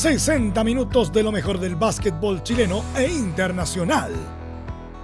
60 0.00 0.64
minutos 0.64 1.12
de 1.12 1.22
lo 1.22 1.30
mejor 1.30 1.60
del 1.60 1.76
básquetbol 1.76 2.42
chileno 2.42 2.82
e 2.96 3.06
internacional. 3.06 4.10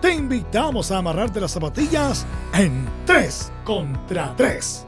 Te 0.01 0.15
invitamos 0.15 0.91
a 0.91 0.97
amarrarte 0.97 1.39
las 1.39 1.51
zapatillas 1.51 2.27
en 2.55 2.89
3 3.05 3.53
contra 3.63 4.33
3. 4.35 4.87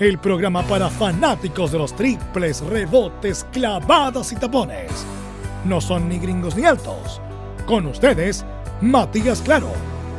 El 0.00 0.18
programa 0.18 0.64
para 0.64 0.90
fanáticos 0.90 1.70
de 1.70 1.78
los 1.78 1.94
triples, 1.94 2.60
rebotes, 2.62 3.46
clavadas 3.52 4.32
y 4.32 4.34
tapones. 4.34 4.90
No 5.64 5.80
son 5.80 6.08
ni 6.08 6.18
gringos 6.18 6.56
ni 6.56 6.64
altos. 6.64 7.20
Con 7.66 7.86
ustedes, 7.86 8.44
Matías 8.80 9.42
Claro, 9.42 9.70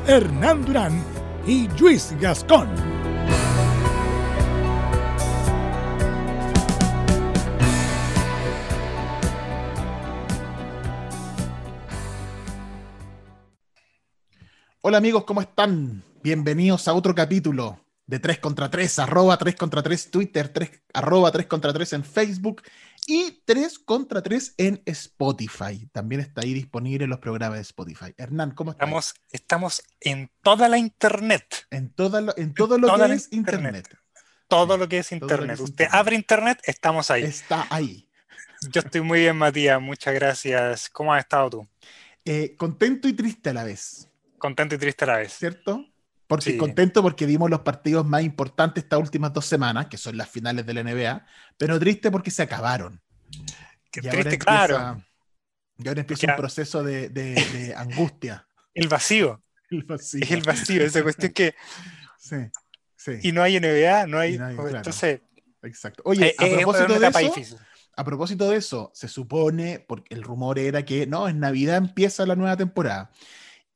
Hernán 0.07 0.63
Durán 0.63 1.03
y 1.45 1.67
Luis 1.77 2.15
Gascón. 2.21 2.96
Hola 14.89 14.99
amigos, 14.99 15.25
¿cómo 15.25 15.41
están? 15.41 16.01
Bienvenidos 16.23 16.87
a 16.87 16.93
otro 16.93 17.13
capítulo 17.13 17.77
de 18.05 18.19
3 18.19 18.39
contra 18.39 18.71
3, 18.71 18.99
arroba 18.99 19.37
3 19.37 19.53
contra 19.55 19.83
3 19.83 20.11
Twitter, 20.11 20.47
3, 20.47 20.71
arroba 20.93 21.29
3 21.29 21.45
contra 21.45 21.73
3 21.73 21.91
en 21.91 22.03
Facebook 22.05 22.61
y 23.05 23.41
3 23.43 23.79
contra 23.79 24.23
3 24.23 24.53
en 24.55 24.81
Spotify. 24.85 25.89
También 25.91 26.21
está 26.21 26.39
ahí 26.39 26.53
disponible 26.53 27.03
en 27.03 27.09
los 27.09 27.19
programas 27.19 27.57
de 27.57 27.63
Spotify. 27.63 28.13
Hernán, 28.15 28.51
¿cómo 28.51 28.71
estás? 28.71 28.87
Estamos, 28.87 29.13
estamos 29.29 29.83
en 29.99 30.31
toda 30.41 30.69
la 30.69 30.77
internet. 30.77 31.67
En, 31.69 31.89
toda 31.89 32.21
lo, 32.21 32.37
en 32.37 32.53
todo 32.53 32.77
lo 32.77 32.87
toda 32.87 33.07
que 33.07 33.13
es 33.15 33.27
internet. 33.33 33.89
Todo 34.47 34.77
lo 34.77 34.87
que 34.87 34.99
es 34.99 35.11
lo 35.11 35.17
que 35.17 35.25
internet. 35.25 35.55
es 35.55 35.59
Usted 35.59 35.83
internet. 35.83 35.93
abre 35.93 36.15
internet, 36.15 36.59
estamos 36.63 37.11
ahí. 37.11 37.23
Está 37.23 37.67
ahí. 37.69 38.07
Yo 38.71 38.79
estoy 38.79 39.01
muy 39.01 39.19
bien, 39.19 39.35
Matías. 39.35 39.81
Muchas 39.81 40.13
gracias. 40.13 40.89
¿Cómo 40.89 41.13
has 41.13 41.25
estado 41.25 41.49
tú? 41.49 41.67
Eh, 42.23 42.55
contento 42.57 43.09
y 43.09 43.13
triste 43.13 43.49
a 43.49 43.53
la 43.53 43.65
vez, 43.65 44.06
Contento 44.37 44.75
y 44.75 44.77
triste 44.77 45.03
a 45.05 45.07
la 45.07 45.17
vez. 45.17 45.33
¿cierto? 45.33 45.85
Porque 46.27 46.51
Sí. 46.51 46.57
contento 46.57 47.01
porque 47.01 47.25
vimos 47.25 47.49
los 47.49 47.61
partidos 47.61 48.05
más 48.05 48.21
importantes 48.23 48.83
estas 48.83 48.99
últimas 48.99 49.31
dos 49.33 49.45
semanas, 49.45 49.87
que 49.87 49.97
son 49.97 50.17
las 50.17 50.29
finales 50.29 50.65
de 50.65 50.73
la 50.73 50.81
NBA, 50.81 51.25
pero 51.57 51.79
triste 51.79 52.11
porque 52.11 52.31
se 52.31 52.43
acabaron. 52.43 53.01
Qué 53.91 54.01
Y 54.03 54.07
ahora 54.07 54.21
triste, 54.21 54.35
empieza- 54.35 54.45
claro. 54.67 55.03
Y 55.77 55.87
ahora 55.87 56.01
empieza 56.01 56.21
Porque- 56.21 56.31
un 56.33 56.37
proceso 56.37 56.83
de, 56.83 57.09
de- 57.09 57.33
de 57.35 57.75
angustia. 57.77 58.47
El 58.73 58.87
vacío. 58.89 59.41
El 59.69 59.83
vacío. 59.83 60.21
Es 60.23 60.31
el 60.31 60.41
vacío. 60.41 60.83
Esa 60.83 61.03
cuestión 61.03 61.31
que. 61.33 61.55
Sí, 62.19 62.35
sí, 62.95 63.11
Y 63.23 63.31
no 63.31 63.41
hay 63.41 63.55
NBA, 63.59 64.05
no 64.07 64.19
hay. 64.19 64.37
No 64.37 64.47
hay, 64.47 64.55
claro. 64.55 64.77
Entonces, 64.77 65.21
exacto. 65.63 66.01
Oye, 66.05 66.35
eh, 66.39 66.55
a 66.55 66.57
propósito 66.57 66.99
de 66.99 67.07
eso, 67.07 67.19
difícil. 67.19 67.57
a 67.95 68.03
propósito 68.03 68.49
de 68.49 68.57
eso, 68.57 68.91
se 68.93 69.07
supone, 69.07 69.79
porque 69.87 70.13
el 70.13 70.23
rumor 70.23 70.59
era 70.59 70.83
que 70.83 71.07
no, 71.07 71.27
en 71.29 71.39
Navidad 71.39 71.77
empieza 71.77 72.25
la 72.25 72.35
nueva 72.35 72.57
temporada. 72.57 73.11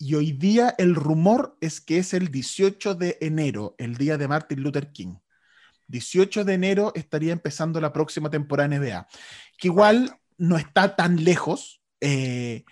Y 0.02 0.16
hoy 0.16 0.32
día 0.32 0.74
el 0.80 0.96
rumor 0.96 1.56
es 1.62 1.80
que 1.80 2.00
es 2.00 2.16
el 2.16 2.32
18 2.32 2.96
de 2.96 3.20
enero, 3.22 3.76
el 3.78 3.98
día 3.98 4.18
de 4.18 4.28
Martin 4.28 4.64
Luther 4.64 4.92
King. 4.92 5.14
18 5.90 6.44
de 6.44 6.54
enero 6.56 6.92
estaría 6.96 7.32
empezando 7.32 7.80
la 7.80 7.94
próxima 7.94 8.32
temporada 8.32 8.76
NBA, 8.76 9.08
que 9.60 9.68
igual 9.68 10.12
no 10.40 10.58
está 10.58 10.96
tan 10.96 11.24
lejos. 11.24 11.84
eh, 12.00 12.64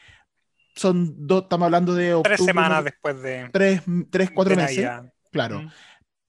son 0.76 1.28
dos, 1.28 1.44
estamos 1.44 1.66
hablando 1.66 1.94
de 1.94 2.16
octubre, 2.16 2.36
Tres 2.36 2.46
semanas 2.48 2.84
después 2.84 3.22
de. 3.22 3.50
tres, 3.54 3.84
tres, 4.10 4.32
cuatro 4.32 4.56
de 4.56 4.62
meses, 4.64 4.86
Navidad. 4.86 5.14
claro. 5.32 5.62
Mm. 5.62 5.72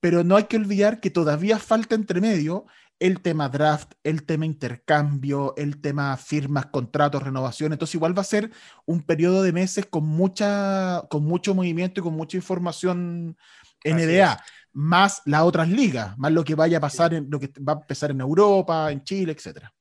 pero 0.01 0.23
no 0.23 0.37
hay 0.37 0.45
que 0.45 0.59
olvidar 0.59 1.01
que 1.01 1.09
todavía 1.09 1.59
falta 1.59 1.95
entre 1.95 2.21
medio 2.21 2.67
el 3.01 3.21
tema 3.23 3.49
draft, 3.49 3.95
el 4.05 4.25
tema 4.25 4.47
intercambio, 4.47 5.55
el 5.57 5.81
tema 5.81 6.17
firmas, 6.19 6.67
contratos, 6.67 7.23
renovación. 7.23 7.73
Entonces 7.73 7.95
igual 7.95 8.17
va 8.17 8.21
a 8.21 8.25
ser 8.25 8.51
un 8.87 9.03
periodo 9.03 9.43
de 9.43 9.53
meses 9.53 9.87
con 9.87 10.07
mucha, 10.07 11.03
con 11.11 11.25
mucho 11.25 11.55
movimiento 11.55 12.01
y 12.01 12.05
con 12.05 12.15
mucha 12.15 12.37
información 12.37 13.37
NBA, 13.85 14.39
más 14.73 15.23
las 15.25 15.43
otras 15.43 15.69
ligas, 15.69 16.17
más 16.19 16.31
lo 16.31 16.45
que 16.45 16.55
vaya 16.55 16.79
a 16.79 16.81
pasar 16.81 17.15
en 17.15 17.29
lo 17.31 17.41
que 17.41 17.51
va 17.67 17.73
a 17.73 17.81
empezar 17.81 18.11
en 18.11 18.21
Europa, 18.21 18.93
en 18.93 19.03
Chile, 19.03 19.33
etcétera. 19.33 19.73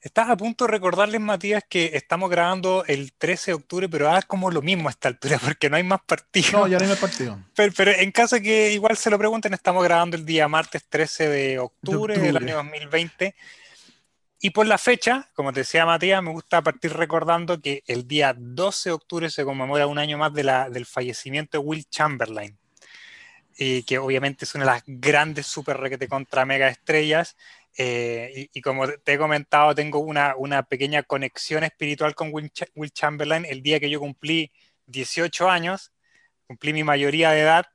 Estás 0.00 0.28
a 0.28 0.36
punto 0.36 0.66
de 0.66 0.72
recordarles, 0.72 1.20
Matías, 1.20 1.64
que 1.68 1.92
estamos 1.94 2.30
grabando 2.30 2.84
el 2.86 3.12
13 3.12 3.52
de 3.52 3.54
octubre, 3.54 3.88
pero 3.88 4.10
ah, 4.10 4.22
como 4.22 4.50
lo 4.50 4.62
mismo 4.62 4.88
a 4.88 4.90
esta 4.90 5.08
altura, 5.08 5.38
porque 5.44 5.70
no 5.70 5.76
hay 5.76 5.82
más 5.82 6.00
partidos. 6.02 6.52
No, 6.52 6.66
ya 6.66 6.78
no 6.78 6.84
hay 6.84 6.90
más 6.90 6.98
partido. 6.98 7.38
Pero, 7.54 7.72
pero 7.76 7.90
en 7.92 8.10
caso 8.12 8.40
que 8.40 8.72
igual 8.72 8.96
se 8.96 9.10
lo 9.10 9.18
pregunten, 9.18 9.54
estamos 9.54 9.82
grabando 9.84 10.16
el 10.16 10.24
día 10.24 10.48
martes 10.48 10.84
13 10.88 11.28
de 11.28 11.58
octubre, 11.58 12.18
del 12.18 12.36
octubre. 12.36 12.52
año 12.52 12.56
2020. 12.56 13.34
Y 14.44 14.50
por 14.50 14.66
la 14.66 14.76
fecha, 14.76 15.30
como 15.32 15.54
te 15.54 15.60
decía 15.60 15.86
Matías, 15.86 16.22
me 16.22 16.30
gusta 16.30 16.60
partir 16.60 16.92
recordando 16.92 17.62
que 17.62 17.82
el 17.86 18.06
día 18.06 18.34
12 18.36 18.90
de 18.90 18.92
octubre 18.92 19.30
se 19.30 19.42
conmemora 19.42 19.86
un 19.86 19.98
año 19.98 20.18
más 20.18 20.34
de 20.34 20.44
la, 20.44 20.68
del 20.68 20.84
fallecimiento 20.84 21.58
de 21.58 21.64
Will 21.66 21.88
Chamberlain, 21.88 22.58
y 23.56 23.84
que 23.84 23.96
obviamente 23.96 24.44
es 24.44 24.54
una 24.54 24.64
de 24.64 24.70
las 24.72 24.82
grandes 24.86 25.46
super 25.46 25.78
requete 25.78 26.08
contra 26.08 26.44
mega 26.44 26.68
estrellas. 26.68 27.36
Eh, 27.76 28.48
y, 28.52 28.58
y 28.58 28.62
como 28.62 28.86
te 28.88 29.14
he 29.14 29.18
comentado, 29.18 29.74
tengo 29.74 29.98
una, 29.98 30.34
una 30.36 30.62
pequeña 30.62 31.02
conexión 31.02 31.64
espiritual 31.64 32.14
con 32.14 32.30
Will, 32.32 32.50
Cha- 32.50 32.66
Will 32.74 32.90
Chamberlain. 32.92 33.44
El 33.44 33.62
día 33.62 33.80
que 33.80 33.90
yo 33.90 34.00
cumplí 34.00 34.52
18 34.86 35.50
años, 35.50 35.92
cumplí 36.46 36.72
mi 36.72 36.84
mayoría 36.84 37.30
de 37.30 37.40
edad, 37.40 37.66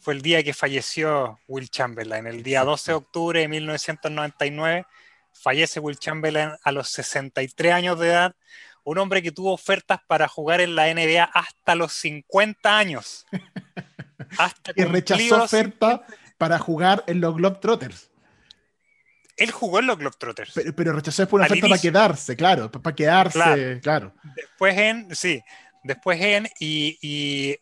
fue 0.00 0.14
el 0.14 0.22
día 0.22 0.42
que 0.44 0.54
falleció 0.54 1.38
Will 1.48 1.68
Chamberlain. 1.70 2.26
El 2.26 2.42
día 2.42 2.62
12 2.64 2.92
de 2.92 2.96
octubre 2.96 3.40
de 3.40 3.48
1999 3.48 4.86
fallece 5.32 5.80
Will 5.80 5.98
Chamberlain 5.98 6.50
a 6.62 6.72
los 6.72 6.88
63 6.90 7.72
años 7.72 7.98
de 7.98 8.08
edad. 8.08 8.36
Un 8.84 8.98
hombre 8.98 9.22
que 9.22 9.32
tuvo 9.32 9.52
ofertas 9.52 10.00
para 10.06 10.28
jugar 10.28 10.60
en 10.60 10.74
la 10.74 10.86
NBA 10.92 11.24
hasta 11.24 11.74
los 11.74 11.92
50 11.94 12.78
años. 12.78 13.26
Hasta 14.38 14.72
Que 14.72 14.84
rechazó 14.84 15.42
oferta 15.44 16.04
para 16.36 16.58
jugar 16.58 17.02
en 17.06 17.20
los 17.20 17.34
Globetrotters. 17.34 18.07
Él 19.38 19.50
jugó 19.50 19.78
en 19.78 19.86
los 19.86 19.98
Globetrotters. 19.98 20.52
Pero, 20.54 20.74
pero 20.74 20.92
rechazó 20.92 21.22
después 21.22 21.38
una 21.40 21.46
Al 21.46 21.52
oferta 21.52 21.68
para 21.68 21.80
quedarse, 21.80 22.36
claro, 22.36 22.70
para 22.70 22.94
quedarse, 22.94 23.38
Claro. 23.38 23.80
claro. 23.80 24.14
Después 24.36 24.76
en, 24.76 25.14
sí, 25.16 25.40
después 25.84 26.20
en 26.20 26.48
y, 26.60 26.98
y, 27.00 27.56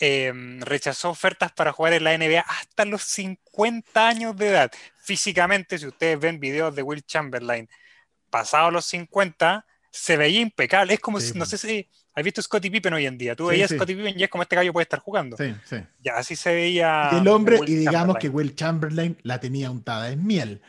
em, 0.00 0.60
rechazó 0.62 1.10
ofertas 1.10 1.52
para 1.52 1.72
jugar 1.72 1.92
en 1.94 2.04
la 2.04 2.12
NBA 2.18 2.40
hasta 2.40 2.84
los 2.84 3.02
50 3.02 4.08
años 4.08 4.36
de 4.36 4.48
edad. 4.48 4.72
Físicamente, 5.04 5.78
si 5.78 5.86
ustedes 5.86 6.18
ven 6.18 6.40
videos 6.40 6.74
de 6.74 6.82
Will 6.82 7.02
Chamberlain 7.04 7.68
pasados 8.30 8.72
los 8.72 8.84
50, 8.86 9.64
se 9.90 10.16
veía 10.16 10.40
impecable. 10.40 10.94
Es 10.94 11.00
como, 11.00 11.20
Sí, 11.20 11.28
si- 11.32 11.38
no 11.38 11.44
po. 11.44 11.50
sé 11.50 11.58
si 11.58 11.88
has 12.14 12.24
visto 12.24 12.40
Scottie 12.42 12.70
Pippen 12.70 12.94
hoy 12.94 13.06
en 13.06 13.18
día. 13.18 13.36
Tú 13.36 13.44
Sí, 13.44 13.50
veías 13.50 13.68
sí. 13.70 13.76
Scottie 13.76 13.94
Pippen 13.96 14.18
y 14.18 14.22
es 14.24 14.30
como 14.30 14.42
este 14.42 14.56
gallo 14.56 14.72
puede 14.72 14.84
estar 14.84 15.00
jugando. 15.00 15.36
Sí, 15.36 15.54
sí. 15.64 15.76
Ya, 16.02 16.16
así 16.16 16.34
se 16.34 16.54
veía. 16.54 17.10
El 17.12 17.28
hombre, 17.28 17.58
Will 17.58 17.68
y 17.70 17.74
digamos 17.76 18.16
que. 18.16 18.28
Will 18.28 18.54
Chamberlain 18.54 19.18
la 19.22 19.38
tenía 19.38 19.70
untada 19.70 20.08
en 20.10 20.26
miel. 20.26 20.62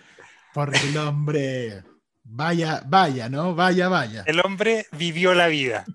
Porque 0.54 0.80
el 0.80 0.98
hombre, 0.98 1.84
vaya, 2.24 2.82
vaya, 2.86 3.30
¿no? 3.30 3.56
Vaya, 3.56 3.90
vaya. 3.90 4.24
El 4.26 4.40
hombre 4.42 4.86
vivió 4.92 5.34
la 5.34 5.48
vida. 5.48 5.86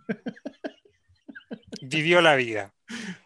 vivió 1.80 2.20
la 2.20 2.34
vida. 2.34 2.72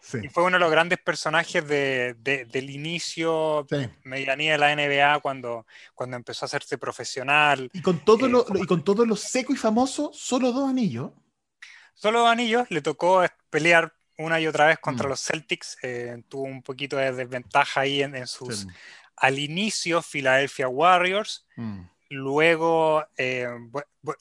Sí, 0.01 0.19
Y 0.23 0.27
fue 0.29 0.43
uno 0.43 0.57
de 0.57 0.59
los 0.59 0.71
grandes 0.71 0.99
personajes 0.99 1.65
de- 1.67 2.15
de- 2.19 2.45
del 2.45 2.69
inicio, 2.69 3.65
sí. 3.69 3.89
medianía 4.03 4.51
de 4.53 4.57
la 4.57 4.71
NBA, 4.73 5.19
cuando, 5.21 5.65
cuando 5.95 6.17
empezó 6.17 6.45
a 6.45 6.47
hacerse 6.47 6.77
profesional. 6.77 7.69
Y 7.73 7.81
con 7.81 8.03
todo 8.03 8.27
Eh, 8.27 8.29
lo, 8.29 8.45
como- 8.45 8.63
y 8.63 8.67
con 8.67 8.83
todo 8.83 9.05
lo 9.05 9.15
seco 9.15 9.53
y 9.53 9.55
famoso, 9.55 10.11
solo 10.13 10.51
dos 10.51 10.69
anillos. 10.69 11.11
Solo 11.95 12.19
dos 12.19 12.29
anillos, 12.29 12.69
le 12.69 12.81
tocó 12.81 13.23
pelear 13.49 13.93
una 14.17 14.39
y 14.39 14.47
otra 14.47 14.67
vez 14.67 14.77
contra 14.79 15.07
Mm. 15.07 15.09
los 15.09 15.21
Celtics. 15.23 15.77
eh, 15.81 16.21
tuvo 16.27 16.43
un 16.43 16.61
poquito 16.61 16.97
de 16.97 17.11
desventaja 17.13 17.81
ahí 17.81 18.03
en, 18.03 18.15
en 18.15 18.27
sus. 18.27 18.59
Sí. 18.61 18.67
Al 19.23 19.39
inicio, 19.39 20.01
Philadelphia 20.01 20.67
Warriors. 20.67 21.45
Mm, 21.55 21.83
Luego 22.09 23.05
eh, 23.15 23.47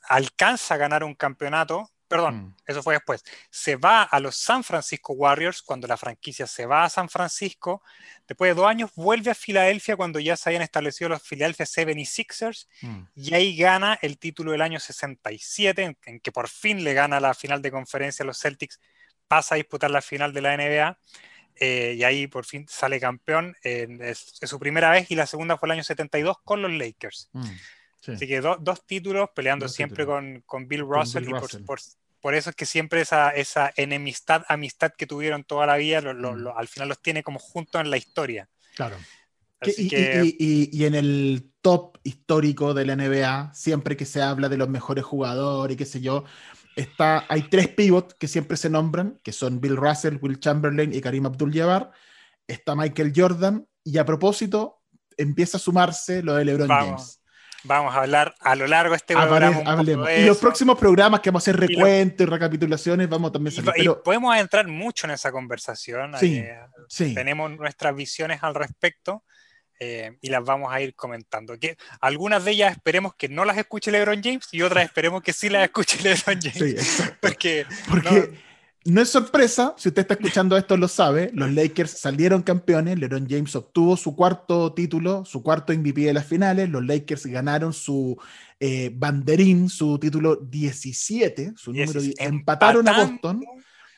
alcanza 0.08 0.74
a 0.74 0.76
ganar 0.78 1.02
un 1.02 1.16
campeonato. 1.16 1.90
Perdón, 2.06 2.36
mm. 2.36 2.56
eso 2.66 2.84
fue 2.84 2.94
después. 2.94 3.24
Se 3.50 3.74
va 3.74 4.04
a 4.04 4.20
los 4.20 4.36
San 4.36 4.62
Francisco 4.62 5.12
Warriors 5.14 5.60
cuando 5.60 5.88
la 5.88 5.96
franquicia 5.96 6.46
se 6.46 6.66
va 6.66 6.84
a 6.84 6.88
San 6.88 7.08
Francisco. 7.08 7.82
Después 8.28 8.50
de 8.50 8.54
dos 8.54 8.68
años 8.68 8.92
vuelve 8.94 9.32
a 9.32 9.34
Filadelfia 9.34 9.96
cuando 9.96 10.20
ya 10.20 10.36
se 10.36 10.48
habían 10.50 10.62
establecido 10.62 11.08
los 11.08 11.22
Philadelphia 11.22 11.66
76ers 11.66 12.68
Mm. 12.82 13.02
y 13.16 13.34
ahí 13.34 13.56
gana 13.56 13.98
el 14.02 14.18
título 14.18 14.52
del 14.52 14.62
año 14.62 14.78
67, 14.78 15.82
en, 15.82 15.98
en 16.04 16.20
que 16.20 16.30
por 16.30 16.48
fin 16.48 16.84
le 16.84 16.94
gana 16.94 17.18
la 17.18 17.34
final 17.34 17.60
de 17.60 17.72
conferencia 17.72 18.22
a 18.22 18.26
los 18.26 18.38
Celtics 18.38 18.78
pasa 19.26 19.54
a 19.54 19.56
disputar 19.56 19.90
la 19.90 20.02
final 20.02 20.32
de 20.32 20.42
la 20.42 20.56
NBA. 20.56 20.98
Eh, 21.56 21.94
y 21.98 22.04
ahí 22.04 22.26
por 22.26 22.44
fin 22.44 22.66
sale 22.68 22.98
campeón. 23.00 23.56
eh, 23.64 23.86
es, 24.00 24.34
es 24.40 24.50
su 24.50 24.58
primera 24.58 24.90
vez 24.90 25.10
y 25.10 25.14
la 25.14 25.26
segunda 25.26 25.56
fue 25.58 25.66
el 25.68 25.72
año 25.72 25.84
72 25.84 26.36
con 26.44 26.62
los 26.62 26.70
Lakers. 26.72 27.28
Mm, 27.32 27.42
sí. 28.00 28.12
Así 28.12 28.26
que 28.26 28.40
do- 28.40 28.58
dos 28.60 28.84
títulos 28.86 29.30
peleando 29.34 29.66
Dos 29.66 29.74
siempre 29.74 30.04
títulos. 30.04 30.20
con, 30.20 30.40
con 30.46 30.68
Bill 30.68 30.82
Con 30.84 30.90
Russell. 31.00 31.20
Bill 31.24 31.30
y 31.30 31.32
por- 31.32 31.42
Russell. 31.42 31.64
Por, 31.64 31.80
por 32.20 32.34
eso 32.34 32.50
es 32.50 32.56
que 32.56 32.66
siempre 32.66 33.00
esa, 33.00 33.30
esa 33.30 33.72
enemistad, 33.76 34.44
amistad 34.48 34.92
que 34.96 35.06
tuvieron 35.06 35.42
toda 35.44 35.66
la 35.66 35.76
vida, 35.76 36.00
lo- 36.00 36.12
lo- 36.14 36.32
Mm. 36.34 36.38
lo- 36.38 36.58
al 36.58 36.68
final 36.68 36.88
los 36.88 37.00
tiene 37.02 37.22
como 37.22 37.38
juntos 37.38 37.80
en 37.80 37.90
la 37.90 37.96
historia. 37.96 38.48
Claro. 38.74 38.96
Y, 39.64 39.88
que 39.88 40.22
y- 40.24 40.36
y- 40.40 40.70
y 40.76 40.84
en 40.86 40.96
el 40.96 41.52
top 41.60 41.96
histórico 42.02 42.74
de 42.74 42.84
la 42.84 42.94
NBA, 42.96 43.52
siempre 43.54 43.96
que 43.96 44.04
se 44.04 44.20
habla 44.20 44.48
de 44.48 44.56
los 44.56 44.68
mejores 44.68 45.04
jugadores 45.04 45.74
y 45.74 45.76
qué 45.78 45.84
sé 45.84 46.00
yo, 46.00 46.24
está, 46.76 47.24
hay 47.28 47.42
tres 47.42 47.68
pivots 47.68 48.14
que 48.14 48.28
siempre 48.28 48.56
se 48.56 48.70
nombran, 48.70 49.18
que 49.22 49.32
son 49.32 49.60
Bill 49.60 49.76
Russell, 49.76 50.16
Will 50.20 50.38
Chamberlain 50.40 50.92
y 50.94 51.00
Karim 51.00 51.26
Abdul-Jabbar. 51.26 51.90
Está 52.46 52.74
Michael 52.74 53.12
Jordan 53.14 53.66
y 53.84 53.98
a 53.98 54.04
propósito 54.04 54.80
empieza 55.16 55.56
a 55.58 55.60
sumarse 55.60 56.22
lo 56.22 56.34
de 56.34 56.44
LeBron 56.44 56.68
Vamos, 56.68 56.88
James. 56.88 57.22
vamos 57.64 57.94
a 57.94 58.00
hablar 58.00 58.34
a 58.40 58.56
lo 58.56 58.66
largo 58.66 58.92
de 58.92 58.96
este 58.96 59.14
programa. 59.14 59.82
de 59.84 60.22
Y 60.22 60.26
los 60.26 60.38
próximos 60.38 60.78
programas 60.78 61.20
que 61.20 61.30
vamos 61.30 61.46
a 61.46 61.50
hacer 61.50 61.56
Y 61.56 61.58
lo- 61.60 61.66
recuentos 61.68 62.26
y 62.26 62.30
recapitulaciones, 62.30 63.08
vamos 63.08 63.30
también 63.32 63.68
a 63.68 63.72
Pero 63.72 64.02
podemos 64.02 64.36
entrar 64.36 64.66
mucho 64.66 65.06
en 65.06 65.12
esa 65.12 65.30
conversación. 65.30 66.12
Sí. 66.18 66.38
eh, 66.38 66.58
sí, 66.88 67.14
tenemos 67.14 67.50
nuestras 67.50 67.94
visiones 67.94 68.42
al 68.42 68.54
respecto 68.54 69.24
eh, 69.84 70.16
y 70.20 70.30
las 70.30 70.44
vamos 70.44 70.72
a 70.72 70.80
ir 70.80 70.94
comentando. 70.94 71.58
Que 71.58 71.76
algunas 72.00 72.44
de 72.44 72.52
ellas 72.52 72.70
esperemos 72.70 73.16
que 73.16 73.28
no 73.28 73.44
las 73.44 73.58
escuche 73.58 73.90
LeBron 73.90 74.22
James 74.22 74.46
y 74.52 74.62
otras 74.62 74.84
esperemos 74.84 75.22
que 75.22 75.32
sí 75.32 75.48
las 75.48 75.64
escuche 75.64 75.98
LeBron 76.04 76.40
James. 76.40 76.86
sí. 76.86 77.02
Porque 77.20 77.66
Porque 77.88 78.38
no. 78.84 79.00
es 79.00 79.08
sorpresa, 79.08 79.74
si 79.76 79.88
usted 79.88 80.02
está 80.02 80.14
escuchando 80.14 80.56
esto 80.56 80.76
lo 80.76 80.86
sabe, 80.86 81.32
los 81.34 81.50
Lakers 81.50 81.98
salieron 81.98 82.42
campeones, 82.42 82.96
LeBron 82.96 83.26
James 83.28 83.56
obtuvo 83.56 83.96
su 83.96 84.14
cuarto 84.14 84.72
título, 84.72 85.24
su 85.24 85.42
cuarto 85.42 85.72
MVP 85.72 86.02
de 86.02 86.12
las 86.12 86.26
finales, 86.26 86.68
los 86.68 86.84
Lakers 86.84 87.26
ganaron 87.26 87.72
su 87.72 88.16
eh, 88.60 88.92
banderín, 88.94 89.68
su 89.68 89.98
título 89.98 90.36
17, 90.36 91.54
su 91.56 91.72
número 91.72 92.00
10, 92.00 92.02
Dieciséis, 92.04 92.28
empataron 92.28 92.86
a 92.86 93.04
Boston. 93.04 93.44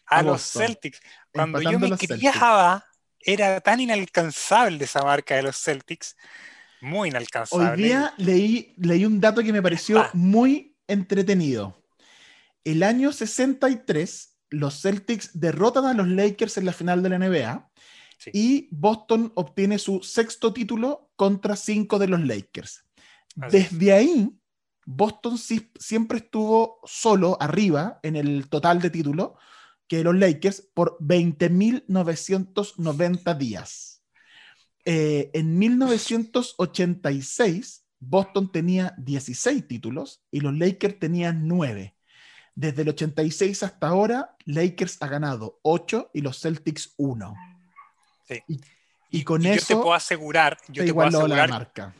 a, 0.07 0.19
a 0.19 0.23
los. 0.23 0.41
Celtics. 0.41 1.01
Cuando 1.31 1.61
yo 1.61 1.79
me 1.79 1.91
criaba, 1.99 2.87
era 3.25 3.61
tan 3.61 3.81
inalcanzable 3.81 4.85
esa 4.85 5.03
marca 5.03 5.37
de 5.37 5.43
los 5.43 5.57
Celtics. 5.57 6.17
Muy 6.81 7.07
Hoy 7.07 7.11
inalcanzable. 7.11 7.83
día 7.83 8.13
leí, 8.19 8.75
leí 8.77 9.05
un 9.05 9.21
dato 9.21 9.43
que 9.43 9.53
me 9.53 9.63
pareció 9.63 10.01
Ah. 10.01 10.11
muy 10.13 10.77
entretenido. 10.87 11.83
El 12.65 12.83
año 12.83 13.13
63, 13.13 14.37
los 14.51 14.81
Celtics 14.83 15.31
derrotan 15.35 15.87
a 15.87 15.95
los 15.95 16.09
Lakers 16.09 16.59
en 16.59 16.67
la 16.67 16.73
final 16.73 17.03
de 17.03 17.09
la 17.09 17.17
NBA 17.19 17.71
Sí. 18.19 18.31
y 18.33 18.69
Boston 18.71 19.33
obtiene 19.35 19.79
su 19.79 20.03
sexto 20.03 20.53
título 20.53 21.11
contra 21.17 21.57
cinco 21.57 21.99
de 21.99 22.09
los 22.09 22.21
Lakers. 22.21 22.85
Así. 23.41 23.59
Desde 23.59 23.93
ahí, 23.93 24.31
Boston 24.87 25.37
siempre 25.39 26.19
estuvo 26.19 26.81
solo 26.85 27.37
arriba 27.41 27.99
en 28.03 28.17
el 28.17 28.49
total 28.49 28.81
de 28.81 28.91
títulos 28.91 29.33
que 29.99 30.05
los 30.05 30.15
Lakers 30.17 30.69
por 30.75 30.99
20.990 31.01 33.39
días. 33.39 34.03
Eh, 34.85 35.31
en 35.33 35.59
1986, 35.59 37.87
Boston 38.01 38.53
tenía 38.53 38.95
16 38.99 39.67
títulos 39.67 40.23
y 40.31 40.41
los 40.41 40.53
Lakers 40.55 40.99
tenían 40.99 41.49
9. 41.49 41.97
Desde 42.55 42.83
el 42.83 42.91
86 42.91 43.63
hasta 43.63 43.89
ahora, 43.89 44.37
Lakers 44.45 44.99
ha 45.01 45.07
ganado 45.09 45.59
8 45.63 46.11
y 46.13 46.21
los 46.21 46.39
Celtics 46.41 46.93
1. 46.97 47.35
Sí. 48.29 48.41
Y, 48.49 48.61
y 49.11 49.25
con 49.25 49.43
Y 49.43 49.51
yo 49.51 49.65
te 49.65 49.67
eso 49.73 49.81
puedo 49.81 49.95
asegurar, 49.95 50.59
yo 50.69 50.85
te 50.85 50.93
puedo 50.95 50.99
igualado 51.09 51.27
la 51.29 51.37
asegurar, 51.37 51.47
marca. 51.47 51.95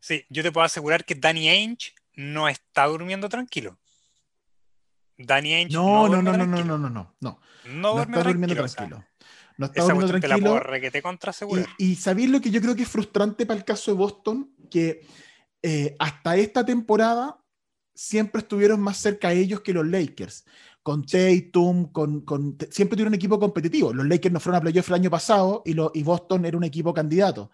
sí, 0.00 0.24
yo 0.28 0.42
te 0.42 0.52
puedo 0.52 0.64
asegurar 0.64 1.04
que 1.04 1.14
Danny 1.14 1.48
Ainge 1.48 1.92
no 2.14 2.48
está 2.48 2.86
durmiendo 2.86 3.28
tranquilo. 3.28 3.78
Danny 5.18 5.52
Ainge 5.54 5.74
No, 5.74 6.08
no, 6.08 6.22
no, 6.22 6.32
no, 6.36 6.46
no, 6.46 6.64
no, 6.64 6.78
no, 6.78 6.88
no, 6.88 7.14
no. 7.20 7.40
No, 7.64 8.02
está 8.02 8.22
durmiendo 8.22 8.54
tranquilo. 8.54 9.04
No 9.58 9.66
está 9.66 9.82
durmiendo 9.82 10.18
tranquilo. 10.20 10.62
Y, 11.78 11.92
y 11.92 11.96
¿sabéis 11.96 12.30
lo 12.30 12.40
que 12.40 12.50
yo 12.50 12.60
creo 12.60 12.74
que 12.76 12.82
es 12.84 12.88
frustrante 12.88 13.44
para 13.44 13.58
el 13.58 13.64
caso 13.64 13.90
de 13.90 13.96
Boston? 13.96 14.50
Que 14.70 15.04
eh, 15.62 15.96
hasta 15.98 16.36
esta 16.36 16.64
temporada 16.64 17.38
siempre 17.94 18.40
estuvieron 18.42 18.80
más 18.80 18.96
cerca 18.98 19.32
ellos 19.32 19.60
que 19.60 19.72
los 19.72 19.86
Lakers. 19.86 20.44
Con 20.82 21.04
Tatum, 21.04 21.90
con, 21.92 22.20
con- 22.22 22.56
siempre 22.70 22.96
tuvieron 22.96 23.08
un 23.10 23.14
equipo 23.16 23.38
competitivo. 23.38 23.92
Los 23.92 24.06
Lakers 24.06 24.32
no 24.32 24.40
fueron 24.40 24.58
a 24.58 24.60
playoff 24.62 24.88
el 24.88 24.94
año 24.94 25.10
pasado 25.10 25.62
y, 25.66 25.74
lo, 25.74 25.90
y 25.92 26.02
Boston 26.02 26.44
era 26.46 26.56
un 26.56 26.64
equipo 26.64 26.94
candidato. 26.94 27.50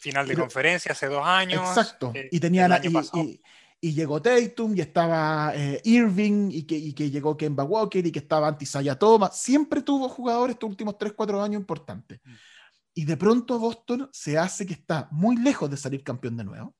Final 0.00 0.26
de 0.26 0.34
pero- 0.34 0.44
conferencia 0.44 0.92
hace 0.92 1.06
dos 1.08 1.26
años. 1.26 1.68
Exacto. 1.68 2.12
eh, 2.14 2.28
y 2.30 2.38
tenían 2.40 2.66
el 2.66 2.72
a- 2.72 2.76
año 2.76 2.90
y, 2.90 2.92
pasado. 2.94 3.22
y- 3.24 3.42
y 3.80 3.92
llegó 3.94 4.20
Tatum 4.20 4.74
y 4.76 4.80
estaba 4.80 5.52
eh, 5.54 5.80
Irving 5.84 6.50
y 6.50 6.64
que, 6.64 6.76
y 6.76 6.92
que 6.94 7.10
llegó 7.10 7.36
Kemba 7.36 7.64
Walker 7.64 8.04
y 8.04 8.10
que 8.12 8.18
estaba 8.20 8.48
Antisaya 8.48 8.98
Thomas. 8.98 9.38
Siempre 9.40 9.82
tuvo 9.82 10.08
jugadores 10.08 10.54
estos 10.54 10.68
últimos 10.70 10.98
3, 10.98 11.12
4 11.14 11.40
años 11.42 11.60
importantes. 11.60 12.20
Mm. 12.24 12.32
Y 12.94 13.04
de 13.04 13.16
pronto 13.16 13.58
Boston 13.58 14.08
se 14.12 14.36
hace 14.36 14.66
que 14.66 14.72
está 14.74 15.08
muy 15.12 15.36
lejos 15.36 15.70
de 15.70 15.76
salir 15.76 16.02
campeón 16.02 16.36
de 16.36 16.44
nuevo. 16.44 16.74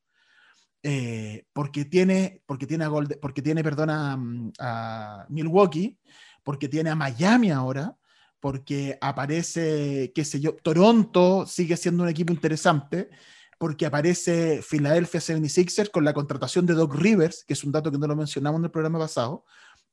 eh, 0.83 1.45
porque 1.53 1.85
tiene, 1.85 2.43
porque 2.47 2.67
tiene, 2.67 2.85
a 2.85 2.89
Golde- 2.89 3.19
porque 3.21 3.43
tiene 3.43 3.63
perdón, 3.65 3.91
a, 3.91 4.19
a 4.61 5.27
Milwaukee, 5.29 5.99
porque 6.45 6.69
tiene 6.69 6.91
a 6.91 6.95
Miami 6.95 7.51
ahora, 7.51 7.97
porque 8.41 8.97
aparece, 9.01 10.13
qué 10.15 10.25
sé 10.25 10.41
yo, 10.41 10.55
Toronto 10.63 11.47
sigue 11.47 11.77
siendo 11.77 12.05
un 12.05 12.09
equipo 12.09 12.33
interesante, 12.33 13.11
porque 13.59 13.87
aparece 13.87 14.63
Philadelphia 14.69 15.21
76ers 15.21 15.91
con 15.91 16.05
la 16.05 16.15
contratación 16.15 16.65
de 16.65 16.75
Doc 16.75 16.95
Rivers, 16.95 17.45
que 17.45 17.55
es 17.55 17.65
un 17.65 17.73
dato 17.73 17.91
que 17.91 17.99
no 17.99 18.07
lo 18.07 18.17
mencionamos 18.17 18.61
en 18.61 18.65
el 18.67 18.71
programa 18.71 18.99
pasado. 19.01 19.45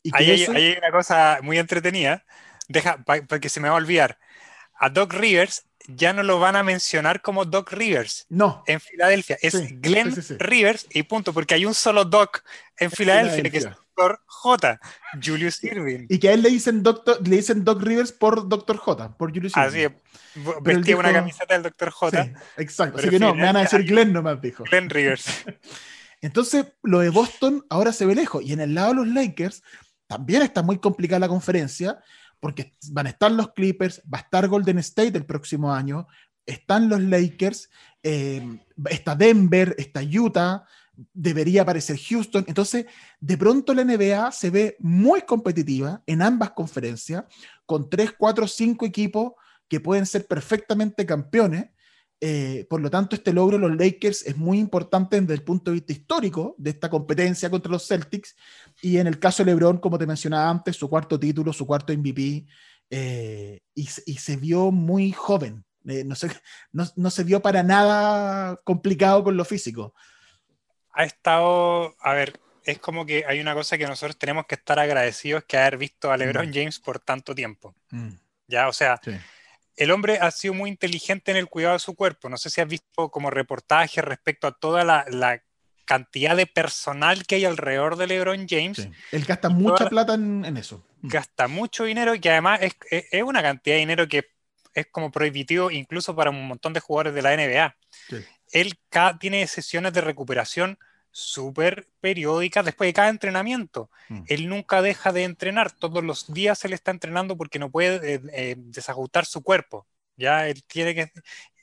Y 0.03 0.11
que 0.11 0.17
Ahí 0.23 0.31
hay, 0.31 0.43
eso- 0.43 0.51
ahí 0.51 0.63
hay 0.67 0.77
una 0.77 0.91
cosa 0.91 1.39
muy 1.41 1.57
entretenida. 1.57 2.23
Deja, 2.67 3.03
porque 3.27 3.49
se 3.49 3.59
me 3.59 3.67
va 3.69 3.75
a 3.75 3.77
olvidar. 3.77 4.19
A 4.79 4.89
Doc 4.89 5.13
Rivers 5.13 5.65
ya 5.87 6.13
no 6.13 6.23
lo 6.23 6.39
van 6.39 6.55
a 6.55 6.63
mencionar 6.63 7.21
como 7.21 7.45
Doc 7.45 7.71
Rivers 7.71 8.25
no, 8.29 8.63
en 8.67 8.79
Filadelfia. 8.79 9.37
Es 9.41 9.53
Sí, 9.53 9.67
Glenn 9.79 10.13
sí, 10.15 10.21
sí. 10.21 10.35
Rivers 10.39 10.87
y 10.89 11.03
punto, 11.03 11.31
porque 11.33 11.53
hay 11.53 11.65
un 11.65 11.73
solo 11.75 12.05
Doc 12.05 12.43
en 12.77 12.89
Filadelfia, 12.91 13.49
que 13.51 13.57
es 13.59 13.67
Dr. 13.95 14.19
J. 14.25 14.79
Julius 15.23 15.63
Irving. 15.63 16.05
y 16.09 16.19
que 16.19 16.29
a 16.29 16.33
él 16.33 16.41
le 16.41 16.49
dicen, 16.49 16.83
Doctor, 16.83 17.25
le 17.27 17.37
dicen 17.37 17.63
Doc 17.63 17.81
Rivers 17.81 18.11
por 18.11 18.47
Dr. 18.47 18.77
J, 18.77 19.17
por 19.17 19.33
Julius 19.33 19.53
Así 19.55 19.79
Irving. 19.79 19.95
es. 19.95 20.01
Pero 20.43 20.57
él 20.57 20.63
Vestía 20.77 20.97
una 20.97 21.09
dijo- 21.09 21.19
camiseta 21.19 21.53
del 21.53 21.63
Dr. 21.63 21.89
J. 21.91 22.23
Sí, 22.23 22.31
exacto. 22.57 22.97
Así 22.99 23.09
que 23.09 23.19
no, 23.19 23.33
me 23.33 23.43
van 23.43 23.55
a 23.57 23.61
decir 23.61 23.83
Glenn 23.85 24.11
nomás, 24.13 24.41
dijo. 24.41 24.63
Glenn 24.63 24.89
Rivers. 24.89 25.25
Entonces, 26.21 26.65
lo 26.83 26.99
de 26.99 27.09
Boston 27.09 27.65
ahora 27.69 27.91
se 27.93 28.05
ve 28.05 28.15
lejos. 28.15 28.43
Y 28.43 28.53
en 28.53 28.59
el 28.61 28.73
lado 28.73 28.89
de 28.89 28.95
los 28.95 29.07
Lakers 29.07 29.63
también 30.07 30.41
está 30.41 30.61
muy 30.63 30.79
complicada 30.79 31.19
la 31.19 31.27
conferencia, 31.27 31.99
porque 32.39 32.73
van 32.91 33.07
a 33.07 33.09
estar 33.09 33.31
los 33.31 33.53
Clippers, 33.53 34.01
va 34.11 34.19
a 34.19 34.21
estar 34.21 34.47
Golden 34.47 34.77
State 34.79 35.17
el 35.17 35.25
próximo 35.25 35.73
año, 35.73 36.07
están 36.45 36.89
los 36.89 37.01
Lakers, 37.01 37.69
eh, 38.03 38.59
está 38.89 39.15
Denver, 39.15 39.75
está 39.77 40.01
Utah, 40.01 40.65
debería 41.13 41.63
aparecer 41.63 41.97
Houston. 41.97 42.45
Entonces, 42.47 42.85
de 43.19 43.37
pronto 43.37 43.73
la 43.73 43.83
NBA 43.83 44.31
se 44.31 44.49
ve 44.49 44.75
muy 44.79 45.21
competitiva 45.21 46.01
en 46.05 46.21
ambas 46.21 46.51
conferencias, 46.51 47.23
con 47.65 47.89
3, 47.89 48.13
4, 48.17 48.47
5 48.47 48.85
equipos 48.85 49.33
que 49.67 49.79
pueden 49.79 50.05
ser 50.05 50.27
perfectamente 50.27 51.05
campeones. 51.05 51.67
Eh, 52.21 52.65
por 52.69 52.79
lo 52.81 52.89
tanto, 52.89 53.15
este 53.15 53.33
logro 53.33 53.57
de 53.57 53.67
los 53.67 53.77
Lakers 53.77 54.25
es 54.25 54.37
muy 54.37 54.57
importante 54.59 55.19
desde 55.19 55.33
el 55.33 55.43
punto 55.43 55.71
de 55.71 55.75
vista 55.75 55.93
histórico 55.93 56.55
de 56.57 56.69
esta 56.71 56.89
competencia 56.89 57.49
contra 57.49 57.71
los 57.71 57.87
Celtics. 57.87 58.35
Y 58.81 58.97
en 58.97 59.07
el 59.07 59.19
caso 59.19 59.43
de 59.43 59.51
LeBron, 59.51 59.77
como 59.79 59.97
te 59.97 60.07
mencionaba 60.07 60.49
antes, 60.49 60.75
su 60.75 60.89
cuarto 60.89 61.19
título, 61.19 61.51
su 61.51 61.65
cuarto 61.67 61.91
MVP, 61.93 62.45
eh, 62.89 63.59
y, 63.73 63.85
se- 63.85 64.37
vio 64.37 64.71
muy 64.71 65.11
joven. 65.11 65.65
Eh, 65.87 66.03
no, 66.03 66.15
se, 66.15 66.29
no, 66.71 66.85
no 66.95 67.09
se 67.09 67.23
vio 67.23 67.41
para 67.41 67.63
nada 67.63 68.59
complicado 68.63 69.23
con 69.23 69.37
lo 69.37 69.45
físico. 69.45 69.93
Ha 70.95 71.03
estado, 71.03 71.95
a 71.99 72.13
ver, 72.13 72.39
es 72.63 72.79
como 72.79 73.05
que 73.05 73.25
hay 73.27 73.39
una 73.39 73.53
cosa 73.53 73.77
que 73.77 73.85
nosotros 73.85 74.17
tenemos 74.17 74.45
que 74.47 74.55
estar 74.55 74.79
agradecidos 74.79 75.43
que 75.43 75.57
haber 75.57 75.77
visto 75.77 76.11
a 76.11 76.17
LeBron 76.17 76.49
Mm. 76.49 76.53
James 76.53 76.79
por 76.79 76.99
tanto 76.99 77.35
tiempo. 77.35 77.75
Ya, 78.47 78.67
o 78.67 78.73
sea, 78.73 78.99
Sí. 79.03 79.11
el 79.75 79.91
hombre 79.91 80.17
ha 80.19 80.31
sido 80.31 80.53
muy 80.53 80.69
inteligente 80.69 81.31
en 81.31 81.37
el 81.37 81.47
cuidado 81.47 81.73
de 81.73 81.79
su 81.79 81.95
cuerpo. 81.95 82.29
No 82.29 82.37
sé 82.37 82.49
si 82.49 82.61
has 82.61 82.67
visto 82.67 83.09
como 83.09 83.29
reportaje 83.29 84.01
respecto 84.01 84.47
a 84.47 84.51
toda 84.51 84.83
la, 84.83 85.05
la 85.09 85.41
cantidad 85.85 86.35
de 86.35 86.47
personal 86.47 87.27
que 87.27 87.35
hay 87.35 87.45
alrededor 87.45 87.95
de 87.97 88.07
LeBron 88.07 88.47
James. 88.49 88.77
Sí. 88.77 88.91
Él 89.11 89.25
gasta 89.25 89.49
mucha 89.49 89.77
toda- 89.77 89.89
plata 89.89 90.13
en, 90.15 90.43
en 90.45 90.57
eso. 90.57 90.83
Mm. 91.01 91.07
Gasta 91.09 91.47
mucho 91.47 91.83
dinero 91.83 92.15
y 92.15 92.19
que 92.19 92.31
además 92.31 92.59
es, 92.63 92.75
es- 92.89 93.05
es 93.11 93.21
una 93.21 93.43
cantidad 93.43 93.75
de 93.75 93.79
dinero 93.81 94.07
que 94.07 94.25
es 94.73 94.87
como 94.87 95.11
prohibitivo 95.11 95.69
incluso 95.71 96.15
para 96.15 96.31
un 96.31 96.47
montón 96.47 96.73
de 96.73 96.79
jugadores 96.79 97.13
de 97.13 97.21
la 97.21 97.33
NBA. 97.33 97.75
Sí. 98.09 98.17
Él 98.55 98.79
tiene 99.19 99.45
sesiones 99.47 99.91
de 99.91 99.99
recuperación 99.99 100.79
súper 101.11 101.89
periódicas 101.99 102.63
después 102.63 102.87
de 102.87 102.93
cada 102.93 103.09
entrenamiento. 103.09 103.89
Mm. 104.07 104.23
Él 104.27 104.47
nunca 104.47 104.81
deja 104.81 105.11
de 105.11 105.25
entrenar, 105.25 105.73
todos 105.73 106.01
los 106.01 106.33
días 106.33 106.63
él 106.63 106.71
está 106.71 106.91
entrenando 106.91 107.35
porque 107.35 107.59
no 107.59 107.69
puede 107.69 108.13
eh, 108.13 108.21
eh, 108.31 108.55
desajustar 108.57 109.25
su 109.25 109.43
cuerpo. 109.43 109.85
Ya 110.15 110.47
él 110.47 110.63
tiene 110.63 110.95
que, 110.95 111.11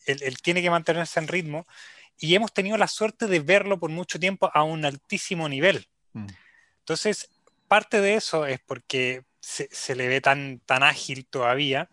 él, 0.05 0.19
él 0.23 0.37
tiene 0.43 0.61
que 0.61 0.69
mantenerse 0.69 1.19
en 1.19 1.29
ritmo 1.29 1.67
y 2.19 2.35
hemos 2.35 2.53
tenido 2.53 2.77
la 2.77 2.89
suerte 2.89 3.27
de 3.27 3.41
verlo 3.41 3.81
por 3.81 3.89
mucho 3.89 4.21
tiempo 4.21 4.51
a 4.53 4.63
un 4.63 4.85
altísimo 4.85 5.49
nivel. 5.49 5.89
Mm. 6.13 6.27
Entonces, 6.81 7.31
parte 7.69 8.03
de 8.03 8.17
eso 8.17 8.45
es 8.45 8.61
porque 8.61 9.25
se, 9.41 9.67
se 9.73 9.97
le 9.97 10.09
ve 10.09 10.21
tan, 10.21 10.61
tan 10.67 10.83
ágil 10.83 11.25
todavía 11.25 11.89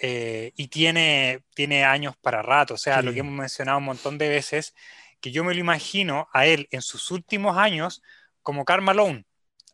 eh, 0.00 0.52
y 0.56 0.68
tiene, 0.68 1.42
tiene 1.54 1.84
años 1.84 2.16
para 2.20 2.42
rato. 2.42 2.74
O 2.74 2.78
sea, 2.78 3.00
Sí. 3.00 3.06
lo 3.06 3.12
que 3.12 3.20
hemos 3.20 3.32
mencionado 3.32 3.78
un 3.78 3.84
montón 3.84 4.18
de 4.18 4.28
veces, 4.28 4.74
que 5.20 5.30
yo 5.30 5.44
me 5.44 5.54
lo 5.54 5.60
imagino 5.60 6.28
a 6.32 6.46
él 6.46 6.68
en 6.70 6.82
sus 6.82 7.10
últimos 7.10 7.56
años 7.56 8.02
como 8.42 8.64
Karl 8.64 8.82
Malone. 8.82 9.24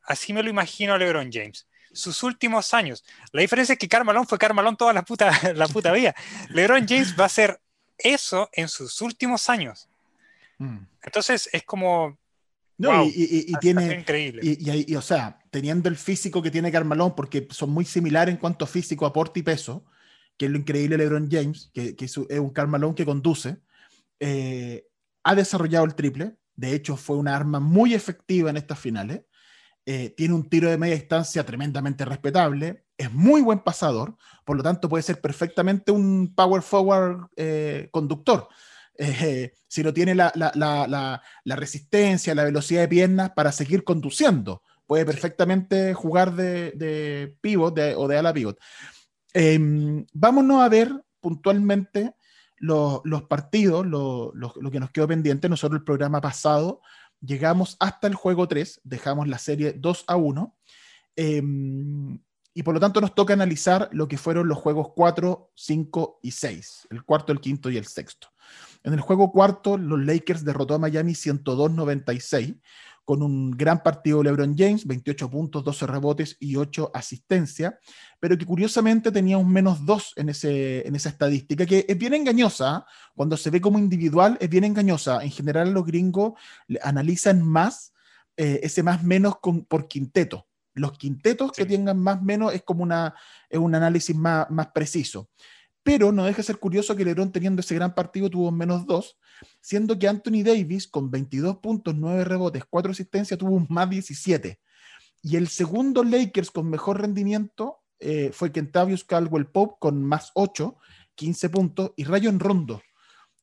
Así 0.05 0.33
me 0.33 0.43
lo 0.43 0.51
imagino 0.51 0.95
a 0.95 0.99
LeBron 0.99 1.31
James. 1.33 1.67
Sus 1.93 2.23
últimos 2.23 2.75
años. 2.75 3.05
La 3.33 3.41
diferencia 3.41 3.75
es 3.75 3.79
que 3.79 3.89
Karl 3.89 4.05
Malone 4.05 4.27
fue 4.27 4.39
Karl 4.39 4.55
Malone 4.55 4.77
toda 4.77 4.93
la 4.93 5.03
puta, 5.03 5.31
la 5.55 5.69
puta 5.69 5.93
vida. 5.93 6.15
LeBron 6.51 6.87
James 6.89 7.15
va 7.19 7.25
a 7.25 7.27
hacer 7.27 7.61
eso 7.99 8.49
en 8.53 8.69
sus 8.69 9.01
últimos 9.01 9.49
años. 9.49 9.89
Mm. 10.59 10.79
Entonces 11.03 11.49
es 11.53 11.63
como... 11.65 12.19
No, 12.77 12.91
wow, 12.91 13.07
y, 13.15 13.53
tiene, 13.61 14.01
increíble. 14.01 14.41
Y, 14.43 14.91
y, 14.91 14.97
o 14.97 15.03
sea, 15.03 15.39
teniendo 15.51 15.89
el 15.89 15.97
físico 15.97 16.43
que 16.43 16.51
tiene 16.51 16.73
Carmalón, 16.73 17.15
porque 17.15 17.47
son 17.51 17.71
muy 17.71 17.85
similares 17.85 18.35
en 18.35 18.41
cuanto 18.41 18.65
a 18.65 18.69
físico, 18.69 19.07
aporte 19.07 19.39
y 19.39 19.45
peso, 19.45 19.85
que 20.37 20.47
es 20.47 20.51
lo 20.51 20.59
increíble 20.59 20.97
LeBron 20.97 21.29
James, 21.31 21.71
que, 21.73 21.95
que 21.97 22.05
es 22.07 22.17
un- 22.17 22.27
un 22.31 22.51
Carmalón 22.51 22.95
que 22.95 23.05
conduce, 23.05 23.59
eh, 24.21 24.87
ha 25.23 25.35
desarrollado 25.35 25.85
el 25.85 25.95
triple. 25.95 26.37
De 26.57 26.75
hecho, 26.75 26.97
fue 26.97 27.17
una 27.17 27.35
arma 27.37 27.61
muy 27.61 27.95
efectiva 27.95 28.51
en 28.51 28.57
estas 28.57 28.79
finales. 28.79 29.23
Eh, 29.87 30.11
tiene 30.17 30.35
un 30.35 30.49
tiro 30.49 30.71
de 30.71 30.79
media 30.79 30.95
distancia 30.95 31.45
tremendamente 31.45 32.05
respetable. 32.05 32.85
Es 32.97 33.13
muy 33.13 33.43
buen 33.43 33.59
pasador, 33.61 34.17
por 34.45 34.57
lo 34.57 34.63
tanto, 34.63 34.89
puede 34.89 35.03
ser 35.03 35.21
perfectamente 35.21 35.91
un 35.93 36.33
power 36.35 36.63
forward 36.63 37.27
eh, 37.37 37.89
conductor. 37.91 38.49
Eh, 38.97 39.53
si 39.67 39.83
no 39.83 39.93
tiene 39.93 40.15
la, 40.15 40.31
la- 40.37 40.53
la- 40.55 40.87
la- 40.87 41.21
la 41.43 41.57
resistencia, 41.57 42.35
la 42.35 42.45
velocidad 42.45 42.83
de 42.83 42.89
piernas 42.89 43.31
para 43.35 43.51
seguir 43.51 43.83
conduciendo. 43.83 44.63
Puede 44.87 45.05
perfectamente 45.05 45.93
jugar 45.95 46.35
de, 46.37 46.71
de 46.73 47.37
pivot 47.41 47.75
de- 47.75 47.95
o 47.97 48.07
de 48.07 48.17
ala 48.19 48.33
pivot. 48.33 48.59
Em, 49.35 50.07
vámonos 50.13 50.63
a 50.63 50.69
ver 50.69 51.05
puntualmente 51.21 52.15
los, 52.57 53.01
los 53.05 53.25
partidos, 53.25 53.85
lo, 53.87 54.33
lo- 54.35 54.55
lo 54.61 54.71
que 54.71 54.81
nos 54.81 54.91
quedó 54.91 55.09
pendiente. 55.09 55.49
Nosotros 55.49 55.81
el 55.81 55.85
programa 55.85 56.21
pasado 56.21 56.81
llegamos 57.21 57.77
hasta 57.81 58.07
el 58.07 58.15
juego 58.15 58.47
3, 58.49 58.81
dejamos 58.85 59.27
la 59.29 59.39
serie 59.39 59.73
2 59.73 60.05
a 60.07 60.17
1. 60.17 60.57
em, 61.17 62.19
y 62.57 62.63
por 62.63 62.73
lo 62.75 62.79
tanto 62.81 63.01
nos 63.01 63.15
toca 63.17 63.33
analizar 63.35 63.89
lo 63.93 64.07
que 64.07 64.17
fueron 64.17 64.47
los 64.47 64.59
juegos 64.59 64.89
4, 64.95 65.51
5 65.57 66.21
y 66.23 66.31
6, 66.31 66.87
el 66.91 67.03
cuarto, 67.05 67.33
el 67.33 67.41
quinto 67.41 67.69
y 67.69 67.77
el 67.77 67.87
sexto. 67.87 68.29
En 68.85 68.93
el 68.93 69.01
juego 69.01 69.33
cuarto, 69.33 69.77
los 69.77 69.99
Lakers 70.05 70.45
derrotó 70.45 70.75
a 70.75 70.79
Miami 70.79 71.15
102-96 71.15 72.61
con 73.05 73.23
un 73.23 73.51
gran 73.51 73.83
partido 73.83 74.19
de 74.19 74.25
LeBron 74.25 74.57
James, 74.57 74.87
28 74.87 75.31
puntos, 75.31 75.65
12 75.65 75.87
rebotes 75.87 76.37
y 76.41 76.57
8 76.57 76.91
asistencias, 76.95 77.75
pero 78.19 78.37
que 78.39 78.47
curiosamente 78.47 79.13
tenía 79.13 79.37
un 79.39 79.53
menos 79.53 79.85
2 79.85 80.15
en, 80.17 80.31
ese, 80.31 80.87
en 80.87 80.97
esa 80.97 81.11
estadística, 81.11 81.67
que 81.67 81.85
es 81.87 81.99
bien 81.99 82.15
engañosa, 82.15 82.77
¿ah? 82.77 82.87
cuando 83.15 83.37
se 83.37 83.51
ve 83.51 83.61
como 83.61 83.79
individual 83.79 84.39
es 84.41 84.49
bien 84.49 84.65
engañosa. 84.65 85.23
En 85.23 85.31
general 85.31 85.73
los 85.73 85.85
gringos 85.85 86.33
analizan 86.83 87.43
más 87.43 87.93
eh, 88.37 88.61
ese 88.63 88.83
más 88.83 89.03
menos 89.05 89.39
con- 89.39 89.65
por 89.65 89.87
quinteto. 89.87 90.49
Los 90.75 90.99
quintetos 90.99 91.53
que 91.53 91.67
tengan 91.67 92.01
más 92.01 92.21
menos 92.21 92.53
es 92.53 92.63
como 92.63 92.83
una, 92.83 93.15
es 93.49 93.59
un 93.59 93.75
análisis 93.75 94.17
más, 94.17 94.51
más 94.51 94.69
preciso. 94.69 95.31
Pero 95.85 96.11
no 96.11 96.25
deja 96.25 96.39
de 96.39 96.43
ser 96.43 96.59
curioso 96.59 96.97
que 96.97 97.05
LeBron 97.05 97.31
teniendo 97.31 97.61
ese 97.61 97.75
gran 97.77 97.95
partido 97.95 98.29
tuvo 98.29 98.51
menos 98.51 98.87
2, 98.87 99.17
siendo 99.61 99.99
que 99.99 100.09
Anthony 100.09 100.43
Davis 100.45 100.87
con 100.89 101.11
22 101.11 101.59
puntos, 101.59 101.95
9 101.95 102.25
rebotes, 102.25 102.65
4 102.69 102.93
asistencias 102.93 103.39
tuvo 103.39 103.53
un 103.53 103.67
más 103.69 103.89
17. 103.89 104.61
Y 105.23 105.37
el 105.37 105.49
segundo 105.49 106.05
Lakers 106.05 106.51
con 106.51 106.69
mejor 106.69 107.01
rendimiento 107.01 107.79
eh, 107.99 108.31
fue 108.33 108.53
Kentavious 108.53 109.05
Caldwell 109.05 109.47
Pope 109.47 109.77
con 109.81 110.03
más 110.03 110.31
8, 110.35 110.77
15 111.15 111.49
puntos, 111.51 111.93
y 111.97 112.05
Rayon 112.05 112.39
Rondo 112.41 112.83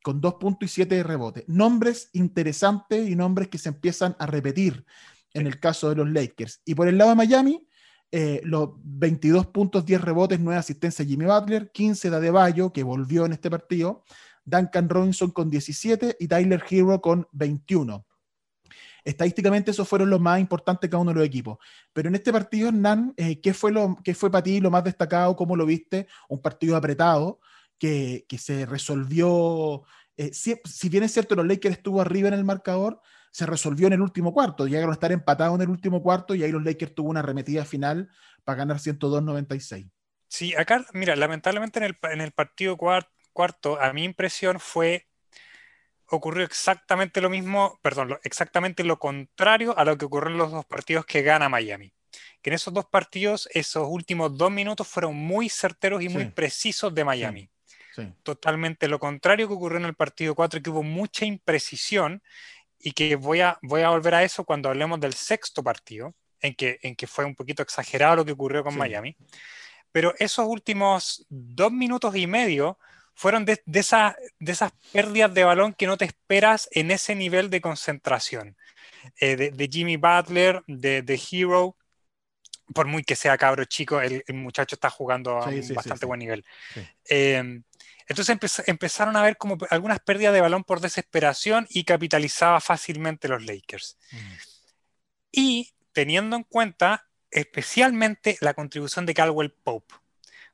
con 0.03 0.21
2 0.21 0.35
puntos 0.35 0.69
y 0.69 0.73
7 0.73 0.95
de 0.95 1.03
rebote. 1.03 1.43
Nombres 1.47 2.09
interesantes 2.13 3.09
y 3.09 3.15
nombres 3.15 3.47
que 3.47 3.57
se 3.57 3.69
empiezan 3.69 4.15
a 4.19 4.25
repetir 4.25 4.85
en 5.33 5.47
el 5.47 5.59
caso 5.59 5.89
de 5.89 5.95
los 5.95 6.09
Lakers. 6.09 6.61
Y 6.65 6.75
por 6.75 6.87
el 6.87 6.97
lado 6.97 7.11
de 7.11 7.15
Miami, 7.15 7.67
eh, 8.11 8.41
los 8.43 8.71
22 8.83 9.47
puntos, 9.47 9.85
10 9.85 10.01
rebotes, 10.01 10.39
9 10.39 10.59
asistencias 10.59 11.07
Jimmy 11.07 11.25
Butler, 11.25 11.71
15 11.71 12.09
de 12.09 12.15
Adebayo, 12.15 12.73
que 12.73 12.83
volvió 12.83 13.25
en 13.25 13.31
este 13.33 13.49
partido, 13.49 14.03
Duncan 14.43 14.89
Robinson 14.89 15.31
con 15.31 15.49
17 15.49 16.17
y 16.19 16.27
Tyler 16.27 16.63
Hero 16.69 17.01
con 17.01 17.27
21. 17.31 18.05
Estadísticamente 19.03 19.71
esos 19.71 19.87
fueron 19.87 20.09
los 20.09 20.19
más 20.19 20.39
importantes 20.39 20.89
cada 20.89 21.01
uno 21.01 21.11
de 21.11 21.17
los 21.17 21.25
equipos. 21.25 21.57
Pero 21.91 22.09
en 22.09 22.15
este 22.15 22.31
partido, 22.31 22.69
Hernán, 22.69 23.13
eh, 23.17 23.41
¿qué, 23.41 23.53
fue 23.53 23.71
lo, 23.71 23.97
¿qué 24.03 24.13
fue 24.13 24.31
para 24.31 24.43
ti 24.43 24.59
lo 24.59 24.69
más 24.69 24.83
destacado? 24.83 25.35
¿Cómo 25.35 25.55
lo 25.55 25.65
viste? 25.65 26.07
Un 26.29 26.41
partido 26.41 26.75
apretado 26.75 27.39
que, 27.79 28.25
que 28.29 28.37
se 28.37 28.65
resolvió, 28.67 29.83
eh, 30.17 30.31
si, 30.33 30.89
bien 30.89 31.03
es 31.03 31.13
cierto 31.13 31.35
los 31.35 31.47
Lakers 31.47 31.77
estuvo 31.77 31.99
arriba 31.99 32.27
en 32.27 32.35
el 32.35 32.43
marcador, 32.43 33.01
se 33.31 33.47
resolvió 33.47 33.87
en 33.87 33.93
el 33.93 34.01
último 34.01 34.33
cuarto. 34.33 34.67
Llegaron 34.67 34.91
a 34.91 34.93
estar 34.93 35.11
empatados 35.11 35.55
en 35.55 35.61
el 35.61 35.69
último 35.69 36.03
cuarto 36.03 36.35
y 36.35 36.43
ahí 36.43 36.51
los 36.51 36.63
Lakers 36.63 36.93
tuvo 36.93 37.09
una 37.09 37.21
arremetida 37.21 37.65
final 37.65 38.09
para 38.43 38.59
ganar 38.59 38.77
102-96. 38.77 39.89
Sí, 40.27 40.53
acá, 40.55 40.85
mira, 40.93 41.15
lamentablemente 41.15 41.79
en 41.79 41.85
el, 41.85 41.97
en 42.03 42.21
el 42.21 42.31
partido 42.31 42.77
cuar- 42.77 43.09
cuarto, 43.31 43.79
a 43.81 43.93
mi 43.93 44.03
impresión 44.03 44.59
fue, 44.59 45.07
ocurrió 46.07 46.43
exactamente 46.45 47.21
lo 47.21 47.29
mismo, 47.29 47.79
perdón, 47.81 48.17
exactamente 48.23 48.83
lo 48.83 48.99
contrario 48.99 49.77
a 49.77 49.85
lo 49.85 49.97
que 49.97 50.05
ocurrió 50.05 50.31
en 50.31 50.37
los 50.37 50.51
dos 50.51 50.65
partidos 50.65 51.05
que 51.05 51.21
gana 51.21 51.49
Miami. 51.49 51.93
Que 52.41 52.49
en 52.49 52.55
esos 52.55 52.73
dos 52.73 52.85
partidos, 52.85 53.47
esos 53.53 53.87
últimos 53.87 54.37
dos 54.37 54.51
minutos 54.51 54.87
fueron 54.87 55.15
muy 55.15 55.47
certeros 55.47 56.01
y 56.01 56.09
muy 56.09 56.23
Sí. 56.25 56.29
precisos 56.31 56.93
de 56.93 57.05
Miami. 57.05 57.49
Sí. 57.95 58.03
Totalmente 58.23 58.87
lo 58.87 58.99
contrario 58.99 59.47
que 59.47 59.53
ocurrió 59.53 59.77
en 59.79 59.85
el 59.85 59.95
partido 59.95 60.33
4, 60.35 60.61
que 60.61 60.69
hubo 60.69 60.83
mucha 60.83 61.25
imprecisión 61.25 62.21
y 62.79 62.93
que 62.93 63.15
voy 63.15 63.41
a, 63.41 63.59
voy 63.61 63.81
a 63.81 63.89
volver 63.89 64.15
a 64.15 64.23
eso 64.23 64.43
cuando 64.43 64.69
hablemos 64.69 64.99
del 64.99 65.13
sexto 65.13 65.61
partido, 65.63 66.15
en 66.39 66.55
que, 66.55 66.79
en 66.81 66.95
que 66.95 67.05
fue 67.05 67.25
un 67.25 67.35
poquito 67.35 67.61
exagerado 67.61 68.17
lo 68.17 68.25
que 68.25 68.31
ocurrió 68.31 68.63
con. 68.63 68.75
Miami. 68.75 69.15
Pero 69.91 70.13
esos 70.17 70.47
últimos 70.47 71.25
dos 71.29 71.71
minutos 71.71 72.15
y 72.15 72.25
medio 72.25 72.79
fueron 73.13 73.45
de, 73.45 73.61
de, 73.65 73.79
esa- 73.79 74.15
de 74.39 74.51
esas 74.51 74.71
pérdidas 74.91 75.33
de 75.33 75.43
balón 75.43 75.73
que 75.73 75.87
no 75.87 75.97
te 75.97 76.05
esperas 76.05 76.67
en 76.71 76.91
ese 76.91 77.15
nivel 77.15 77.49
de 77.49 77.61
concentración. 77.61 78.57
Eh, 79.19 79.35
de, 79.35 79.51
de 79.51 79.69
Jimmy 79.71 79.97
Butler, 79.97 80.63
de, 80.67 81.21
Hero, 81.31 81.75
por 82.73 82.87
muy 82.87 83.03
que 83.03 83.15
sea 83.15 83.37
cabro 83.37 83.65
chico, 83.65 83.99
el, 83.99 84.23
el 84.27 84.35
muchacho 84.35 84.75
está 84.75 84.89
jugando 84.89 85.37
a 85.37 85.49
Sí, 85.49 85.57
un 85.57 85.63
sí, 85.63 85.73
bastante 85.73 86.01
sí. 86.01 86.05
buen 86.07 86.19
nivel. 86.19 86.45
Eh, 87.09 87.61
entonces 88.07 88.35
empe- 88.37 88.63
empezaron 88.67 89.15
a 89.15 89.23
ver 89.23 89.37
como 89.37 89.57
algunas 89.69 89.99
pérdidas 89.99 90.33
de 90.33 90.41
balón 90.41 90.63
por 90.63 90.79
desesperación 90.81 91.65
y 91.69 91.83
capitalizaba 91.83 92.59
fácilmente 92.59 93.27
los 93.27 93.43
Lakers. 93.45 93.97
Y 95.31 95.73
teniendo 95.93 96.35
en 96.35 96.43
cuenta 96.43 97.07
especialmente 97.29 98.37
la 98.41 98.53
contribución 98.53 99.05
de 99.05 99.13
Caldwell 99.13 99.51
Pope, 99.51 99.95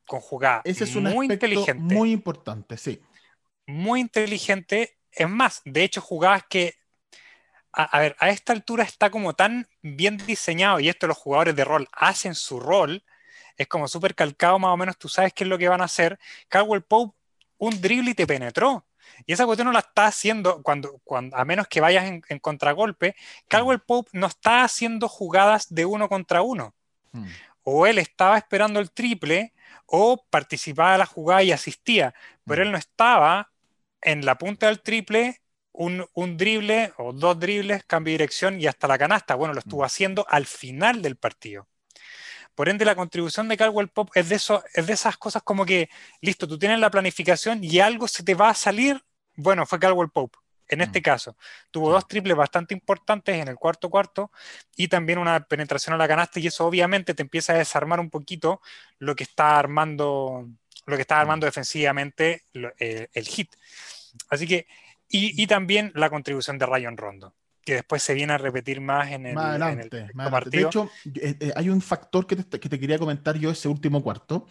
con 0.07 0.21
jugada 0.21 0.61
Ese 0.63 0.85
es 0.85 0.95
un 0.95 1.03
muy 1.03 1.27
aspecto 1.27 1.45
inteligente, 1.45 1.93
muy 1.93 2.11
importante, 2.11 2.77
sí. 2.77 2.99
muy 3.67 3.99
inteligente. 3.99 4.97
Es 5.11 5.29
más, 5.29 5.61
de 5.65 5.83
hecho, 5.83 6.01
jugadas 6.01 6.43
que, 6.49 6.75
a, 7.71 7.83
a 7.83 7.99
ver, 7.99 8.15
a 8.19 8.29
esta 8.29 8.53
altura 8.53 8.83
está 8.83 9.11
como 9.11 9.33
tan 9.33 9.67
bien 9.81 10.17
diseñado 10.17 10.79
y 10.79 10.89
esto 10.89 11.05
los 11.07 11.17
jugadores 11.17 11.55
de 11.55 11.65
rol 11.65 11.87
hacen 11.91 12.33
su 12.33 12.59
rol, 12.59 13.03
es 13.57 13.67
como 13.67 13.87
súper 13.87 14.15
calcado 14.15 14.57
más 14.59 14.71
o 14.71 14.77
menos, 14.77 14.97
tú 14.97 15.09
sabes 15.09 15.33
qué 15.33 15.43
es 15.43 15.49
lo 15.49 15.57
que 15.57 15.67
van 15.67 15.81
a 15.81 15.85
hacer. 15.85 16.17
Caldwell 16.47 16.83
Pope, 16.83 17.17
un 17.57 17.81
drible 17.81 18.11
y 18.11 18.13
te 18.13 18.25
penetró. 18.27 18.85
Y 19.25 19.33
esa 19.33 19.45
cuestión 19.45 19.65
no 19.67 19.71
la 19.71 19.79
está 19.79 20.05
haciendo 20.07 20.61
cuando, 20.61 20.99
cuando 21.03 21.35
a 21.35 21.45
menos 21.45 21.67
que 21.67 21.81
vayas 21.81 22.05
en, 22.05 22.21
en 22.29 22.39
contragolpe, 22.39 23.15
Caldwell 23.47 23.79
Pope 23.79 24.11
no 24.13 24.27
está 24.27 24.63
haciendo 24.63 25.07
jugadas 25.07 25.73
de 25.73 25.85
uno 25.85 26.07
contra 26.07 26.41
uno. 26.41 26.75
Mm. 27.13 27.25
O 27.69 27.85
él 27.87 27.97
estaba 27.99 28.37
esperando 28.37 28.79
el 28.79 28.91
triple 28.91 29.53
o 29.85 30.25
participaba 30.29 30.93
de 30.93 30.97
la 30.99 31.05
jugada 31.05 31.43
y 31.43 31.51
asistía, 31.51 32.13
pero 32.45 32.61
Mm. 32.61 32.65
él 32.65 32.71
no 32.71 32.77
estaba 32.77 33.51
en 34.01 34.25
la 34.25 34.37
punta 34.37 34.67
del 34.67 34.81
triple, 34.81 35.41
un, 35.73 36.05
un 36.13 36.37
drible 36.37 36.93
o 36.97 37.11
dos 37.13 37.39
dribles, 37.39 37.83
cambio 37.85 38.11
de 38.13 38.19
dirección 38.19 38.59
y 38.61 38.67
hasta 38.67 38.87
la 38.87 38.97
canasta. 38.97 39.35
Bueno, 39.35 39.53
lo 39.53 39.59
estuvo 39.59 39.83
Mm. 39.83 39.85
haciendo 39.85 40.25
al 40.29 40.45
final 40.45 41.01
del 41.01 41.17
partido. 41.17 41.67
Por 42.55 42.69
ende, 42.69 42.85
la 42.85 42.95
contribución 42.95 43.47
de 43.49 43.57
Caldwell 43.57 43.89
Pop 43.89 44.09
es 44.15 44.29
de, 44.29 44.35
eso, 44.35 44.63
es 44.73 44.87
de 44.87 44.93
esas 44.93 45.17
cosas 45.17 45.43
como 45.43 45.65
que, 45.65 45.89
listo, 46.21 46.47
tú 46.47 46.57
tienes 46.59 46.79
la 46.79 46.91
planificación 46.91 47.63
y 47.63 47.79
algo 47.79 48.07
se 48.07 48.23
te 48.23 48.35
va 48.35 48.49
a 48.49 48.53
salir. 48.55 49.03
Bueno, 49.35 49.65
fue 49.65 49.79
Caldwell 49.79 50.09
Pope. 50.11 50.37
En 50.69 50.81
este 50.81 51.01
caso, 51.01 51.37
tuvo 51.71 51.91
dos 51.91 52.07
triples 52.07 52.35
bastante 52.35 52.73
importantes 52.73 53.35
en 53.35 53.47
el 53.47 53.55
cuarto 53.55 53.89
cuarto 53.89 54.31
y 54.75 54.87
también 54.87 55.19
una 55.19 55.39
penetración 55.45 55.93
a 55.95 55.97
la 55.97 56.07
canasta 56.07 56.39
y 56.39 56.47
eso 56.47 56.65
obviamente 56.65 57.13
te 57.13 57.23
empieza 57.23 57.53
a 57.53 57.57
desarmar 57.57 57.99
un 57.99 58.09
poquito 58.09 58.61
lo 58.99 59.15
que 59.15 59.23
está 59.23 59.57
armando, 59.57 60.47
lo 60.85 60.95
que 60.95 61.01
está 61.01 61.19
armando 61.19 61.45
defensivamente 61.45 62.43
eh, 62.79 63.07
el 63.13 63.25
hit. 63.27 63.55
Así 64.29 64.47
que, 64.47 64.67
y, 65.09 65.41
y, 65.41 65.47
también 65.47 65.91
la 65.95 66.09
contribución 66.09 66.57
de 66.57 66.65
Rayon 66.65 66.97
Rondo 66.97 67.36
que 67.67 67.73
después 67.73 68.01
se 68.01 68.13
viene 68.13 68.31
a 68.31 68.37
repetir 68.37 68.79
más 68.79 69.11
en 69.11 69.25
el, 69.25 69.35
más 69.35 69.47
adelante, 69.47 70.07
De 70.45 70.61
hecho, 70.61 70.89
eh, 71.03 71.35
eh, 71.37 71.51
hay 71.53 71.67
un 71.67 71.81
factor 71.81 72.25
que 72.25 72.37
te, 72.37 72.61
que 72.61 72.69
te, 72.69 72.79
quería 72.79 72.97
comentar 72.97 73.37
yo 73.37 73.51
ese 73.51 73.67
último 73.67 74.01
cuarto. 74.01 74.47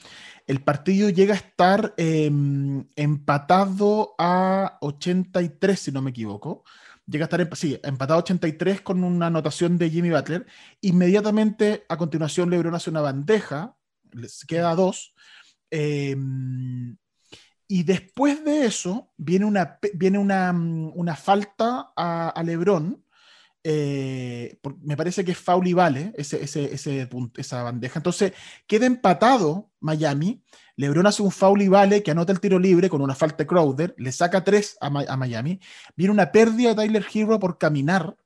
El 0.46 0.60
partido 0.60 1.08
llega 1.08 1.32
a 1.32 1.38
estar 1.38 1.94
em, 1.96 2.86
empatado 2.94 4.14
a 4.18 4.76
83, 4.82 5.80
si 5.80 5.92
no 5.92 6.02
me 6.02 6.10
equivoco. 6.10 6.62
Llega 7.06 7.24
a 7.24 7.28
estar, 7.28 7.56
sí, 7.56 7.80
empatado 7.82 8.18
a 8.18 8.22
83 8.22 8.82
con 8.82 9.02
una 9.02 9.28
anotación 9.28 9.78
de 9.78 9.88
Jimmy 9.88 10.10
Butler. 10.10 10.44
Inmediatamente, 10.82 11.86
a 11.88 11.96
continuación, 11.96 12.50
LeBron 12.50 12.74
hace 12.74 12.90
una 12.90 13.00
bandeja, 13.00 13.76
les 14.12 14.44
queda 14.44 14.74
dos. 14.74 15.14
Em, 15.70 16.98
y 17.66 17.82
después 17.82 18.44
de 18.44 18.66
eso, 18.66 19.10
viene 19.16 19.46
una, 19.46 19.78
viene 19.94 20.18
una, 20.18 20.52
mm, 20.52 20.92
una 20.94 21.16
falta 21.16 21.94
a, 21.96 22.28
a 22.28 22.42
Lebron 22.42 23.05
eh, 23.68 24.60
me 24.82 24.96
parece 24.96 25.24
que 25.24 25.32
es 25.32 25.38
foul 25.38 25.66
y 25.66 25.72
vale 25.72 26.12
ese, 26.16 26.40
ese, 26.44 26.72
ese 26.72 27.08
esa 27.36 27.64
bandeja. 27.64 27.98
Entonces 27.98 28.32
queda 28.64 28.86
empatado 28.86 29.72
Miami. 29.80 30.40
LeBron 30.76 31.08
hace 31.08 31.22
un 31.22 31.32
foul 31.32 31.62
y 31.62 31.68
vale 31.68 32.04
que 32.04 32.12
anota 32.12 32.30
el 32.30 32.38
tiro 32.38 32.60
libre 32.60 32.88
con 32.88 33.00
una 33.02 33.16
falta 33.16 33.38
de 33.38 33.46
Crowder, 33.48 33.92
le 33.98 34.12
saca 34.12 34.44
tres 34.44 34.76
a, 34.80 34.86
a 34.86 35.16
Miami. 35.16 35.58
Viene 35.96 36.12
una 36.12 36.30
pérdida 36.30 36.74
de 36.74 36.86
Tyler 36.86 37.04
Hero 37.12 37.40
por 37.40 37.58
caminar. 37.58 38.16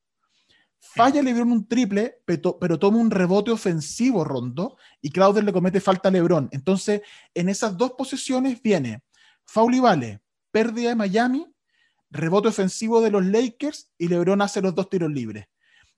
Falla 0.78 1.23
LeBron 1.23 1.52
un 1.52 1.66
triple, 1.66 2.18
pero, 2.26 2.59
pero, 2.59 2.78
toma 2.78 2.99
un 2.99 3.11
rebote 3.11 3.50
ofensivo 3.50 4.25
rondo 4.25 4.76
y 5.00 5.11
Crowder 5.11 5.44
le 5.44 5.52
comete 5.54 5.80
falta 5.80 6.11
a 6.11 6.12
LeBron. 6.12 6.50
Entonces, 6.52 7.00
en 7.32 7.49
esas 7.49 7.78
dos 7.78 7.92
posiciones 7.92 8.61
viene 8.61 9.02
foul 9.47 9.75
y 9.75 9.80
vale, 9.80 10.20
pérdida 10.50 10.90
de 10.90 10.97
Miami 10.97 11.50
rebote 12.11 12.49
ofensivo 12.49 13.00
de 13.00 13.11
los 13.11 13.25
Lakers 13.25 13.90
y 13.99 14.09
LeBron 14.09 14.43
hace 14.43 14.61
los 14.61 14.75
dos 14.75 14.90
tiros 14.90 15.11
libres. 15.11 15.47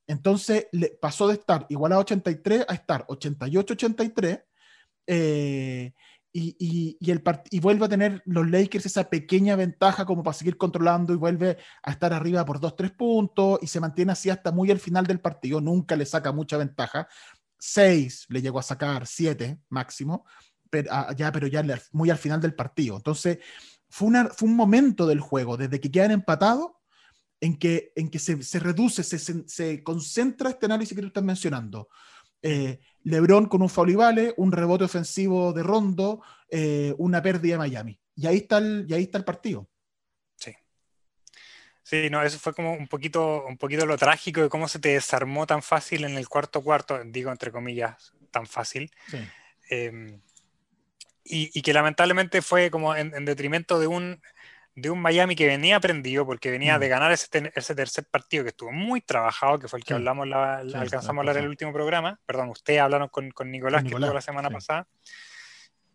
Entonces 0.07 0.67
le 0.73 0.91
pasó 1.01 1.29
de 1.29 1.35
estar 1.35 1.67
igual 1.69 1.93
a 1.93 1.99
83 1.99 2.67
a 2.69 2.75
estar 2.75 3.07
88-83 3.07 4.45
eh, 5.07 5.93
y, 6.35 6.97
y, 6.99 7.11
el 7.11 7.23
y 7.51 7.61
vuelve 7.61 7.85
a 7.85 7.89
tener 7.89 8.23
los 8.25 8.49
Lakers 8.49 8.87
esa 8.87 9.09
pequeña 9.09 9.55
ventaja 9.55 10.07
como 10.07 10.23
para 10.23 10.35
seguir 10.35 10.57
controlando 10.57 11.13
y 11.13 11.17
vuelve 11.17 11.59
a 11.83 11.91
estar 11.91 12.13
arriba 12.13 12.45
por 12.45 12.59
2-3 12.59 12.97
puntos 12.97 13.59
y 13.61 13.67
se 13.67 13.81
mantiene 13.81 14.13
así 14.13 14.31
hasta 14.31 14.51
muy 14.51 14.71
al 14.71 14.81
final 14.81 15.07
del 15.07 15.21
partido. 15.21 15.61
Nunca 15.61 15.95
le 15.95 16.07
saca 16.07 16.33
mucha 16.33 16.57
ventaja. 16.57 17.07
6 17.59 18.27
le 18.31 18.43
llegó 18.43 18.59
a 18.59 18.63
sacar, 18.63 19.07
7 19.07 19.59
máximo, 19.69 20.25
pero, 20.71 20.91
ya, 21.17 21.31
pero 21.31 21.47
ya 21.47 21.63
muy 21.93 22.11
al 22.11 22.19
final 22.19 22.41
del 22.41 22.55
partido. 22.55 22.97
Entonces, 22.97 23.39
fue, 23.93 24.09
un 24.09 24.57
momento 24.57 25.07
del 25.07 25.21
juego, 25.21 25.59
desde 25.59 25.79
que 25.79 25.91
quedan 25.91 26.13
empatados, 26.13 26.71
en 27.41 27.59
que, 27.59 27.93
en 27.95 28.09
que 28.09 28.19
se, 28.19 28.59
reduce, 28.59 29.03
se, 29.05 29.83
concentra 29.83 30.49
este 30.49 30.65
análisis 30.65 30.97
que 30.97 31.03
tú 31.03 31.09
estás 31.09 31.23
mencionando. 31.23 31.89
Eh, 32.41 32.81
Lebron 33.03 33.47
con 33.47 33.61
un 33.61 33.69
foul 33.69 33.91
y 33.91 33.95
vale, 33.95 34.33
un 34.39 34.51
rebote 34.51 34.85
ofensivo 34.85 35.53
de 35.53 35.63
Rondo, 35.63 36.23
eh, 36.49 36.95
una 36.97 37.21
pérdida 37.21 37.55
de 37.55 37.59
Miami. 37.59 38.01
Y 38.17 38.27
ahí 38.27 38.39
está 38.39 38.59
el, 38.59 38.87
y 38.89 38.95
ahí 38.95 39.03
está 39.03 39.19
el 39.19 39.25
partido. 39.25 39.69
Sí. 40.37 40.55
Sí, 41.83 42.09
no, 42.09 42.23
eso 42.23 42.39
fue 42.39 42.55
como 42.55 42.73
un 42.73 42.89
poquito, 42.89 43.45
un 43.45 43.59
poquito 43.59 43.85
lo 43.85 43.99
trágico 43.99 44.41
de 44.41 44.49
cómo 44.49 44.69
se 44.69 44.79
te 44.79 44.91
desarmó 44.91 45.47
tan 45.47 45.63
fácil 45.63 46.05
en 46.05 46.17
el 46.17 46.29
cuarto 46.31 46.63
cuarto, 46.63 46.99
digo 47.05 47.31
entre 47.31 47.53
comillas, 47.53 48.15
tan 48.31 48.47
fácil. 48.47 48.91
Sí. 49.09 49.19
Em, 49.69 50.23
y, 51.25 51.63
que 51.63 51.73
lamentablemente 51.73 52.43
fue 52.43 52.71
como 52.71 52.95
en, 52.95 53.25
detrimento 53.25 53.79
de 53.79 53.87
un, 53.87 54.21
de 54.75 54.91
un 54.91 55.01
Miami 55.01 55.37
que 55.37 55.47
venía 55.47 55.77
aprendido 55.77 56.27
porque 56.27 56.51
venía 56.51 56.79
de 56.79 56.87
mm. 56.87 56.91
ganar 56.91 57.13
ese, 57.13 57.53
ese, 57.55 57.75
tercer 57.75 58.05
partido 58.11 58.45
que 58.45 58.51
estuvo 58.51 58.73
muy 58.73 59.01
trabajado, 59.01 59.59
que 59.59 59.69
fue 59.69 59.79
el 59.79 59.85
que 59.85 59.95
hablamos, 59.95 60.27
la, 60.27 60.59
alcanzamos 60.59 61.19
a 61.19 61.21
hablar 61.21 61.37
en 61.37 61.45
el 61.45 61.51
último 61.51 61.73
programa. 61.73 62.19
Perdón, 62.27 62.51
ustedes 62.51 62.81
hablaron 62.81 63.09
con, 63.09 63.31
con 63.31 63.51
Nicolás, 63.51 63.83
que 63.83 63.91
estuvo 63.91 64.13
la 64.13 64.21
semana 64.21 64.51
pasada. 64.51 64.87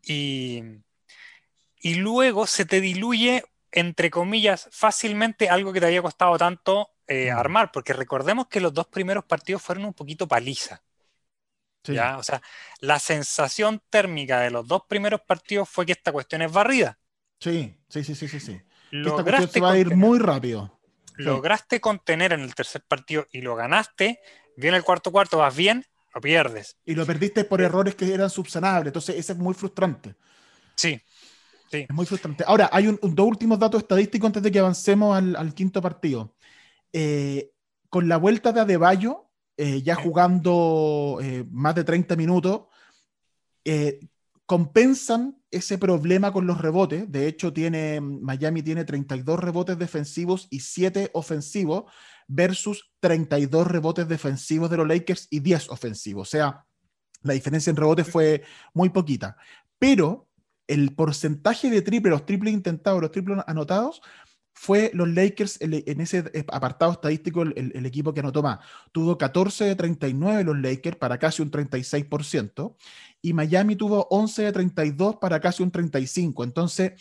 Y, 0.04 0.64
y 1.80 1.96
luego 1.96 2.48
se 2.48 2.66
te 2.66 2.80
diluye, 2.80 3.44
entre 3.72 4.10
comillas, 4.10 4.70
fácilmente 4.72 5.50
algo 5.50 5.74
que 5.74 5.82
te 5.82 5.88
había 5.88 6.02
costado 6.02 6.38
tanto 6.38 6.92
eh, 7.08 7.32
mm. 7.34 7.38
armar, 7.38 7.72
porque 7.72 7.94
recordemos 7.94 8.48
que 8.48 8.62
los 8.62 8.74
dos 8.74 8.88
primeros 8.88 9.26
partidos 9.26 9.62
fueron 9.62 9.86
un 9.86 9.94
poquito 9.94 10.28
paliza. 10.28 10.82
¿Ya? 11.88 12.18
O 12.18 12.24
sea, 12.24 12.42
la 12.80 13.00
sensación 13.00 13.82
térmica 13.90 14.40
de 14.40 14.52
los 14.52 14.68
dos 14.68 14.84
primeros 14.88 15.22
partidos 15.22 15.70
fue 15.70 15.86
que 15.86 15.94
esta 15.94 16.12
cuestión 16.12 16.42
es 16.42 16.52
barrida. 16.52 16.98
Sí, 17.40 17.78
sí, 17.90 18.04
sí, 18.04 18.16
sí, 18.16 18.28
sí. 18.28 18.40
sí. 18.40 18.62
Esta 18.92 19.24
cuestión 19.24 19.50
se 19.50 19.60
va 19.60 19.72
a 19.72 19.78
ir 19.78 19.96
muy 19.96 20.20
rápido. 20.20 20.80
Lograste 21.18 21.82
contener 21.82 22.34
en 22.34 22.42
el 22.42 22.54
tercer 22.54 22.84
partido 22.88 23.28
y 23.32 23.42
lo 23.42 23.56
ganaste. 23.56 24.20
Viene 24.56 24.78
el 24.78 24.84
cuarto 24.84 25.12
cuarto, 25.12 25.38
vas 25.38 25.56
bien, 25.56 25.86
lo 26.14 26.22
pierdes. 26.22 26.78
Y 26.86 26.96
lo 26.96 27.06
perdiste 27.06 27.44
por 27.44 27.62
errores 27.62 27.96
que 27.96 28.14
eran 28.14 28.30
subsanables. 28.30 28.88
Entonces, 28.88 29.16
eso 29.16 29.34
es 29.34 29.40
muy 29.40 29.54
frustrante. 29.54 30.16
Sí. 30.76 31.02
Sí. 31.72 31.86
Es 31.90 31.94
muy 31.96 32.06
frustrante. 32.06 32.44
Ahora, 32.48 32.70
hay 32.72 32.88
un, 32.88 33.00
dos 33.02 33.28
últimos 33.28 33.60
datos 33.60 33.82
estadísticos 33.82 34.28
antes 34.28 34.44
de 34.44 34.52
que 34.52 34.60
avancemos 34.60 35.18
al, 35.18 35.54
quinto 35.54 35.82
partido. 35.82 36.36
Eh, 36.94 37.52
con 37.90 38.08
la 38.08 38.18
vuelta 38.18 38.52
de 38.52 38.62
Adebayo, 38.62 39.27
eh, 39.58 39.82
ya 39.82 39.96
jugando 39.96 41.18
eh, 41.22 41.44
más 41.50 41.74
de 41.74 41.84
30 41.84 42.16
minutos, 42.16 42.68
eh, 43.66 44.00
compensan 44.46 45.42
ese 45.52 45.78
problema 45.78 46.32
con 46.32 46.46
los 46.46 46.62
rebotes. 46.62 47.12
De 47.12 47.28
hecho, 47.28 47.52
tiene, 47.52 48.00
Miami 48.00 48.62
tiene 48.62 48.86
32 48.86 49.40
rebotes 49.40 49.78
defensivos 49.80 50.48
y 50.52 50.60
7 50.60 51.10
ofensivos 51.14 51.92
versus 52.28 52.92
32 53.00 53.68
rebotes 53.68 54.08
defensivos 54.08 54.70
de 54.70 54.78
los 54.78 54.88
Lakers 54.88 55.28
y 55.32 55.40
10 55.40 55.70
ofensivos. 55.70 56.28
O 56.28 56.32
sea, 56.32 56.66
la 57.24 57.34
diferencia 57.34 57.72
en 57.72 57.78
rebotes 57.78 58.08
fue 58.08 58.44
muy 58.74 58.90
poquita. 58.90 59.38
Pero 59.80 60.28
el 60.68 60.94
porcentaje 60.94 61.70
de 61.70 61.82
triple, 61.82 62.12
los 62.12 62.26
triples 62.26 62.54
intentados, 62.54 63.02
los 63.02 63.12
triples 63.12 63.40
anotados, 63.48 64.02
fue 64.60 64.90
los 64.96 65.08
Lakers 65.08 65.60
en 65.62 66.02
ese 66.02 66.44
apartado 66.52 66.92
estadístico 66.92 67.44
el, 67.44 67.86
equipo 67.86 68.12
que 68.12 68.22
anotó 68.22 68.42
más. 68.42 68.58
Tuvo 68.92 69.16
14 69.16 69.66
de 69.66 69.76
39 69.76 70.44
los 70.44 70.58
Lakers 70.58 70.98
para 70.98 71.20
casi 71.20 71.44
un 71.44 71.52
36% 71.52 72.76
y 73.22 73.34
Miami 73.34 73.76
tuvo 73.76 74.08
11 74.10 74.42
de 74.42 74.52
32 74.52 75.18
para 75.18 75.40
casi 75.40 75.62
un 75.62 75.72
35%. 75.72 76.44
Entonces, 76.44 76.94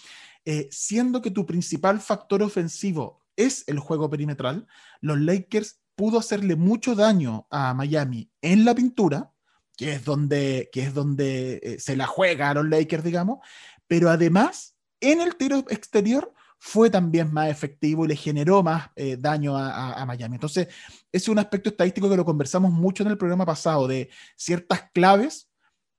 eh, 0.45 0.69
siendo 0.71 1.23
que 1.23 1.31
tu 1.31 1.47
principal 1.47 1.99
factor 2.01 2.43
ofensivo 2.43 3.25
es 3.37 3.65
el 3.69 3.79
juego 3.79 4.11
perimetral, 4.11 4.67
los 5.01 5.19
Lakers 5.19 5.81
pudo 5.95 6.19
hacerle 6.19 6.57
mucho 6.57 6.95
daño 6.95 7.47
a 7.51 7.73
Miami 7.73 8.31
en 8.43 8.67
la 8.67 8.75
pintura, 8.75 9.33
que 9.79 9.95
es 9.95 10.05
donde, 10.05 10.69
que 10.71 10.83
es 10.83 10.93
donde 10.93 11.59
eh, 11.63 11.81
se 11.81 11.97
la 11.97 12.07
juega 12.07 12.51
a 12.51 12.55
los 12.55 12.69
Lakers, 12.69 13.03
digamos, 13.03 13.39
pero 13.87 14.11
además 14.11 14.77
en 15.01 15.23
el 15.23 15.37
tiro 15.37 15.65
exterior 15.71 16.35
fue 16.59 16.91
también 16.91 17.33
más 17.33 17.51
efectivo 17.51 18.05
y 18.05 18.09
le 18.09 18.17
generó 18.17 18.63
más 18.63 18.91
eh, 18.97 19.17
daño 19.19 19.57
a, 19.57 20.05
Miami. 20.07 20.37
Entonces, 20.37 20.67
ese 20.67 21.25
es 21.25 21.29
un 21.29 21.39
aspecto 21.39 21.71
estadístico 21.71 22.09
que 22.09 22.17
lo 22.17 22.25
conversamos 22.25 22.73
mucho 22.73 23.03
en 23.03 23.11
el 23.11 23.19
programa 23.19 23.47
pasado, 23.47 23.87
de 23.87 24.09
ciertas 24.37 24.91
claves, 24.93 25.51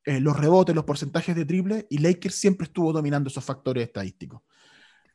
eh, 0.06 0.20
los 0.20 0.38
rebotes, 0.38 0.76
los 0.76 0.86
porcentajes 0.86 1.36
de 1.36 1.46
triple, 1.46 1.88
y 1.89 2.00
Lakers 2.00 2.36
siempre 2.36 2.65
estuvo 2.65 2.91
dominando 2.91 3.30
esos 3.30 3.43
factores 3.43 3.88
estadísticos. 3.88 4.41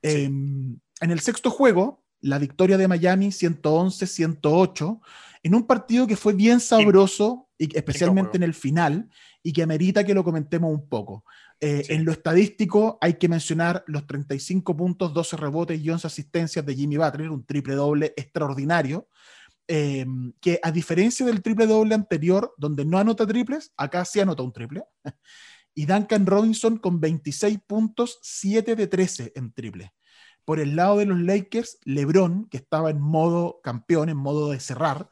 Em, 0.02 0.78
en 1.00 1.10
el 1.10 1.20
sexto 1.20 1.50
juego, 1.50 2.04
la 2.20 2.38
victoria 2.38 2.78
de 2.78 2.88
Miami 2.88 3.32
111-108, 3.32 5.00
en 5.42 5.54
un 5.54 5.66
partido 5.66 6.06
que 6.06 6.16
fue 6.16 6.32
bien 6.32 6.60
sabroso, 6.60 7.48
y 7.62 7.76
especialmente 7.76 8.36
en 8.36 8.42
el 8.42 8.54
final, 8.54 9.08
y 9.40 9.52
que 9.52 9.62
amerita 9.62 10.02
que 10.02 10.14
lo 10.14 10.24
comentemos 10.24 10.72
un 10.72 10.88
poco. 10.88 11.24
Eh, 11.60 11.84
en 11.90 12.04
lo 12.04 12.10
estadístico 12.10 12.98
hay 13.00 13.14
que 13.14 13.28
mencionar 13.28 13.84
los 13.86 14.04
35 14.04 14.76
puntos, 14.76 15.14
12 15.14 15.36
rebotes 15.36 15.80
y 15.80 15.88
11 15.88 16.08
asistencias 16.08 16.66
de 16.66 16.74
Jimmy 16.74 16.96
Butler, 16.96 17.30
un 17.30 17.46
triple 17.46 17.74
doble 17.74 18.14
extraordinario, 18.16 19.06
eh, 19.68 20.04
que 20.40 20.58
a 20.60 20.72
diferencia 20.72 21.24
del 21.24 21.40
triple 21.40 21.68
doble 21.68 21.94
anterior, 21.94 22.52
donde 22.58 22.84
no 22.84 22.98
anota 22.98 23.28
triples, 23.28 23.72
acá 23.76 24.04
sí 24.04 24.18
anota 24.18 24.42
un 24.42 24.52
triple. 24.52 24.82
y 25.74 25.86
Duncan 25.86 26.26
Robinson 26.26 26.78
con 26.78 27.00
26 27.00 27.60
puntos, 27.64 28.18
7 28.22 28.74
de 28.74 28.86
13 28.88 29.32
en 29.36 29.52
triple. 29.52 29.92
Por 30.44 30.58
el 30.58 30.74
lado 30.74 30.98
de 30.98 31.06
los 31.06 31.20
Lakers, 31.20 31.78
LeBron, 31.84 32.48
que 32.48 32.56
estaba 32.56 32.90
en 32.90 33.00
modo 33.00 33.60
campeón, 33.62 34.08
en 34.08 34.16
modo 34.16 34.50
de 34.50 34.58
cerrar, 34.58 35.08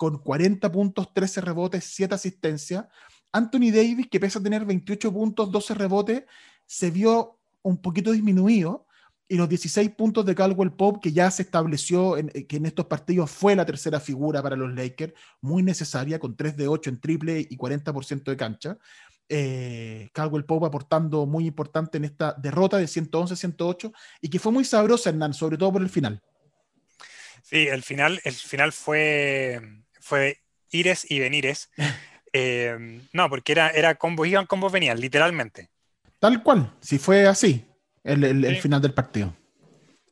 con 0.00 0.16
40 0.16 0.72
puntos, 0.72 1.12
13 1.12 1.42
rebotes, 1.42 1.84
7 1.84 2.14
asistencias, 2.14 2.86
Anthony 3.32 3.70
Davis, 3.70 4.08
que 4.10 4.18
pese 4.18 4.38
a 4.38 4.42
tener 4.42 4.64
28 4.64 5.12
puntos, 5.12 5.52
12 5.52 5.74
rebotes, 5.74 6.24
se 6.64 6.90
vio 6.90 7.38
un 7.60 7.82
poquito 7.82 8.10
disminuido 8.12 8.86
y 9.28 9.36
los 9.36 9.46
16 9.46 9.90
puntos 9.90 10.24
de 10.24 10.34
Caldwell 10.34 10.72
Pope, 10.72 11.00
que 11.02 11.12
ya 11.12 11.30
se 11.30 11.42
estableció 11.42 12.16
en, 12.16 12.30
que 12.30 12.56
en 12.56 12.64
estos 12.64 12.86
partidos 12.86 13.30
fue 13.30 13.54
la 13.54 13.66
tercera 13.66 14.00
figura 14.00 14.42
para 14.42 14.56
los 14.56 14.72
Lakers, 14.72 15.12
muy 15.42 15.62
necesaria, 15.62 16.18
con 16.18 16.34
3 16.34 16.56
de 16.56 16.66
8 16.66 16.88
en 16.88 17.00
triple 17.02 17.46
y 17.50 17.58
40% 17.58 18.22
de 18.24 18.36
cancha. 18.38 18.78
Eh, 19.28 20.08
Caldwell 20.14 20.46
Pope 20.46 20.64
aportando 20.64 21.26
muy 21.26 21.46
importante 21.46 21.98
en 21.98 22.06
esta 22.06 22.32
derrota 22.38 22.78
de 22.78 22.86
111-108 22.86 23.92
y 24.22 24.30
que 24.30 24.38
fue 24.38 24.50
muy 24.50 24.64
sabrosa, 24.64 25.10
Hernán, 25.10 25.34
sobre 25.34 25.58
todo 25.58 25.74
por 25.74 25.82
el 25.82 25.90
final. 25.90 26.22
Sí, 27.42 27.66
el 27.66 27.82
final, 27.82 28.18
el 28.24 28.34
final 28.34 28.72
fue, 28.72 29.60
fue 30.00 30.38
ires 30.70 31.08
y 31.10 31.20
venires. 31.20 31.70
Eh, 32.32 33.00
no, 33.12 33.28
porque 33.28 33.50
era, 33.50 33.70
era 33.70 33.96
combos 33.96 34.28
iban, 34.28 34.46
combos 34.46 34.70
venían, 34.70 35.00
literalmente. 35.00 35.68
Tal 36.20 36.44
cual, 36.44 36.72
si 36.80 36.96
fue 37.00 37.26
así 37.26 37.66
el, 38.04 38.56
final 38.58 38.80
del 38.80 38.94
partido. 38.94 39.34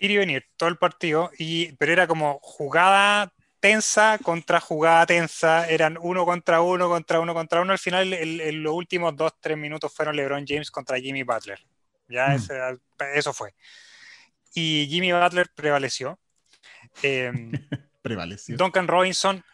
Ir 0.00 0.10
y 0.10 0.16
venir, 0.16 0.44
todo 0.56 0.68
el 0.68 0.78
partido, 0.78 1.30
y, 1.38 1.74
pero 1.76 1.92
era 1.92 2.08
como 2.08 2.40
jugada 2.42 3.32
tensa 3.60 4.18
contra 4.18 4.60
jugada 4.60 5.06
tensa, 5.06 5.68
eran 5.68 5.98
uno 6.00 6.24
contra 6.24 6.60
uno, 6.60 6.88
contra 6.88 7.20
uno, 7.20 7.34
contra 7.34 7.60
uno. 7.60 7.72
Al 7.72 7.78
final, 7.78 8.12
en 8.12 8.62
los 8.62 8.72
últimos 8.72 9.16
dos, 9.16 9.32
tres 9.40 9.56
minutos 9.56 9.92
fueron 9.94 10.16
LeBron 10.16 10.44
James 10.46 10.70
contra 10.70 10.98
Jimmy 10.98 11.22
Butler. 11.22 11.60
Ya 12.08 12.28
mm. 12.28 13.04
eso 13.14 13.32
fue. 13.32 13.54
Y 14.54 14.86
Jimmy 14.88 15.12
Butler 15.12 15.48
prevaleció. 15.54 16.18
Em, 17.02 17.52
prevaleció. 18.02 18.56
Duncan 18.56 18.88
Robinson, 18.88 19.44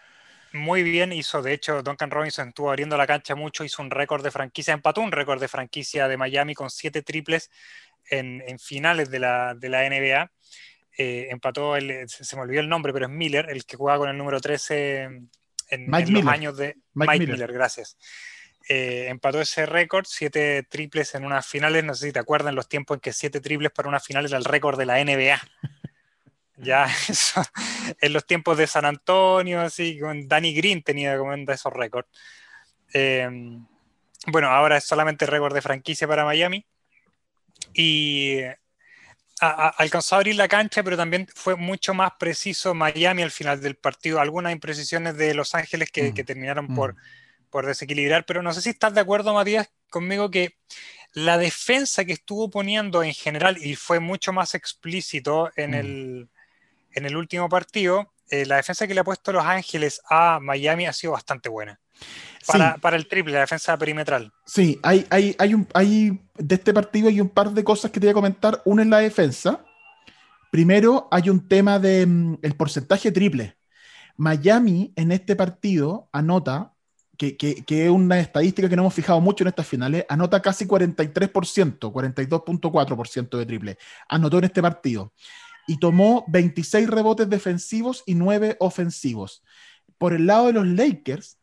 muy 0.55 0.85
bien, 0.85 1.13
hizo, 1.13 1.43
de 1.43 1.53
hecho, 1.53 1.83
Duncan 1.83 2.13
Robinson 2.13 2.49
estuvo 2.49 2.69
abriendo 2.69 2.97
la 2.97 3.09
cancha 3.09 3.35
mucho, 3.35 3.65
hizo 3.65 3.83
un 3.83 3.91
récord 3.91 4.23
de 4.23 4.31
franquicia, 4.31 4.73
empató 4.73 5.01
un 5.01 5.11
récord 5.11 5.41
de 5.41 5.49
franquicia 5.49 6.07
de 6.07 6.17
Miami 6.17 6.55
con 6.55 6.71
siete 6.71 7.03
triples 7.03 7.51
en, 8.09 8.41
finales 8.61 9.11
de 9.11 9.19
la, 9.19 9.55
de 9.55 9.69
la 9.69 9.83
NBA. 9.89 10.31
Eh, 10.97 11.27
empató, 11.31 11.75
el, 11.75 12.09
se 12.09 12.37
me 12.37 12.43
olvidó 12.43 12.61
el 12.61 12.69
nombre, 12.69 12.93
pero 12.93 13.07
es 13.07 13.11
Miller, 13.11 13.51
el 13.51 13.67
que 13.67 13.77
jugaba 13.77 13.99
con 13.99 14.11
el 14.11 14.17
número 14.17 14.41
13 14.41 15.03
en, 15.71 15.91
los 15.91 16.27
años 16.29 16.57
de 16.57 16.77
Mike, 16.93 17.27
Miller. 17.27 17.53
gracias. 17.53 17.99
Eh, 18.69 19.09
empató 19.09 19.41
ese 19.41 19.67
récord, 19.67 20.07
siete 20.09 20.63
triples 20.63 21.17
en 21.17 21.25
unas 21.25 21.45
finales, 21.49 21.83
no 21.83 21.95
sé 21.95 22.07
si 22.07 22.13
te 22.13 22.21
acuerdan 22.21 22.55
los 22.55 22.69
tiempos 22.69 22.99
en 22.99 23.01
que 23.01 23.13
siete 23.13 23.41
triples 23.41 23.73
para 23.73 23.89
una 23.89 23.99
final 23.99 24.25
era 24.25 24.39
el 24.39 24.45
récord 24.45 24.79
de 24.79 24.87
la 24.87 25.05
NBA. 25.05 25.41
ya, 26.57 26.87
eso, 27.09 27.43
en 28.01 28.13
los 28.13 28.27
tiempos 28.27 28.59
de 28.59 28.67
San 28.67 28.85
Antonio, 28.85 29.61
así, 29.61 29.99
con 29.99 30.29
Danny 30.29 30.55
Green 30.55 30.83
tenía 30.83 31.17
como 31.19 31.35
esos 31.35 31.73
récords. 31.73 32.09
Eh, 32.93 33.29
bueno, 34.27 34.49
ahora 34.49 34.77
es 34.79 34.85
solamente 34.85 35.27
récord 35.27 35.55
de 35.55 35.63
franquicia 35.63 36.09
para 36.09 36.25
Miami 36.25 36.65
y 37.75 38.41
alcanzó 39.41 40.15
a 40.15 40.19
abrir 40.19 40.37
la 40.37 40.49
cancha, 40.49 40.83
pero 40.83 40.97
también 40.97 41.27
fue 41.35 41.57
mucho 41.57 41.93
más 41.93 42.13
preciso 42.19 42.75
Miami 42.75 43.23
al 43.23 43.31
final 43.31 43.61
del 43.61 43.77
partido. 43.77 44.21
Algunas 44.21 44.53
imprecisiones 44.53 45.17
de 45.17 45.35
Los 45.35 45.55
Ángeles 45.55 45.91
que, 45.91 46.11
mm, 46.11 46.15
terminaron 46.25 46.67
mm. 46.71 46.75
por, 46.75 46.97
por 47.51 47.67
desequilibrar, 47.67 48.25
pero 48.25 48.43
no 48.43 48.53
sé 48.55 48.63
si 48.63 48.71
estás 48.71 48.95
de 48.95 49.01
acuerdo, 49.01 49.35
Matías, 49.35 49.71
conmigo 49.91 50.31
que 50.31 50.57
la 51.13 51.37
defensa 51.39 52.05
que 52.05 52.15
estuvo 52.15 52.49
poniendo 52.51 53.03
en 53.03 53.13
general, 53.13 53.59
y 53.59 53.77
fue 53.77 54.01
mucho 54.01 54.33
más 54.33 54.55
explícito 54.55 55.51
en, 55.57 55.73
mm. 55.73 55.75
el, 55.75 56.29
en 56.95 57.07
el 57.07 57.17
último 57.17 57.49
partido, 57.49 58.13
eh, 58.31 58.47
la 58.47 58.57
defensa 58.57 58.87
que 58.87 58.95
le 58.95 59.01
ha 59.01 59.05
puesto 59.05 59.33
Los 59.33 59.45
Ángeles 59.45 60.01
a 60.09 60.41
Miami 60.41 60.87
ha 60.87 60.93
sido 60.93 61.13
bastante 61.13 61.49
buena. 61.49 61.79
Para, 62.81 62.97
el 62.97 63.09
triple, 63.09 63.33
la 63.33 63.41
defensa 63.41 63.77
perimetral. 63.79 64.31
Sí, 64.45 64.79
hay, 64.83 65.07
hay, 65.09 65.35
hay, 65.39 65.55
un, 65.55 65.67
hay 65.73 66.21
de 66.37 66.55
este 66.55 66.75
partido 66.75 67.09
hay 67.09 67.21
un 67.21 67.31
par 67.31 67.51
de 67.51 67.65
cosas 67.65 67.91
que 67.91 67.99
te 67.99 68.07
voy 68.07 68.11
a 68.11 68.15
comentar. 68.15 68.61
Una 68.65 68.83
es 68.83 68.89
la 68.89 68.99
defensa. 68.99 69.65
Primero, 70.51 71.09
hay 71.11 71.31
un 71.31 71.49
tema 71.49 71.79
del 71.79 72.07
mm, 72.07 72.39
el 72.43 72.55
porcentaje 72.55 73.11
triple. 73.13 73.57
Miami 74.17 74.93
en 74.95 75.13
este 75.13 75.37
partido 75.37 76.09
anota, 76.13 76.75
que, 77.17 77.37
que, 77.37 77.65
que, 77.65 77.85
es 77.87 77.91
una 77.91 78.21
estadística 78.21 78.69
que 78.69 78.77
no 78.77 78.83
hemos 78.83 78.95
fijado 78.95 79.21
mucho 79.21 79.45
en 79.45 79.49
estas 79.49 79.67
finales, 79.67 80.05
anota 80.09 80.43
casi 80.43 80.67
43%, 80.67 81.79
42.4% 81.79 83.39
de 83.39 83.47
triple. 83.47 83.79
Anotó 84.09 84.39
en 84.39 84.45
este 84.45 84.61
partido. 84.61 85.13
Y 85.67 85.79
tomó 85.79 86.25
26 86.29 86.89
rebotes 86.89 87.29
defensivos 87.29 88.03
y 88.07 88.15
9 88.15 88.57
ofensivos. 88.61 89.43
Por 89.99 90.13
el 90.13 90.27
lado 90.27 90.47
de 90.47 90.53
los 90.53 90.67
Lakers, 90.67 91.39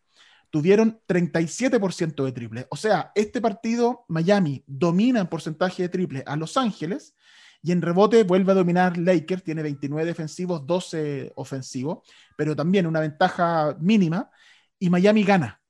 tuvieron 0.52 1.00
37% 1.08 2.24
de 2.26 2.32
triple. 2.32 2.68
O 2.70 2.76
sea, 2.76 3.12
este 3.16 3.42
partido, 3.42 4.06
Miami 4.10 4.64
domina 4.68 5.22
en 5.22 5.28
porcentaje 5.28 5.84
de 5.84 5.90
triple 5.90 6.24
a 6.28 6.36
Los 6.36 6.58
Ángeles 6.58 7.16
y 7.64 7.72
en 7.72 7.82
rebote 7.82 8.24
vuelve 8.24 8.52
a 8.52 8.56
dominar 8.56 8.98
Lakers, 8.98 9.44
tiene 9.44 9.64
29 9.64 10.06
defensivos, 10.06 10.68
12 10.68 11.32
ofensivos, 11.36 12.00
pero 12.38 12.56
también 12.56 12.86
una 12.86 13.00
ventaja 13.00 13.78
mínima 13.80 14.30
y 14.78 14.90
Miami 14.90 15.24
gana. 15.24 15.62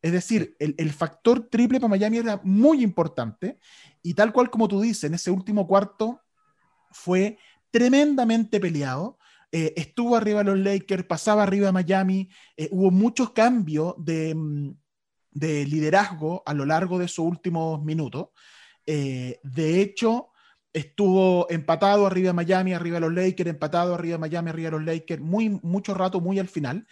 Es 0.00 0.12
decir, 0.12 0.54
el, 0.60 0.76
el, 0.78 0.92
factor 0.92 1.48
triple 1.50 1.80
para 1.80 1.90
Miami 1.90 2.18
era 2.18 2.40
muy 2.44 2.84
importante 2.84 3.58
y 4.02 4.14
tal 4.14 4.32
cual 4.32 4.48
como 4.48 4.68
tú 4.68 4.80
dices, 4.80 5.04
en 5.04 5.14
ese 5.14 5.32
último 5.32 5.66
cuarto 5.66 6.20
fue 6.92 7.38
tremendamente 7.70 8.60
peleado 8.60 9.18
eh, 9.50 9.72
estuvo 9.76 10.14
arriba 10.14 10.44
los 10.44 10.58
Lakers, 10.58 11.04
pasaba 11.04 11.42
arriba 11.42 11.72
Miami, 11.72 12.28
eh, 12.56 12.68
hubo 12.70 12.90
muchos 12.90 13.30
cambios 13.30 13.94
mm, 13.96 14.70
de, 15.30 15.66
liderazgo 15.66 16.42
a 16.44 16.52
lo 16.52 16.66
largo 16.66 16.98
de 16.98 17.06
esos 17.06 17.24
últimos 17.24 17.82
minutos. 17.82 18.28
Eh, 18.84 19.40
de 19.42 19.80
hecho, 19.80 20.32
estuvo 20.72 21.46
empatado 21.50 22.06
arriba 22.06 22.32
Miami, 22.34 22.74
arriba 22.74 23.00
los 23.00 23.12
Lakers, 23.12 23.48
empatado 23.48 23.94
arriba 23.94 24.18
Miami, 24.18 24.50
arriba 24.50 24.70
los 24.72 24.84
Lakers, 24.84 25.22
muy, 25.22 25.48
mucho 25.62 25.94
rato, 25.94 26.20
muy 26.20 26.38
al 26.38 26.48
final. 26.48 26.86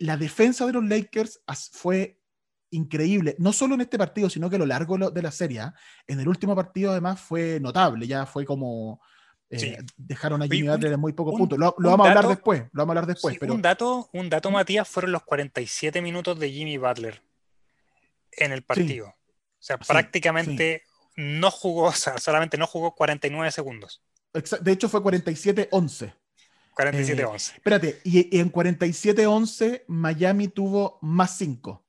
la 0.00 0.16
defensa 0.16 0.66
de 0.66 0.72
los 0.74 0.84
Lakers 0.84 1.40
fue 1.72 2.20
increíble, 2.70 3.34
no 3.38 3.52
solo 3.52 3.74
en 3.74 3.82
este 3.82 3.98
partido, 3.98 4.30
sino 4.30 4.48
que 4.48 4.56
a 4.56 4.58
lo 4.58 4.66
largo 4.66 5.10
de 5.10 5.22
la 5.22 5.30
serie. 5.30 5.60
¿ah? 5.60 5.74
En 6.06 6.20
el 6.20 6.28
último 6.28 6.54
partido, 6.54 6.92
además, 6.92 7.20
fue 7.20 7.58
notable, 7.60 8.06
ya 8.06 8.26
fue 8.26 8.44
como 8.44 9.00
eh, 9.52 9.78
dejaron 9.98 10.42
a 10.42 10.46
Jimmy 10.46 10.68
Butler 10.68 10.92
en 10.94 11.00
muy 11.00 11.12
pocos 11.12 11.34
puntos. 11.36 11.58
Lo, 11.58 11.74
vamos 11.78 12.06
a 12.06 12.10
hablar 12.10 12.28
después. 12.28 12.62
Lo 12.72 12.80
vamos 12.80 12.96
a 12.96 12.98
hablar 12.98 13.06
después. 13.06 13.36
pero... 13.38 13.52
un, 13.52 13.60
dato, 13.60 14.08
un 14.12 14.30
dato, 14.30 14.50
Matías, 14.50 14.88
fueron 14.88 15.12
los 15.12 15.22
47 15.24 16.00
minutos 16.00 16.38
de 16.38 16.50
Jimmy 16.50 16.78
Butler 16.78 17.22
en 18.32 18.52
el 18.52 18.62
partido. 18.62 19.08
O 19.08 19.14
sea, 19.58 19.78
prácticamente 19.78 20.84
no 21.16 21.50
jugó, 21.50 21.84
o 21.88 21.92
sea, 21.92 22.18
solamente 22.18 22.56
no 22.56 22.66
jugó 22.66 22.94
49 22.94 23.50
segundos. 23.52 24.02
De 24.32 24.72
hecho, 24.72 24.88
fue 24.88 25.00
47-11. 25.00 26.14
47-11. 26.74 27.50
Eh, 27.50 27.52
espérate, 27.56 28.00
y, 28.04 28.38
en 28.38 28.50
47-11 28.50 29.82
Miami 29.88 30.48
tuvo 30.48 30.98
más 31.02 31.36
5. 31.36 31.84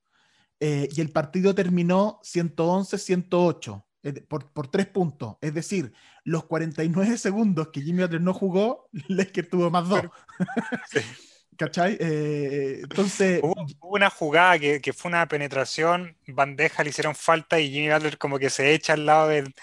Eh, 0.60 0.90
y 0.92 1.00
el 1.00 1.12
partido 1.12 1.56
terminó 1.56 2.20
111-108 2.24 3.84
por, 4.28 4.68
tres 4.68 4.88
puntos. 4.88 5.38
Es 5.42 5.54
decir, 5.54 5.94
los 6.24 6.46
49 6.46 7.18
segundos 7.18 7.70
que 7.70 7.82
Jimmy 7.82 8.04
Butler 8.04 8.22
no 8.22 8.34
jugó, 8.34 8.90
que 9.34 9.44
tuvo 9.44 9.70
más 9.70 9.88
dos. 9.88 10.04
¿Cachai? 11.58 11.98
Eh, 12.00 12.80
entonces. 12.82 13.40
Hubo, 13.44 13.56
una 13.82 14.10
jugada 14.10 14.58
que, 14.58 14.82
que, 14.82 14.92
fue 14.92 15.10
una 15.10 15.28
penetración, 15.28 16.18
bandeja, 16.28 16.84
le 16.84 16.90
hicieron 16.90 17.16
falta 17.16 17.60
y 17.60 17.72
Jimmy 17.72 17.94
Butler 17.94 18.18
como 18.18 18.40
que 18.40 18.50
se 18.50 18.74
echa 18.74 18.94
al 18.94 19.06
lado 19.06 19.28
de, 19.28 19.54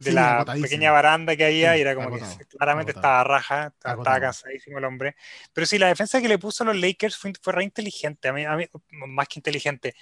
de 0.00 0.12
la 0.12 0.44
pequeña 0.44 0.92
baranda 0.92 1.34
que 1.36 1.44
había 1.46 1.76
y 1.76 1.80
era 1.80 1.94
como 1.94 2.10
que 2.10 2.24
claramente 2.58 2.92
estaba 2.92 3.24
raja, 3.24 3.72
estaba, 3.74 4.20
cansadísimo 4.20 4.78
el 4.78 4.84
hombre. 4.84 5.16
Pero 5.52 5.66
sí, 5.66 5.78
la 5.78 5.88
defensa 5.88 6.20
que 6.20 6.28
le 6.28 6.38
puso 6.38 6.62
a 6.62 6.66
los 6.66 6.76
Lakers 6.76 7.16
fue, 7.16 7.32
fue 7.40 7.52
re 7.52 7.64
inteligente, 7.64 8.28
a 8.28 8.32
mí, 8.32 8.44
a 8.44 8.56
mí, 8.56 8.66
más 8.90 9.28
que 9.28 9.38
inteligente 9.38 9.94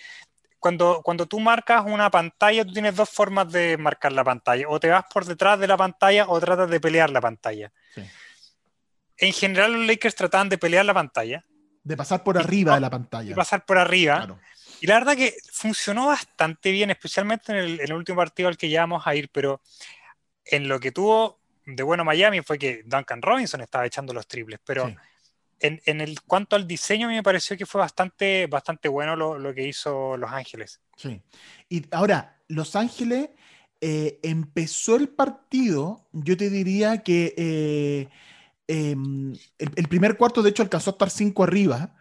cuando, 0.58 1.00
cuando 1.04 1.26
tú 1.26 1.40
marcas 1.40 1.84
una 1.86 2.10
pantalla, 2.10 2.64
tú 2.64 2.72
tienes 2.72 2.96
dos 2.96 3.08
formas 3.08 3.50
de 3.52 3.76
marcar 3.76 4.12
la 4.12 4.24
pantalla. 4.24 4.66
O 4.68 4.80
te 4.80 4.88
vas 4.88 5.04
por 5.12 5.24
detrás 5.24 5.58
de 5.58 5.68
la 5.68 5.76
pantalla 5.76 6.26
o 6.28 6.40
tratas 6.40 6.68
de 6.68 6.80
pelear 6.80 7.10
la 7.10 7.20
pantalla. 7.20 7.72
En 9.16 9.32
general, 9.32 9.72
los 9.72 9.86
Lakers 9.86 10.14
trataban 10.14 10.48
de 10.48 10.58
pelear 10.58 10.84
la 10.84 10.94
pantalla. 10.94 11.44
De 11.82 11.96
pasar 11.96 12.22
por 12.22 12.38
arriba 12.38 12.74
de 12.74 12.80
la 12.80 12.90
pantalla. 12.90 13.28
De 13.28 13.34
pasar 13.34 13.64
por 13.64 13.78
arriba. 13.78 14.38
Y 14.80 14.86
la 14.86 14.94
verdad 14.94 15.16
que 15.16 15.34
funcionó 15.52 16.06
bastante 16.06 16.70
bien, 16.70 16.90
especialmente 16.90 17.52
en 17.52 17.80
el, 17.80 17.92
último 17.92 18.16
partido 18.16 18.48
al 18.48 18.56
que 18.56 18.68
ya 18.68 18.80
vamos 18.80 19.06
a 19.06 19.14
ir, 19.14 19.28
pero 19.30 19.60
en 20.44 20.68
lo 20.68 20.78
que 20.78 20.92
tuvo 20.92 21.40
de 21.66 21.82
bueno 21.82 22.04
Miami 22.04 22.40
fue 22.42 22.58
que 22.58 22.82
Duncan 22.84 23.20
Robinson 23.20 23.60
estaba 23.60 23.84
echando 23.84 24.14
los 24.14 24.26
triples, 24.26 24.60
pero 24.64 24.94
en, 25.60 26.14
cuanto 26.26 26.56
al 26.56 26.66
diseño, 26.66 27.06
a 27.06 27.10
mí 27.10 27.16
me 27.16 27.22
pareció 27.22 27.56
que 27.56 27.66
fue 27.66 27.80
bastante, 27.80 28.46
bastante 28.46 28.88
bueno 28.88 29.16
lo, 29.16 29.54
que 29.54 29.66
hizo 29.66 30.16
Los 30.16 30.30
Ángeles. 30.30 30.80
Sí. 30.96 31.20
Y 31.68 31.84
ahora, 31.90 32.40
Los 32.48 32.76
Ángeles 32.76 33.30
eh, 33.80 34.20
empezó 34.22 34.96
el 34.96 35.08
partido, 35.08 36.08
yo 36.12 36.36
te 36.36 36.50
diría 36.50 37.02
que 37.02 37.34
eh, 37.36 38.08
em, 38.66 39.34
el, 39.58 39.88
primer 39.88 40.16
cuarto, 40.16 40.42
de 40.42 40.50
hecho, 40.50 40.62
alcanzó 40.62 40.90
a 40.90 40.92
estar 40.92 41.10
cinco 41.10 41.44
arriba, 41.44 41.94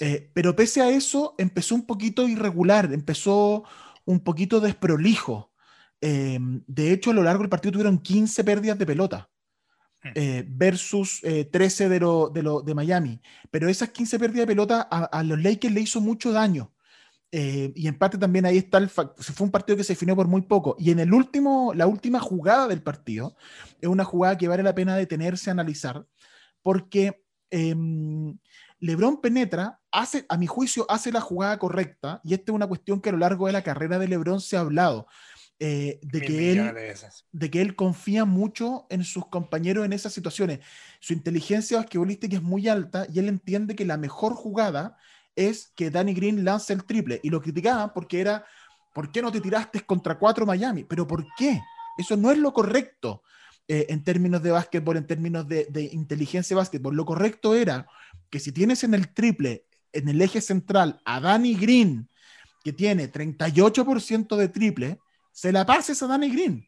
eh, 0.00 0.30
pero 0.34 0.56
pese 0.56 0.80
a 0.82 0.90
eso, 0.90 1.34
empezó 1.38 1.74
un 1.74 1.86
poquito 1.86 2.28
irregular, 2.28 2.92
empezó 2.92 3.64
un 4.04 4.20
poquito 4.20 4.60
desprolijo. 4.60 5.52
Em, 6.00 6.62
de 6.66 6.92
hecho, 6.92 7.10
a 7.10 7.14
lo 7.14 7.22
largo 7.22 7.42
del 7.42 7.50
partido 7.50 7.72
tuvieron 7.72 7.98
15 7.98 8.42
pérdidas 8.44 8.78
de 8.78 8.86
pelota. 8.86 9.30
Eh, 10.14 10.44
versus 10.48 11.20
eh, 11.22 11.44
13 11.44 11.88
de, 11.88 12.00
lo, 12.00 12.28
de, 12.28 12.42
lo, 12.42 12.60
de 12.60 12.74
Miami. 12.74 13.20
Pero 13.50 13.68
esas 13.68 13.90
15 13.90 14.18
pérdidas 14.18 14.42
de 14.42 14.52
pelota 14.52 14.80
a, 14.82 15.22
los 15.22 15.40
Lakers 15.42 15.72
le 15.72 15.80
hizo 15.80 16.00
mucho 16.00 16.32
daño. 16.32 16.72
Eh, 17.30 17.72
y 17.74 17.88
en 17.88 17.96
parte 17.96 18.18
también 18.18 18.44
ahí 18.44 18.58
está 18.58 18.76
el 18.76 18.90
fue 18.90 19.06
un 19.38 19.50
partido 19.50 19.76
que 19.76 19.84
se 19.84 19.94
definió 19.94 20.14
por 20.16 20.28
muy 20.28 20.42
poco. 20.42 20.76
Y 20.78 20.90
en 20.90 20.98
el 20.98 21.14
último, 21.14 21.72
la 21.74 21.86
última 21.86 22.20
jugada 22.20 22.68
del 22.68 22.82
partido, 22.82 23.36
es 23.80 23.88
una 23.88 24.04
jugada 24.04 24.36
que 24.36 24.48
vale 24.48 24.62
la 24.62 24.74
pena 24.74 24.96
detenerse 24.96 25.50
a 25.50 25.52
analizar, 25.52 26.04
porque 26.62 27.22
eh, 27.50 27.74
Lebron 28.82 29.20
penetra, 29.20 29.80
hace, 29.92 30.26
a 30.28 30.36
mi 30.36 30.48
juicio, 30.48 30.84
hace 30.88 31.12
la 31.12 31.20
jugada 31.20 31.56
correcta, 31.56 32.20
y 32.24 32.34
esta 32.34 32.50
es 32.50 32.56
una 32.56 32.66
cuestión 32.66 33.00
que 33.00 33.10
a 33.10 33.12
lo 33.12 33.18
largo 33.18 33.46
de 33.46 33.52
la 33.52 33.62
carrera 33.62 33.96
de 34.00 34.08
Lebron 34.08 34.40
se 34.40 34.56
ha 34.56 34.60
hablado. 34.60 35.06
Eh, 35.64 36.00
de, 36.02 36.20
que 36.20 36.50
él, 36.50 36.74
de, 36.74 36.96
de, 37.30 37.50
que 37.52 37.60
él 37.60 37.76
confía 37.76 38.24
mucho 38.24 38.84
en 38.90 39.04
sus 39.04 39.28
compañeros 39.28 39.84
en 39.84 39.92
esas 39.92 40.12
situaciones. 40.12 40.58
Su 40.98 41.12
inteligencia 41.12 41.76
basquetbolística 41.76 42.34
es 42.34 42.42
muy 42.42 42.66
alta 42.66 43.06
y 43.12 43.20
él 43.20 43.28
entiende 43.28 43.76
que 43.76 43.84
la 43.84 43.96
mejor 43.96 44.34
jugada 44.34 44.96
es 45.36 45.70
que 45.76 45.88
Danny 45.88 46.14
Green 46.14 46.44
lance 46.44 46.72
el 46.72 46.82
triple. 46.82 47.20
Y 47.22 47.30
lo 47.30 47.40
criticaban 47.40 47.92
porque 47.94 48.20
era, 48.20 48.44
¿por 48.92 49.12
qué 49.12 49.22
no 49.22 49.30
te 49.30 49.40
tiraste 49.40 49.82
contra 49.82 50.18
cuatro 50.18 50.44
Miami? 50.44 50.82
Pero 50.82 51.06
¿por 51.06 51.24
qué? 51.38 51.60
Eso 51.96 52.16
no 52.16 52.32
es 52.32 52.38
lo 52.38 52.52
correcto 52.52 53.22
eh, 53.68 53.86
en 53.88 54.02
términos 54.02 54.42
de 54.42 54.50
básquetbol, 54.50 54.96
en 54.96 55.06
términos 55.06 55.46
de, 55.46 55.66
de 55.70 55.84
inteligencia 55.92 56.56
de 56.56 56.58
básquetbol. 56.58 56.96
Lo 56.96 57.04
correcto 57.04 57.54
era 57.54 57.86
que 58.30 58.40
si 58.40 58.50
tienes 58.50 58.82
en 58.82 58.94
el 58.94 59.14
triple, 59.14 59.66
en 59.92 60.08
el 60.08 60.20
eje 60.22 60.40
central, 60.40 61.00
a 61.04 61.20
Danny 61.20 61.54
Green, 61.54 62.08
que 62.64 62.72
tiene 62.72 63.12
38% 63.12 64.36
de 64.36 64.48
triple, 64.48 64.98
se 65.32 65.50
la 65.50 65.66
pases 65.66 66.02
a 66.02 66.06
Danny 66.06 66.30
Green. 66.30 66.66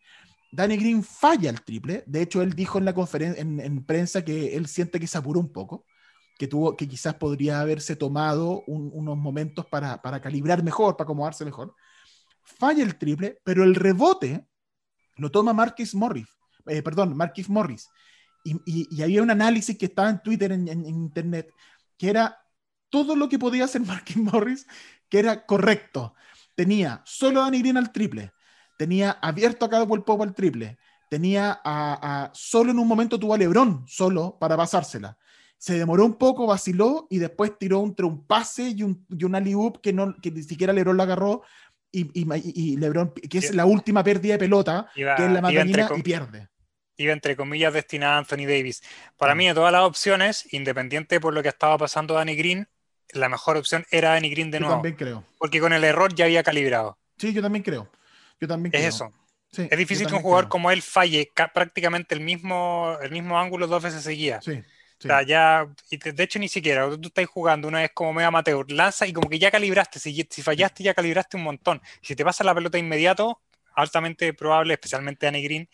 Danny 0.50 0.76
Green 0.76 1.02
falla 1.02 1.50
el 1.50 1.62
triple. 1.62 2.04
De 2.06 2.22
hecho, 2.22 2.40
él 2.42 2.54
dijo 2.54 2.78
en 2.78 2.84
la 2.84 2.94
conferencia, 2.94 3.40
en, 3.40 3.60
en, 3.60 3.84
prensa, 3.84 4.24
que 4.24 4.56
él 4.56 4.66
siente 4.66 5.00
que 5.00 5.06
se 5.06 5.18
apuró 5.18 5.40
un 5.40 5.52
poco, 5.52 5.84
que 6.38 6.46
tuvo, 6.46 6.76
que 6.76 6.88
quizás 6.88 7.14
podría 7.14 7.60
haberse 7.60 7.96
tomado 7.96 8.62
un, 8.66 8.90
unos 8.92 9.16
momentos 9.16 9.66
para, 9.66 10.00
para, 10.00 10.20
calibrar 10.20 10.62
mejor, 10.62 10.96
para 10.96 11.04
acomodarse 11.04 11.44
mejor. 11.44 11.74
Falla 12.42 12.82
el 12.84 12.96
triple, 12.96 13.40
pero 13.44 13.64
el 13.64 13.74
rebote 13.74 14.46
lo 15.16 15.30
toma 15.30 15.52
Marquis 15.52 15.94
Morris, 15.94 16.28
eh, 16.66 16.82
perdón, 16.82 17.16
Marquis 17.16 17.48
Morris. 17.48 17.88
Y, 18.44 18.60
y, 18.66 19.02
había 19.02 19.22
un 19.22 19.30
análisis 19.30 19.76
que 19.78 19.86
estaba 19.86 20.10
en 20.10 20.22
Twitter, 20.22 20.52
en, 20.52 20.68
en, 20.68 20.84
en, 20.84 20.94
internet, 20.94 21.50
que 21.96 22.10
era 22.10 22.38
todo 22.90 23.16
lo 23.16 23.28
que 23.28 23.38
podía 23.38 23.64
hacer 23.64 23.80
Marquis 23.86 24.18
Morris, 24.18 24.66
que 25.08 25.18
era 25.18 25.46
correcto. 25.46 26.14
Tenía 26.54 27.02
solo 27.04 27.40
a 27.40 27.44
Danny 27.44 27.60
Green 27.60 27.76
al 27.76 27.90
triple, 27.90 28.33
tenía 28.76 29.12
abierto 29.22 29.66
a 29.66 29.70
Caldwell 29.70 30.02
Pope 30.02 30.24
al 30.24 30.34
triple, 30.34 30.78
tenía 31.08 31.60
a, 31.64 32.24
a, 32.24 32.30
solo 32.34 32.70
en 32.70 32.78
un 32.78 32.88
momento 32.88 33.18
tuvo 33.18 33.34
a 33.34 33.38
LeBron 33.38 33.84
solo 33.86 34.36
para 34.38 34.56
pasársela. 34.56 35.16
Se 35.56 35.78
demoró 35.78 36.04
un 36.04 36.14
poco, 36.14 36.46
vaciló 36.46 37.06
y 37.08 37.18
después 37.18 37.56
tiró 37.58 37.82
entre 37.84 38.04
un 38.04 38.26
pase 38.26 38.70
y 38.70 38.82
un, 38.82 39.06
y 39.08 39.24
un 39.24 39.34
alley 39.34 39.54
que, 39.82 39.92
no, 39.92 40.14
que 40.20 40.30
ni 40.30 40.42
siquiera 40.42 40.72
LeBron 40.72 40.96
la 40.96 41.04
agarró 41.04 41.42
y, 41.90 42.10
y, 42.12 42.72
y 42.72 42.76
LeBron, 42.76 43.12
que 43.12 43.38
es 43.38 43.54
la 43.54 43.64
última 43.64 44.02
pérdida 44.02 44.32
de 44.34 44.38
pelota, 44.38 44.88
iba, 44.96 45.14
que 45.14 45.24
es 45.24 45.30
la 45.30 45.40
matanina 45.40 45.88
y 45.96 46.02
pierde. 46.02 46.48
Iba 46.96 47.12
entre 47.12 47.36
comillas 47.36 47.72
destinada 47.72 48.16
a 48.16 48.18
Anthony 48.18 48.46
Davis. 48.46 48.82
Para 49.16 49.34
mm. 49.34 49.38
mí, 49.38 49.46
de 49.48 49.54
todas 49.54 49.72
las 49.72 49.82
opciones, 49.82 50.52
independiente 50.52 51.20
por 51.20 51.32
lo 51.34 51.42
que 51.42 51.48
estaba 51.48 51.78
pasando 51.78 52.14
Danny 52.14 52.36
Green, 52.36 52.68
la 53.12 53.28
mejor 53.28 53.56
opción 53.56 53.84
era 53.90 54.10
Danny 54.10 54.30
Green 54.30 54.50
de 54.50 54.58
yo 54.58 54.66
nuevo. 54.66 54.76
también 54.76 54.96
creo. 54.96 55.24
Porque 55.38 55.60
con 55.60 55.72
el 55.72 55.84
error 55.84 56.14
ya 56.14 56.24
había 56.24 56.42
calibrado. 56.42 56.98
Sí, 57.16 57.32
yo 57.32 57.42
también 57.42 57.62
creo. 57.62 57.88
Yo 58.40 58.48
también 58.48 58.74
es 58.74 58.80
creo. 58.80 58.88
eso. 58.88 59.12
Sí, 59.50 59.68
es 59.70 59.78
difícil 59.78 60.06
que 60.06 60.14
un 60.14 60.22
jugador 60.22 60.44
creo. 60.44 60.50
como 60.50 60.70
él 60.70 60.82
falle 60.82 61.30
prácticamente 61.54 62.14
el 62.14 62.20
mismo, 62.20 62.96
el 63.00 63.10
mismo 63.12 63.38
ángulo 63.38 63.66
dos 63.66 63.82
veces 63.82 64.02
seguidas. 64.02 64.44
Sí, 64.44 64.54
sí. 64.54 65.08
O 65.08 65.10
sea, 65.10 65.22
ya, 65.22 65.68
y 65.90 65.96
de 65.96 66.22
hecho 66.22 66.38
ni 66.38 66.48
siquiera, 66.48 66.90
tú 66.90 67.08
estás 67.08 67.26
jugando 67.26 67.68
una 67.68 67.80
vez 67.80 67.90
como 67.94 68.12
medio 68.12 68.28
amateur, 68.28 68.70
lanza 68.72 69.06
y 69.06 69.12
como 69.12 69.28
que 69.28 69.38
ya 69.38 69.50
calibraste, 69.50 70.00
si, 70.00 70.26
si 70.28 70.42
fallaste 70.42 70.82
ya 70.82 70.94
calibraste 70.94 71.36
un 71.36 71.44
montón. 71.44 71.80
Si 72.02 72.16
te 72.16 72.24
pasa 72.24 72.42
la 72.42 72.54
pelota 72.54 72.78
inmediato, 72.78 73.42
altamente 73.74 74.34
probable, 74.34 74.74
especialmente 74.74 75.26
a 75.26 75.30
Green, 75.30 75.68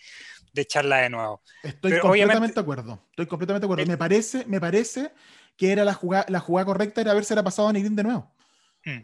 de 0.53 0.63
echarla 0.63 0.99
de 0.99 1.11
nuevo. 1.11 1.43
Estoy 1.63 1.93
Pero 1.93 2.03
completamente 2.03 2.55
de 2.55 2.61
acuerdo, 2.61 3.07
estoy 3.11 3.27
completamente 3.27 3.63
de 3.63 3.67
acuerdo. 3.67 3.83
El, 3.83 3.89
me 3.89 3.97
parece, 3.97 4.45
me 4.47 4.61
parece 4.61 5.13
que 5.57 5.73
era 5.73 5.85
la 5.85 5.95
jugada, 5.95 6.27
la 6.29 6.41
jugada 6.41 6.67
correcta 6.67 7.01
era 7.01 7.13
haberse 7.13 7.35
la 7.35 7.43
pasado 7.43 7.69
a 7.69 7.73
Green 7.73 7.97
de 7.97 8.03
nuevo. 8.03 8.35
Mm. 8.85 9.01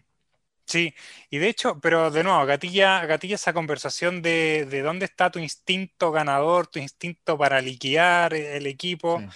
Sí, 0.66 0.94
y 1.30 1.38
de 1.38 1.48
hecho, 1.48 1.78
pero 1.80 2.10
de 2.10 2.24
nuevo, 2.24 2.44
gatilla, 2.44 3.06
gatilla 3.06 3.36
esa 3.36 3.52
conversación 3.52 4.20
de, 4.20 4.66
de, 4.68 4.82
dónde 4.82 5.04
está 5.04 5.30
tu 5.30 5.38
instinto 5.38 6.10
ganador, 6.10 6.66
tu 6.66 6.80
instinto 6.80 7.38
para 7.38 7.60
liquidar 7.60 8.34
el 8.34 8.66
equipo, 8.66 9.20
sí. 9.20 9.26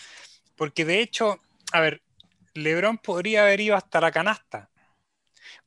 porque 0.57 0.85
de 0.85 1.01
hecho, 1.01 1.41
a 1.73 1.81
ver, 1.81 2.03
Lebron 2.55 2.99
podría 2.99 3.43
haber 3.43 3.61
ido 3.61 3.77
hasta 3.77 4.01
la 4.01 4.11
canasta, 4.11 4.71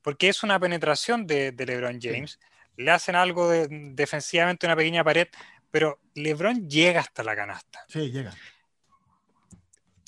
porque 0.02 0.28
es 0.28 0.42
una 0.42 0.60
penetración 0.60 1.26
de, 1.26 1.52
de 1.52 1.64
Lebron 1.64 1.98
James, 1.98 2.32
sí. 2.32 2.82
le 2.82 2.90
hacen 2.90 3.16
algo 3.16 3.48
de, 3.48 3.66
defensivamente, 3.94 4.66
una 4.66 4.76
pequeña 4.76 5.02
pared, 5.02 5.28
pero 5.70 5.98
Lebron 6.14 6.68
llega 6.68 7.00
hasta 7.00 7.24
la 7.24 7.34
canasta. 7.34 7.86
Sí, 7.88 8.12
llega. 8.12 8.34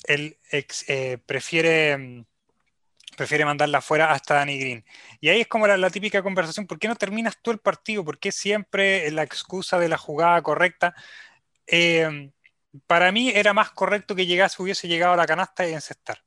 Él 0.03 0.37
ex, 0.51 0.87
eh, 0.87 1.17
prefiere 1.25 2.25
prefiere 3.17 3.43
mandarla 3.43 3.79
afuera 3.79 4.11
hasta 4.11 4.35
Danny 4.35 4.57
Green. 4.57 4.85
Y 5.19 5.27
ahí 5.27 5.41
es 5.41 5.47
como 5.47 5.67
la, 5.67 5.89
típica 5.89 6.21
conversación, 6.23 6.67
¿por 6.67 6.79
qué 6.79 6.87
no 6.87 6.95
terminas 6.95 7.35
tú 7.41 7.51
el 7.51 7.57
partido? 7.57 8.05
¿Por 8.05 8.19
qué 8.19 8.31
siempre 8.31 9.09
la 9.11 9.23
excusa 9.23 9.79
de 9.79 9.89
la 9.89 9.97
jugada 9.97 10.41
correcta? 10.41 10.95
Eh, 11.65 12.31
para 12.85 13.11
mí 13.11 13.31
era 13.33 13.53
más 13.53 13.71
correcto 13.71 14.15
que 14.15 14.27
llegase, 14.27 14.61
hubiese 14.61 14.87
llegado 14.87 15.13
a 15.13 15.17
la 15.17 15.25
canasta 15.25 15.67
y 15.67 15.73
encestar. 15.73 16.23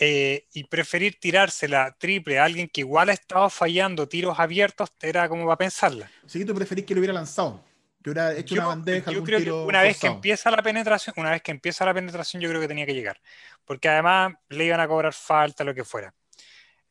Eh, 0.00 0.46
y 0.52 0.64
preferir 0.64 1.18
tirársela 1.18 1.96
triple 1.98 2.38
a 2.38 2.44
alguien 2.44 2.68
que 2.68 2.82
igual 2.82 3.08
ha 3.08 3.14
estado 3.14 3.50
fallando 3.50 4.06
tiros 4.06 4.38
abiertos 4.38 4.92
era 5.00 5.28
como 5.28 5.44
para 5.46 5.56
pensarla. 5.56 6.08
Sí, 6.24 6.44
tú 6.44 6.54
preferís 6.54 6.84
que 6.84 6.94
lo 6.94 7.00
hubiera 7.00 7.14
lanzado. 7.14 7.64
Que 8.02 8.10
hubiera 8.10 8.32
hecho 8.34 8.54
yo, 8.54 8.60
una 8.62 8.68
bandeja. 8.68 9.10
Yo 9.10 9.24
creo 9.24 9.40
que 9.40 9.50
una 9.50 9.82
vez 9.82 9.98
que 9.98 10.06
empieza 10.06 10.50
la 10.50 10.62
penetración, 10.62 11.14
una 11.16 11.30
vez 11.30 11.42
que 11.42 11.50
empieza 11.50 11.84
la 11.84 11.94
penetración, 11.94 12.40
yo 12.40 12.48
creo 12.48 12.60
que 12.60 12.68
tenía 12.68 12.86
que 12.86 12.94
llegar. 12.94 13.20
Porque 13.64 13.88
además 13.88 14.34
le 14.48 14.64
iban 14.64 14.80
a 14.80 14.88
cobrar 14.88 15.12
falta, 15.12 15.64
lo 15.64 15.74
que 15.74 15.84
fuera. 15.84 16.14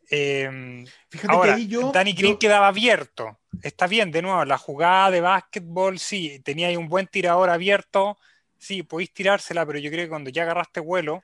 Eh, 0.09 0.85
Fíjate 1.09 1.33
ahora, 1.33 1.55
que 1.55 1.61
ahí 1.61 1.67
yo, 1.67 1.91
Danny 1.91 2.13
Green 2.13 2.33
yo... 2.33 2.39
quedaba 2.39 2.67
abierto. 2.67 3.39
Está 3.61 3.87
bien, 3.87 4.11
de 4.11 4.21
nuevo, 4.21 4.45
la 4.45 4.57
jugada 4.57 5.11
de 5.11 5.21
básquetbol, 5.21 5.99
sí, 5.99 6.39
tenía 6.41 6.67
ahí 6.67 6.77
un 6.77 6.87
buen 6.87 7.07
tirador 7.07 7.49
abierto, 7.49 8.17
sí, 8.57 8.83
podéis 8.83 9.13
tirársela, 9.13 9.65
pero 9.65 9.79
yo 9.79 9.89
creo 9.89 10.05
que 10.05 10.09
cuando 10.09 10.29
ya 10.29 10.43
agarraste 10.43 10.79
vuelo, 10.79 11.23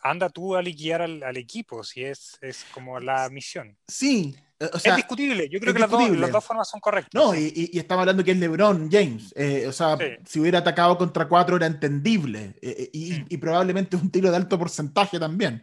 anda 0.00 0.28
tú 0.28 0.54
a 0.54 0.62
liquidar 0.62 1.02
al, 1.02 1.22
al 1.22 1.36
equipo, 1.36 1.82
si 1.82 2.04
es, 2.04 2.38
es 2.42 2.64
como 2.72 3.00
la 3.00 3.28
misión. 3.30 3.76
Sí, 3.88 4.36
o 4.60 4.78
sea, 4.78 4.92
es 4.92 4.96
discutible, 4.98 5.48
yo 5.48 5.58
creo 5.58 5.74
que 5.74 5.80
las 5.80 5.90
dos, 5.90 6.16
las 6.16 6.30
dos, 6.30 6.44
formas 6.44 6.68
son 6.68 6.80
correctas. 6.80 7.12
No, 7.12 7.34
y, 7.34 7.52
y, 7.54 7.70
y, 7.72 7.78
estamos 7.78 8.02
hablando 8.02 8.22
que 8.22 8.30
es 8.30 8.38
LeBron 8.38 8.88
James. 8.90 9.32
Eh, 9.36 9.66
o 9.66 9.72
sea, 9.72 9.96
sí. 9.96 10.04
si 10.24 10.40
hubiera 10.40 10.60
atacado 10.60 10.96
contra 10.96 11.28
cuatro 11.28 11.56
era 11.56 11.66
entendible. 11.66 12.54
Eh, 12.62 12.90
y, 12.92 13.12
mm. 13.12 13.26
y, 13.30 13.36
probablemente 13.38 13.96
un 13.96 14.10
tiro 14.10 14.30
de 14.30 14.36
alto 14.36 14.58
porcentaje 14.58 15.18
también. 15.18 15.62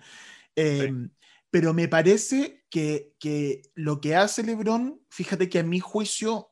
Eh, 0.55 0.89
sí. 0.89 1.11
Pero 1.49 1.73
me 1.73 1.87
parece 1.87 2.65
que, 2.69 3.13
que, 3.19 3.61
lo 3.75 3.99
que 4.01 4.15
hace 4.15 4.43
LeBron, 4.43 5.01
fíjate 5.09 5.49
que 5.49 5.59
a 5.59 5.63
mi 5.63 5.79
juicio 5.79 6.49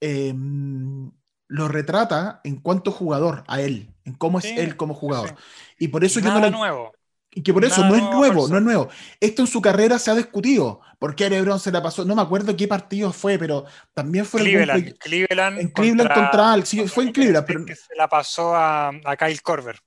lo 0.00 1.68
retrata 1.68 2.40
en 2.44 2.56
cuanto 2.56 2.90
jugador, 2.90 3.44
a 3.46 3.60
él, 3.60 3.94
en 4.04 4.14
cómo 4.14 4.38
es 4.38 4.46
él 4.46 4.76
como 4.76 4.94
jugador. 4.94 5.36
Y 5.78 5.88
por 5.88 6.02
eso 6.02 6.18
yo 6.18 6.32
no 6.32 6.40
lo... 6.40 6.50
nuevo. 6.50 6.92
Y 7.34 7.42
que 7.42 7.52
por 7.52 7.64
eso 7.64 7.84
no 7.86 7.94
es 7.94 8.02
nuevo, 8.02 8.46
no 8.48 8.58
es 8.58 8.62
nuevo. 8.62 8.88
Esto 9.18 9.42
en 9.42 9.48
su 9.48 9.62
carrera 9.62 9.98
se 9.98 10.10
ha 10.10 10.14
discutido. 10.14 10.80
¿Por 10.98 11.16
qué 11.16 11.30
LeBron 11.30 11.58
se 11.58 11.72
la 11.72 11.82
pasó? 11.82 12.04
No 12.04 12.14
me 12.14 12.22
acuerdo 12.22 12.54
qué 12.56 12.68
partido 12.68 13.12
fue, 13.12 13.38
pero 13.38 13.64
también 13.94 14.26
fue 14.26 14.42
Cleveland, 14.42 14.86
el 14.86 14.98
Cleveland 14.98 15.58
en 15.58 15.68
Cleveland 15.70 16.08
contra, 16.08 16.14
contra 16.14 16.52
Al. 16.52 16.66
Sí, 16.66 16.86
fue 16.86 17.04
en 17.04 17.12
Cleveland. 17.12 17.46
Pero... 17.46 17.64
Que 17.64 17.74
se 17.74 17.96
la 17.96 18.06
pasó 18.06 18.54
a, 18.54 18.88
a 18.88 19.16
Kyle 19.16 19.40
Korver. 19.40 19.80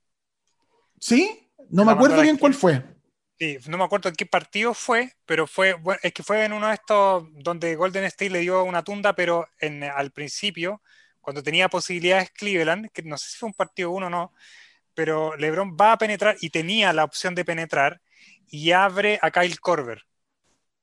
¿Sí? 0.99 1.51
No 1.69 1.85
me 1.85 1.91
acuerdo 1.91 2.21
bien 2.21 2.37
cuál 2.37 2.53
fue. 2.53 2.83
Sí, 3.37 3.59
no 3.67 3.77
me 3.77 3.83
acuerdo 3.83 4.09
en 4.09 4.15
qué 4.15 4.25
partido 4.25 4.73
fue, 4.73 5.13
pero 5.25 5.45
fue, 5.45 5.73
bueno, 5.73 5.99
es 6.01 6.13
que 6.13 6.23
fue 6.23 6.45
en 6.45 6.53
uno 6.53 6.67
de 6.67 6.75
estos 6.75 7.25
donde 7.33 7.75
Golden 7.75 8.05
State 8.05 8.29
le 8.29 8.39
dio 8.39 8.63
una 8.63 8.81
tunda, 8.81 9.13
pero 9.13 9.47
en, 9.59 9.83
al 9.83 10.11
principio, 10.11 10.81
cuando 11.19 11.43
tenía 11.43 11.67
posibilidades 11.67 12.31
Cleveland, 12.31 12.89
que 12.91 13.03
no 13.03 13.17
sé 13.17 13.29
si 13.29 13.37
fue 13.37 13.47
un 13.47 13.53
partido 13.53 13.91
uno 13.91 14.07
o 14.07 14.09
no, 14.09 14.33
pero 14.95 15.35
LeBron 15.35 15.77
va 15.79 15.91
a 15.91 15.97
penetrar 15.97 16.37
y 16.41 16.49
tenía 16.49 16.93
la 16.93 17.03
opción 17.03 17.35
de 17.35 17.45
penetrar 17.45 18.01
y 18.49 18.71
abre 18.71 19.19
a 19.21 19.29
Kyle 19.29 19.59
Korver. 19.59 20.03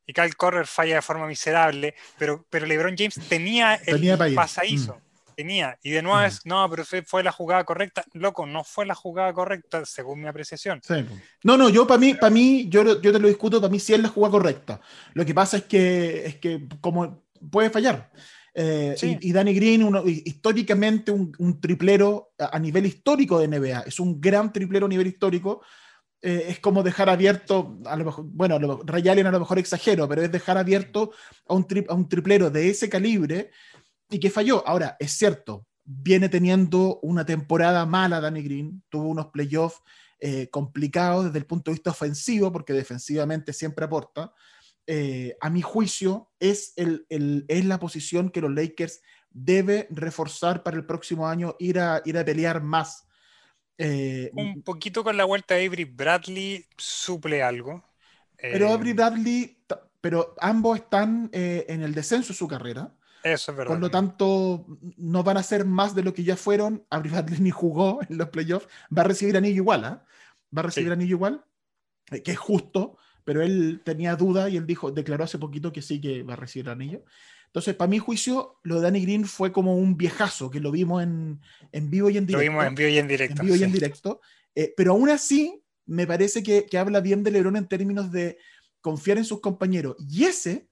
Y 0.07 0.13
Kyle 0.13 0.35
Korver 0.35 0.67
falla 0.67 0.97
de 0.97 1.03
forma 1.03 1.27
miserable, 1.27 1.95
pero, 2.19 2.47
pero 2.51 2.67
LeBron 2.67 2.95
James 2.97 3.19
tenía 3.29 3.75
el 3.75 4.01
tenía 4.01 4.19
pasadizo. 4.35 4.97
Mm. 4.97 5.13
Tenía. 5.35 5.79
Y 5.83 5.91
de 5.93 6.03
nuevo 6.03 6.19
mm. 6.19 6.25
es, 6.25 6.45
no, 6.45 6.69
pero 6.69 6.85
fue 7.07 7.23
la 7.23 7.33
jugada 7.33 7.65
correcta. 7.65 8.05
Loco, 8.13 8.47
no 8.47 8.65
fue 8.65 8.85
la 8.85 8.95
jugada 8.95 9.33
correcta 9.33 9.85
según 9.87 10.21
mi 10.21 10.29
apreciación. 10.29 10.81
Sí. 10.87 11.07
No, 11.43 11.57
no, 11.57 11.71
yo 11.71 11.87
para 11.87 11.99
mí, 11.99 12.15
para 12.15 12.31
mí, 12.31 12.69
yo, 12.69 13.01
yo 13.01 13.13
te 13.13 13.19
lo 13.19 13.29
discuto, 13.29 13.61
para 13.61 13.71
mí 13.71 13.81
sí 13.81 13.95
es 13.95 14.01
la 14.01 14.09
jugada 14.09 14.33
correcta. 14.33 14.81
Lo 15.15 15.25
que 15.25 15.35
pasa 15.35 15.57
es 15.57 15.65
que, 15.65 16.27
es 16.27 16.37
que 16.37 16.69
como 16.81 17.25
puede 17.51 17.71
fallar. 17.71 18.11
Eh, 18.55 18.95
Sí. 18.99 19.17
y, 19.21 19.31
y 19.31 19.33
Danny 19.33 19.55
Green, 19.55 19.83
uno- 19.83 20.03
históricamente 20.07 21.11
un, 21.11 21.33
un 21.39 21.61
triplero 21.61 22.33
a, 22.39 22.57
a 22.57 22.59
nivel 22.59 22.87
histórico 22.87 23.39
de 23.39 23.49
NBA, 23.49 23.81
es 23.87 23.99
un 24.01 24.21
gran 24.21 24.53
triplero 24.53 24.87
a 24.87 24.89
nivel 24.89 25.07
histórico. 25.07 25.63
Eh, 26.21 26.47
es 26.51 26.61
como 26.61 26.83
dejar 26.83 27.09
abierto, 27.09 27.79
a 27.87 27.97
lo 27.97 28.05
mejor, 28.05 28.25
bueno, 28.29 28.59
lo- 28.59 28.83
Ray 28.85 29.09
Allen 29.09 29.27
a 29.27 29.31
lo 29.33 29.41
mejor 29.41 29.59
exagero, 29.59 30.07
pero 30.09 30.23
es 30.23 30.31
dejar 30.31 30.57
abierto 30.59 31.13
a 31.49 31.55
un, 31.55 31.67
tri- 31.67 31.87
a 31.89 31.95
un 31.95 32.09
triplero 32.09 32.51
de 32.51 32.69
ese 32.71 32.89
calibre 32.89 33.51
y 34.11 34.21
que 34.21 34.31
falló. 34.31 34.63
Ahora, 34.69 34.97
es 35.01 35.13
cierto, 35.13 35.67
viene 35.85 36.29
teniendo 36.29 37.01
una 37.03 37.25
temporada 37.27 37.87
mala 37.87 38.21
Danny 38.21 38.43
Green, 38.43 38.83
tuvo 38.89 39.09
unos 39.09 39.27
playoffs 39.29 39.81
eh, 40.21 40.49
complicados 40.51 41.25
desde 41.25 41.39
el 41.39 41.47
punto 41.47 41.71
de 41.71 41.75
vista 41.75 41.91
ofensivo, 41.91 42.53
porque 42.53 42.73
defensivamente 42.73 43.53
siempre 43.53 43.85
aporta. 43.87 44.33
Eh, 44.87 45.37
a 45.41 45.51
mi 45.51 45.63
juicio, 45.63 46.31
es, 46.41 46.73
el, 46.77 47.07
el- 47.09 47.45
es 47.49 47.65
la 47.65 47.79
posición 47.79 48.31
que 48.31 48.41
los 48.41 48.53
Lakers 48.53 49.01
debe 49.31 49.87
reforzar 49.91 50.63
para 50.63 50.77
el 50.77 50.87
próximo 50.87 51.29
año, 51.29 51.57
ir 51.59 51.79
a, 51.81 52.03
ir 52.05 52.19
a 52.19 52.25
pelear 52.25 52.63
más. 52.63 53.07
Eh, 53.79 54.33
Un 54.35 54.63
poquito 54.65 55.05
con 55.05 55.17
la 55.17 55.25
vuelta 55.25 55.55
de 55.55 55.67
Avery 55.67 55.85
Bradley 55.85 56.67
suple 56.77 57.43
algo. 57.43 57.85
pero 58.49 58.69
Eh, 58.69 58.73
Avery 58.73 58.93
Bradley, 58.93 59.59
pero 60.01 60.35
ambos 60.41 60.79
están 60.79 61.31
en 61.33 61.83
el 61.83 61.95
descenso 61.95 62.29
de 62.33 62.39
su 62.39 62.49
carrera. 62.49 62.95
Eso 63.23 63.51
es 63.53 63.57
verdad. 63.59 63.67
Por 63.71 63.81
lo 63.81 63.91
tanto, 63.91 64.67
no 64.99 65.25
van 65.25 65.39
a 65.39 65.43
ser 65.43 65.65
más 65.67 65.95
de 65.95 66.03
lo 66.05 66.15
que 66.15 66.25
ya 66.25 66.37
fueron. 66.37 66.87
Avery 66.91 67.11
Bradley 67.11 67.41
ni 67.43 67.51
jugó 67.51 68.01
en 68.09 68.19
los 68.19 68.31
playoffs. 68.31 68.69
Va 68.97 69.03
a 69.03 69.07
recibir 69.07 69.37
anillo 69.37 69.57
igual, 69.57 69.85
¿ah? 69.85 70.07
Va 70.57 70.61
a 70.63 70.65
recibir 70.65 70.93
Sí. 70.93 70.93
anillo 70.93 71.17
igual, 71.17 71.45
que 72.25 72.33
es 72.33 72.39
justo, 72.39 72.99
pero 73.25 73.43
él 73.43 73.81
tenía 73.85 74.17
duda 74.17 74.49
y 74.49 74.57
él 74.57 74.67
dijo, 74.67 74.91
declaró 74.91 75.25
hace 75.25 75.39
poquito 75.39 75.73
que 75.73 75.83
sí 75.83 76.01
que 76.01 76.23
va 76.23 76.35
a 76.35 76.37
recibir 76.37 76.69
anillo. 76.71 77.05
Entonces, 77.47 77.75
para 77.75 77.89
mi 77.91 77.99
juicio, 77.99 78.57
lo 78.63 78.77
de 78.77 78.83
Danny 78.83 79.03
Green 79.03 79.25
fue 79.27 79.53
como 79.53 79.77
un 79.77 79.97
viejazo 79.97 80.51
que 80.51 80.59
lo 80.61 80.71
vimos 80.71 81.03
en, 81.03 81.41
en 81.71 81.91
vivo 81.91 82.09
y 82.09 82.17
en 82.17 82.25
Lo 82.25 82.39
directo. 82.39 82.51
vimos 82.51 82.65
en 82.67 82.75
vivo 82.75 82.89
y 82.89 82.93
en 82.95 82.99
en 83.01 83.09
directo. 83.09 83.43
vivo 83.43 83.57
y 83.57 83.63
en 83.63 83.73
directo. 83.73 84.21
Eh, 84.55 84.73
pero 84.77 84.93
aún 84.93 85.11
así, 85.11 85.63
me 85.87 86.07
parece 86.07 86.43
que, 86.43 86.65
que 86.65 86.79
habla 86.79 87.01
bien 87.01 87.23
de 87.23 87.31
LeBron 87.31 87.57
en 87.57 87.69
términos 87.69 88.11
de 88.11 88.39
confiar 88.81 89.19
en 89.19 89.25
sus 89.27 89.41
compañeros. 89.41 89.97
Y 89.99 90.25
ese 90.25 90.69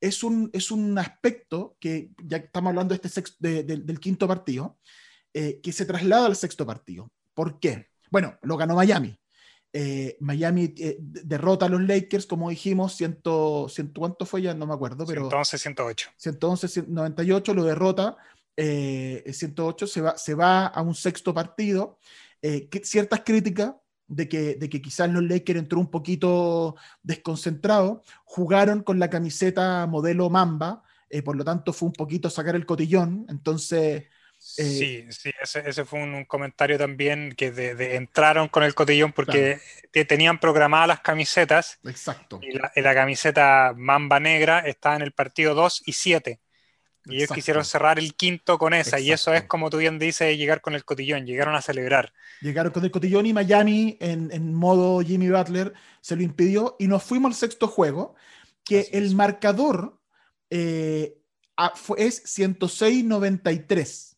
es 0.00 0.24
un, 0.24 0.48
es 0.54 0.70
un 0.70 0.98
aspecto 0.98 1.76
que, 1.78 2.10
ya 2.24 2.38
estamos 2.38 2.70
hablando 2.70 2.92
de 2.92 2.96
este 2.96 3.08
sex- 3.08 3.36
de- 3.38 3.62
de- 3.64 3.76
del 3.76 4.00
quinto 4.00 4.26
partido, 4.26 4.78
eh, 5.34 5.60
que 5.62 5.70
se 5.72 5.84
traslada 5.84 6.26
al 6.26 6.36
sexto 6.36 6.64
partido. 6.66 7.10
¿Por 7.34 7.60
qué? 7.60 7.88
Bueno, 8.10 8.38
lo 8.42 8.56
ganó 8.56 8.74
Miami. 8.74 9.16
Eh, 9.72 10.16
Miami 10.20 10.74
eh, 10.78 10.98
de- 11.00 11.22
derrota 11.24 11.66
a 11.66 11.68
los 11.68 11.80
Lakers, 11.80 12.26
como 12.26 12.50
dijimos, 12.50 12.94
ciento, 12.94 13.68
ciento, 13.70 14.00
¿cuánto 14.00 14.26
fue 14.26 14.42
ya? 14.42 14.54
No 14.54 14.66
me 14.66 14.74
acuerdo, 14.74 15.06
pero... 15.06 15.22
111, 15.30 15.58
108. 15.58 16.10
111, 16.16 16.84
98 16.88 17.54
lo 17.54 17.64
derrota, 17.64 18.16
eh, 18.56 19.24
108 19.32 19.86
se 19.86 20.00
va, 20.02 20.18
se 20.18 20.34
va 20.34 20.66
a 20.66 20.82
un 20.82 20.94
sexto 20.94 21.32
partido. 21.32 21.98
Eh, 22.42 22.68
que- 22.68 22.84
ciertas 22.84 23.20
críticas 23.24 23.74
de 24.08 24.28
que, 24.28 24.56
de 24.56 24.68
que 24.68 24.82
quizás 24.82 25.08
los 25.10 25.22
Lakers 25.22 25.58
entró 25.60 25.78
un 25.80 25.90
poquito 25.90 26.76
desconcentrado, 27.02 28.02
jugaron 28.24 28.82
con 28.82 28.98
la 28.98 29.08
camiseta 29.08 29.86
modelo 29.86 30.28
Mamba, 30.28 30.82
por 31.24 31.36
lo 31.36 31.44
tanto 31.44 31.72
fue 31.74 31.88
un 31.88 31.92
poquito 31.92 32.30
sacar 32.30 32.56
el 32.56 32.64
cotillón, 32.66 33.26
entonces 33.28 34.04
Eh, 34.58 34.64
sí, 34.64 35.06
sí, 35.10 35.30
ese, 35.40 35.68
ese 35.68 35.84
fue 35.84 36.00
un, 36.02 36.14
un 36.14 36.24
comentario 36.26 36.76
también 36.78 37.32
que 37.36 37.50
de- 37.50 37.74
de- 37.74 37.96
entraron 37.96 38.48
con 38.48 38.62
el 38.64 38.74
cotillón 38.74 39.12
porque 39.12 39.60
te- 39.92 40.04
tenían 40.04 40.38
programadas 40.38 40.88
las 40.88 41.00
camisetas 41.00 41.78
exacto. 41.84 42.38
y 42.42 42.52
la, 42.80 42.94
camiseta 42.94 43.72
mamba 43.76 44.20
negra 44.20 44.60
está 44.60 44.94
en 44.96 45.02
el 45.02 45.12
partido 45.12 45.54
2 45.54 45.82
y 45.86 45.92
7. 45.94 46.40
Y 47.04 47.16
ellos 47.16 47.22
Exacto. 47.22 47.34
quisieron 47.34 47.64
cerrar 47.64 47.98
el 47.98 48.14
quinto 48.14 48.58
con 48.58 48.74
esa, 48.74 49.00
y 49.00 49.10
eso 49.10 49.34
es 49.34 49.42
como 49.44 49.70
tú 49.70 49.78
bien 49.78 49.98
dices, 49.98 50.36
llegar 50.38 50.60
con 50.60 50.74
el 50.74 50.84
cotillón, 50.84 51.26
llegaron 51.26 51.54
a 51.56 51.62
celebrar. 51.62 52.12
Llegaron 52.40 52.72
con 52.72 52.84
el 52.84 52.90
cotillón 52.92 53.26
y 53.26 53.32
Miami 53.32 53.96
en, 54.00 54.30
en 54.32 54.54
modo 54.54 55.00
Jimmy 55.00 55.28
Butler 55.28 55.72
se 56.00 56.14
lo 56.14 56.22
impidió 56.22 56.76
y 56.78 56.86
nos 56.86 57.02
fuimos 57.02 57.30
al 57.30 57.34
sexto 57.34 57.66
juego, 57.68 58.14
que 58.64 58.80
Así 58.80 58.90
el 58.92 59.04
es. 59.06 59.14
marcador 59.14 59.98
eh, 60.50 61.16
fue- 61.74 62.04
es 62.06 62.22
106-93. 62.24 64.11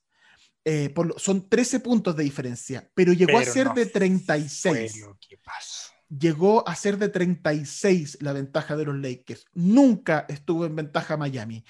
Eh, 0.64 0.88
por 0.90 1.07
lo- 1.07 1.18
son 1.18 1.48
13 1.48 1.81
puntos 1.81 2.16
de 2.16 2.24
diferencia, 2.24 2.90
pero 2.94 3.12
llegó 3.12 3.38
a 3.38 3.44
ser 3.44 3.66
no 3.66 3.74
de 3.74 3.85
Fue 3.85 3.92
36. 3.92 5.00
lo 5.00 5.18
que 5.20 5.37
pasó. 5.38 5.92
Llegó 6.09 6.66
a 6.68 6.74
ser 6.74 6.96
de 6.98 7.09
36 7.09 8.18
la 8.20 8.33
ventaja 8.33 8.77
de 8.77 8.85
los 8.85 8.96
Lakers. 8.96 9.44
Nunca 9.55 10.24
estuvo 10.29 10.64
en 10.64 10.77
ventaja 10.77 11.16
Miami. 11.16 11.64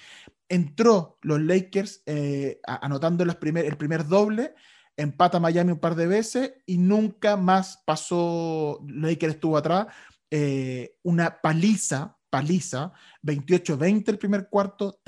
Entró 0.47 1.17
los 1.21 1.41
Lakers 1.41 2.03
eh, 2.05 2.59
anotando 2.65 3.25
las 3.25 3.35
primer- 3.37 3.65
el 3.65 3.77
primer 3.77 4.07
doble, 4.07 4.53
empata 4.95 5.39
Miami 5.39 5.71
un 5.73 5.79
par 5.79 5.95
de 5.95 6.07
veces 6.07 6.53
y 6.65 6.77
nunca 6.77 7.35
más 7.37 7.81
pasó. 7.85 8.79
Lakers 8.87 9.35
estuvo 9.35 9.57
atrás. 9.57 9.87
eh, 10.31 10.97
una 11.03 11.39
paliza, 11.39 12.14
paliza, 12.39 12.91
28-20 13.23 14.09
el 14.11 14.17
primer 14.17 14.47
cuarto, 14.49 14.99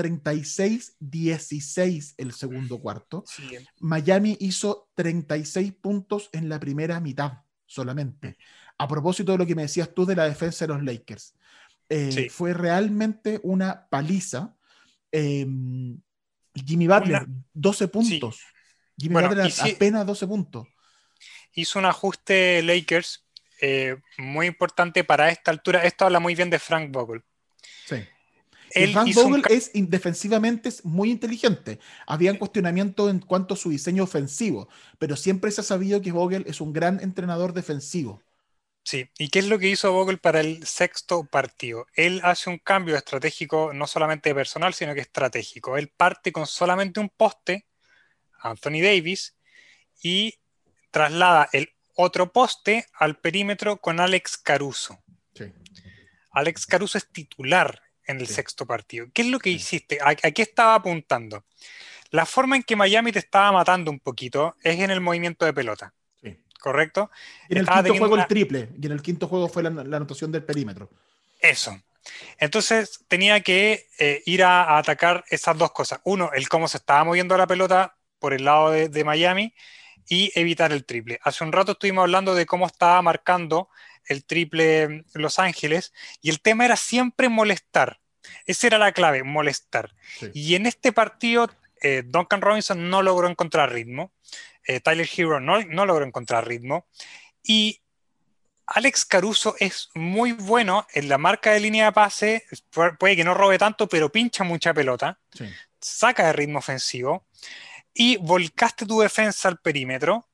36-16 0.99 2.13
el 2.17 2.33
segundo 2.33 2.79
cuarto. 2.79 3.23
Sí, 3.27 3.43
Miami 3.79 4.37
hizo 4.39 4.89
36 4.95 5.73
puntos 5.73 6.29
en 6.31 6.49
la 6.49 6.59
primera 6.59 6.99
mitad 6.99 7.33
solamente. 7.65 8.37
A 8.77 8.87
propósito 8.87 9.31
de 9.31 9.37
lo 9.39 9.45
que 9.45 9.55
me 9.55 9.63
decías 9.63 9.93
tú 9.93 10.05
de 10.05 10.15
la 10.15 10.25
defensa 10.25 10.65
de 10.67 10.73
los 10.73 10.83
Lakers. 10.83 11.33
Eh, 11.89 12.11
Sí. 12.11 12.29
Fue 12.29 12.53
realmente 12.53 13.39
una 13.43 13.87
paliza. 13.89 14.55
Eh, 15.11 15.45
Jimmy 16.65 16.87
Butler, 16.87 17.23
Una- 17.23 17.43
12 17.53 17.87
puntos. 17.87 18.41
Jimmy 18.97 19.13
Bueno, 19.13 19.29
Butler 19.29 19.51
si- 19.51 19.71
apenas 19.71 20.05
12 20.05 20.27
puntos. 20.27 20.67
hizo 21.53 21.79
un 21.79 21.85
ajuste 21.85 22.61
Lakers 22.63 23.23
eh, 23.62 23.98
muy 24.17 24.48
importante 24.48 25.04
para 25.04 25.30
esta 25.30 25.52
altura. 25.52 25.84
Esto 25.84 26.06
habla 26.06 26.20
muy 26.20 26.36
bien 26.36 26.50
de 26.50 26.60
Frank 26.60 26.91
Vogel. 26.91 27.24
Sí. 27.86 28.04
Él 28.72 28.98
un 28.98 29.12
Vogel 29.13 29.41
ca- 29.41 29.54
es 29.54 29.72
defensivamente 29.74 30.70
muy 30.84 31.10
inteligente. 31.10 31.80
Habían 32.06 32.38
cuestionamientos 32.38 33.10
en 33.10 33.20
cuanto 33.20 33.54
a 33.54 33.58
su 33.58 33.70
diseño 33.70 34.04
ofensivo, 34.04 34.67
pero 35.00 35.15
siempre 35.15 35.52
se 35.52 35.62
ha 35.62 35.63
sabido 35.63 36.02
que 36.02 36.12
Vogel 36.12 36.43
es 36.48 36.60
un 36.62 36.74
gran 36.74 37.00
entrenador 37.02 37.54
defensivo. 37.54 38.22
Sí, 38.84 39.10
¿y 39.17 39.30
qué 39.30 39.39
es 39.39 39.48
lo 39.48 39.60
que 39.60 39.67
hizo 39.67 39.91
Vogel 39.91 40.17
para 40.17 40.39
el 40.39 40.65
sexto 40.65 41.26
partido? 41.26 41.88
Él 41.93 42.22
hace 42.24 42.50
un 42.50 42.58
cambio 42.58 42.96
estratégico 42.96 43.72
no 43.74 43.86
solamente 43.86 44.34
personal, 44.34 44.74
sino 44.74 44.93
que 44.93 45.02
estratégico. 45.02 45.78
Él 45.78 45.89
parte 45.89 46.32
con 46.32 46.48
solamente 46.48 47.00
un 47.00 47.10
poste, 47.10 47.65
Anthony 48.39 48.82
Davis, 48.82 49.36
y 50.02 50.36
traslada 50.89 51.50
el 51.52 51.74
otro 51.97 52.31
poste 52.31 52.86
al 52.93 53.17
perímetro 53.17 53.77
con 53.77 53.99
Alex 53.99 54.38
Caruso. 54.38 54.99
Sí. 55.33 55.51
Alex 56.31 56.65
Caruso 56.65 56.97
es 56.97 57.07
titular 57.12 57.81
en 58.05 58.19
el 58.21 58.27
Sí. 58.27 58.36
sexto 58.36 58.65
partido. 58.65 59.07
¿Qué 59.13 59.23
es 59.23 59.27
lo 59.27 59.39
que 59.39 59.49
hiciste? 59.49 59.99
¿A, 60.01 60.10
a 60.12 60.31
qué 60.31 60.41
estaba 60.41 60.75
apuntando? 60.75 61.43
La 62.12 62.25
forma 62.25 62.55
en 62.55 62.63
que 62.63 62.75
Miami 62.77 63.12
te 63.12 63.19
estaba 63.19 63.51
matando 63.51 63.91
un 63.91 63.99
poquito 63.99 64.55
es 64.63 64.79
en 64.79 64.91
el 64.91 65.01
movimiento 65.01 65.45
de 65.45 65.51
pelota, 65.53 65.93
Sí. 66.21 66.38
¿correcto? 66.62 67.12
Y 67.49 67.53
en 67.53 67.57
el 67.57 67.63
Estaba 67.65 67.83
quinto 67.83 67.97
juego 67.99 68.13
una- 68.13 68.23
el 68.23 68.29
triple, 68.29 68.69
y 68.81 68.86
en 68.86 68.91
el 68.93 69.01
quinto 69.01 69.27
juego 69.27 69.49
fue 69.49 69.63
la, 69.63 69.69
la 69.71 69.97
anotación 69.97 70.31
del 70.31 70.43
perímetro. 70.43 70.89
Eso. 71.39 71.77
Entonces 72.39 73.03
tenía 73.10 73.41
que 73.41 73.88
eh, 73.99 74.23
ir 74.25 74.43
a, 74.43 74.63
a 74.63 74.77
atacar 74.77 75.25
esas 75.29 75.57
dos 75.57 75.71
cosas. 75.71 75.99
Uno, 76.05 76.31
el 76.33 76.47
cómo 76.47 76.69
se 76.69 76.77
estaba 76.77 77.03
moviendo 77.03 77.38
la 77.38 77.47
pelota 77.47 77.97
por 78.19 78.33
el 78.33 78.45
lado 78.45 78.71
de, 78.71 78.88
de 78.88 79.03
Miami 79.03 79.53
y 80.08 80.32
evitar 80.36 80.72
el 80.72 80.86
triple. 80.86 81.20
Hace 81.24 81.43
un 81.43 81.52
rato 81.52 81.74
estuvimos 81.74 82.04
hablando 82.04 82.34
de 82.36 82.46
cómo 82.46 82.65
estaba 82.67 83.02
marcando 83.02 83.70
el 84.06 84.24
triple 84.26 85.04
Los 85.13 85.38
Ángeles 85.39 85.93
y 86.22 86.30
el 86.30 86.39
tema 86.41 86.65
era 86.65 86.76
siempre 86.78 87.28
molestar. 87.30 88.00
Esa 88.46 88.67
era 88.67 88.78
la 88.78 88.91
clave, 88.93 89.24
molestar. 89.24 89.93
Sí. 90.20 90.32
Y 90.34 90.56
en 90.56 90.65
este 90.65 90.91
partido, 90.93 91.50
eh, 91.82 92.04
Duncan 92.06 92.41
Robinson 92.41 92.89
no 92.89 93.02
logró 93.02 93.28
encontrar 93.30 93.72
ritmo. 93.72 94.12
eh, 94.65 94.80
Tyler 94.82 95.08
Hero 95.15 95.39
no, 95.39 95.62
no 95.63 95.86
logró 95.86 96.05
encontrar 96.05 96.45
ritmo. 96.47 96.88
Y 97.43 97.82
Alex 98.66 99.05
Caruso 99.05 99.55
es 99.60 99.89
muy 99.95 100.34
bueno 100.34 100.86
en 100.93 101.08
la 101.08 101.18
marca 101.18 101.51
de 101.51 101.62
línea 101.62 101.86
de 101.86 101.91
pase. 101.93 102.43
pu- 102.74 102.97
Puede 102.97 103.16
que 103.16 103.24
no 103.24 103.34
robe 103.34 103.58
tanto, 103.58 103.88
pero 103.88 104.12
pincha 104.12 104.43
mucha 104.43 104.74
pelota. 104.74 105.20
Sí. 105.34 105.45
Saca 105.80 106.26
de 106.28 106.34
ritmo 106.34 106.60
ofensivo. 106.60 107.26
Y 108.00 108.18
volcaste 108.18 108.86
tu 108.86 109.00
defensa 109.02 109.48
al 109.48 109.58
perímetro. 109.60 110.28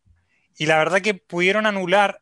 Y 0.57 0.65
la 0.65 0.77
verdad 0.77 1.01
que 1.01 1.13
pudieron 1.13 1.65
anular 1.65 2.21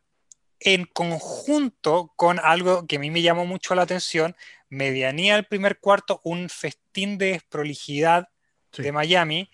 en 0.60 0.84
conjunto 0.84 2.12
con 2.14 2.38
algo 2.38 2.86
que 2.86 2.96
a 2.96 2.98
mí 3.00 3.10
me 3.10 3.22
llamó 3.22 3.44
mucho 3.44 3.74
la 3.74 3.82
atención. 3.82 4.36
Medianía 4.68 5.34
del 5.34 5.46
primer 5.46 5.80
cuarto, 5.80 6.20
un 6.24 6.48
festín 6.48 7.18
de 7.18 7.32
desprolijidad 7.32 8.28
Sí. 8.72 8.82
de 8.82 8.92
Miami, 8.92 9.50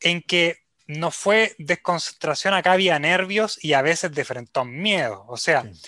en 0.00 0.22
que 0.22 0.58
no 0.86 1.10
fue 1.10 1.56
desconcentración, 1.58 2.54
acá 2.54 2.72
había 2.72 2.98
nervios 3.00 3.58
y 3.64 3.72
a 3.72 3.82
veces 3.82 4.12
de 4.12 4.24
frentón 4.24 4.70
miedo. 4.80 5.24
O 5.28 5.36
sea, 5.36 5.62
Sí. 5.62 5.80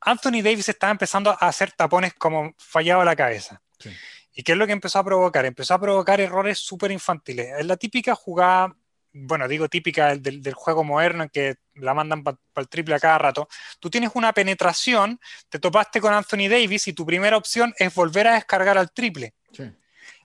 Anthony 0.00 0.40
Davis 0.42 0.68
estaba 0.68 0.92
empezando 0.92 1.30
a 1.30 1.34
hacer 1.34 1.72
tapones 1.72 2.14
como 2.14 2.54
fallado 2.58 3.00
a 3.00 3.04
la 3.04 3.16
cabeza. 3.16 3.60
Sí. 3.80 3.90
¿Y 4.38 4.42
qué 4.42 4.52
es 4.52 4.58
lo 4.58 4.66
que 4.66 4.74
empezó 4.74 4.98
a 4.98 5.04
provocar? 5.04 5.46
Empezó 5.46 5.72
a 5.72 5.80
provocar 5.80 6.20
errores 6.20 6.58
súper 6.58 6.90
infantiles. 6.90 7.58
Es 7.58 7.64
la 7.64 7.78
típica 7.78 8.14
jugada, 8.14 8.76
bueno, 9.10 9.48
digo 9.48 9.66
típica 9.66 10.14
del, 10.14 10.42
del 10.42 10.52
juego 10.52 10.84
moderno 10.84 11.22
en 11.22 11.30
que 11.30 11.56
la 11.76 11.94
mandan 11.94 12.22
para 12.22 12.36
el 12.56 12.68
triple 12.68 12.94
a 12.94 13.00
cada 13.00 13.16
rato. 13.16 13.48
Tú 13.80 13.88
tienes 13.88 14.10
una 14.12 14.34
penetración, 14.34 15.18
te 15.48 15.58
topaste 15.58 16.02
con 16.02 16.12
Anthony 16.12 16.50
Davis 16.50 16.86
y 16.86 16.92
tu 16.92 17.06
primera 17.06 17.38
opción 17.38 17.74
es 17.78 17.94
volver 17.94 18.28
a 18.28 18.34
descargar 18.34 18.76
al 18.76 18.92
triple. 18.92 19.32
Sí. 19.52 19.72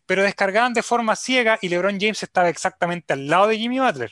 Pero 0.06 0.24
descargaban 0.24 0.74
de 0.74 0.84
forma 0.84 1.16
ciega 1.16 1.58
y 1.62 1.70
LeBron 1.70 1.98
James 1.98 2.22
estaba 2.22 2.50
exactamente 2.50 3.14
al 3.14 3.28
lado 3.28 3.48
de 3.48 3.58
Jimmy 3.58 3.80
Butler. 3.80 4.12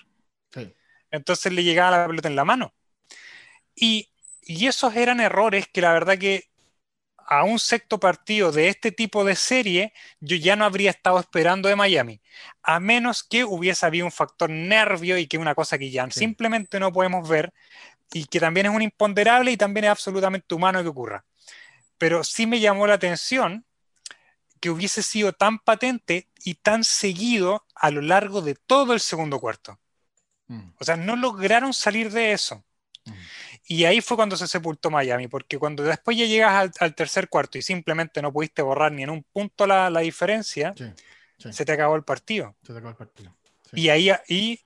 Sí. 0.53 0.73
Entonces 1.11 1.51
le 1.51 1.61
llegaba 1.65 1.97
la 1.97 2.07
pelota 2.07 2.29
en 2.29 2.37
la 2.37 2.45
mano. 2.45 2.73
Y, 3.75 4.09
y 4.43 4.65
esos 4.67 4.95
eran 4.95 5.19
errores 5.19 5.67
que 5.67 5.81
la 5.81 5.91
verdad 5.91 6.17
que 6.17 6.48
a 7.29 7.43
un 7.45 7.59
sexto 7.59 7.99
partido 7.99 8.51
de 8.51 8.69
este 8.69 8.91
tipo 8.91 9.23
de 9.25 9.35
serie, 9.35 9.93
yo 10.19 10.35
ya 10.37 10.55
no 10.57 10.65
habría 10.65 10.91
estado 10.91 11.19
esperando 11.19 11.69
de 11.69 11.75
Miami, 11.77 12.21
a 12.63 12.79
menos 12.79 13.23
que 13.23 13.45
hubiese 13.45 13.85
habido 13.85 14.05
un 14.07 14.11
factor 14.11 14.49
nervio 14.49 15.17
y 15.17 15.27
que 15.27 15.37
una 15.37 15.55
cosa 15.55 15.77
que 15.77 15.91
ya 15.91 16.09
Sí. 16.09 16.19
simplemente 16.21 16.79
no 16.79 16.91
podemos 16.93 17.29
ver 17.29 17.53
y 18.13 18.25
que 18.25 18.39
también 18.39 18.67
es 18.67 18.73
un 18.73 18.81
imponderable 18.83 19.51
y 19.51 19.57
también 19.57 19.85
es 19.85 19.91
absolutamente 19.91 20.55
humano 20.55 20.81
que 20.83 20.89
ocurra. 20.89 21.25
Pero 21.97 22.23
sí 22.23 22.47
me 22.47 22.59
llamó 22.61 22.87
la 22.87 22.95
atención 22.95 23.65
que 24.61 24.69
hubiese 24.69 25.03
sido 25.03 25.33
tan 25.33 25.59
patente 25.59 26.29
y 26.43 26.55
tan 26.55 26.83
seguido 26.83 27.65
a 27.75 27.91
lo 27.91 28.01
largo 28.01 28.41
de 28.41 28.55
todo 28.55 28.93
el 28.93 28.99
segundo 28.99 29.39
cuarto. 29.39 29.79
Mm, 30.49 30.73
O 30.79 30.83
sea, 30.83 30.97
no 30.97 31.15
lograron 31.15 31.73
salir 31.73 32.11
de 32.11 32.31
eso. 32.33 32.65
mm. 33.05 33.29
Y 33.71 33.85
ahí 33.85 34.01
fue 34.01 34.17
cuando 34.17 34.35
se 34.35 34.47
sepultó 34.47 34.89
Miami, 34.89 35.27
porque 35.27 35.59
cuando 35.59 35.83
después 35.83 36.17
ya 36.17 36.25
llegas 36.25 36.53
al, 36.53 36.71
al 36.79 36.95
tercer 36.95 37.29
cuarto 37.29 37.59
y 37.59 37.61
simplemente 37.61 38.19
no 38.19 38.33
pudiste 38.33 38.63
borrar 38.63 38.91
ni 38.91 39.03
en 39.03 39.11
un 39.11 39.23
punto 39.31 39.67
la, 39.67 39.91
la 39.91 39.99
diferencia, 39.99 40.73
Sí, 40.75 40.85
sí, 41.37 41.53
se 41.53 41.65
te 41.65 41.71
acabó 41.73 41.95
el 41.95 42.03
partido. 42.03 42.55
se 42.63 42.73
te 42.73 42.79
acabó 42.79 42.89
el 42.89 42.95
partido. 42.97 43.35
Sí. 43.71 43.81
Y 43.81 43.89
ahí, 43.89 44.11
y 44.27 44.59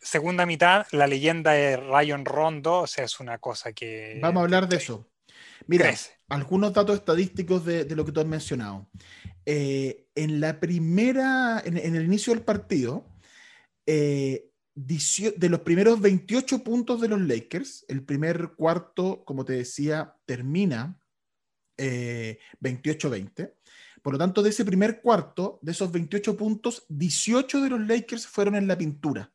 segunda 0.00 0.46
mitad, 0.46 0.86
la 0.92 1.08
leyenda 1.08 1.50
de 1.54 1.76
Ryan 1.76 2.24
Rondo, 2.24 2.82
o 2.82 2.86
sea, 2.86 3.04
es 3.04 3.18
una 3.18 3.38
cosa 3.38 3.72
que... 3.72 4.20
Vamos 4.22 4.42
a 4.42 4.44
hablar 4.44 4.68
de 4.68 4.76
eso. 4.76 5.08
Mira, 5.66 5.86
crece. 5.86 6.12
algunos 6.28 6.72
datos 6.72 6.96
estadísticos 6.98 7.64
de, 7.64 7.84
de 7.84 7.96
lo 7.96 8.04
que 8.04 8.12
tú 8.12 8.20
has 8.20 8.26
mencionado. 8.26 8.86
Eh, 9.44 10.06
en 10.14 10.40
la 10.40 10.60
primera, 10.60 11.60
en, 11.64 11.76
en 11.78 11.96
el 11.96 12.04
inicio 12.04 12.32
del 12.32 12.44
partido, 12.44 13.08
eh, 13.86 14.50
de 14.76 15.48
los 15.48 15.60
primeros 15.60 16.02
28 16.02 16.62
puntos 16.62 17.00
de 17.00 17.08
los 17.08 17.20
Lakers, 17.20 17.86
el 17.88 18.04
primer 18.04 18.52
cuarto, 18.56 19.24
como 19.24 19.42
te 19.42 19.54
decía, 19.54 20.14
termina 20.26 21.00
eh, 21.78 22.38
28-20. 22.60 23.54
Por 24.02 24.12
lo 24.12 24.18
tanto, 24.18 24.42
de 24.42 24.50
ese 24.50 24.66
primer 24.66 25.00
cuarto, 25.00 25.58
de 25.62 25.72
esos 25.72 25.90
28 25.90 26.36
puntos, 26.36 26.84
18 26.90 27.62
de 27.62 27.70
los 27.70 27.80
Lakers 27.80 28.26
fueron 28.26 28.54
en 28.54 28.68
la 28.68 28.76
pintura. 28.76 29.32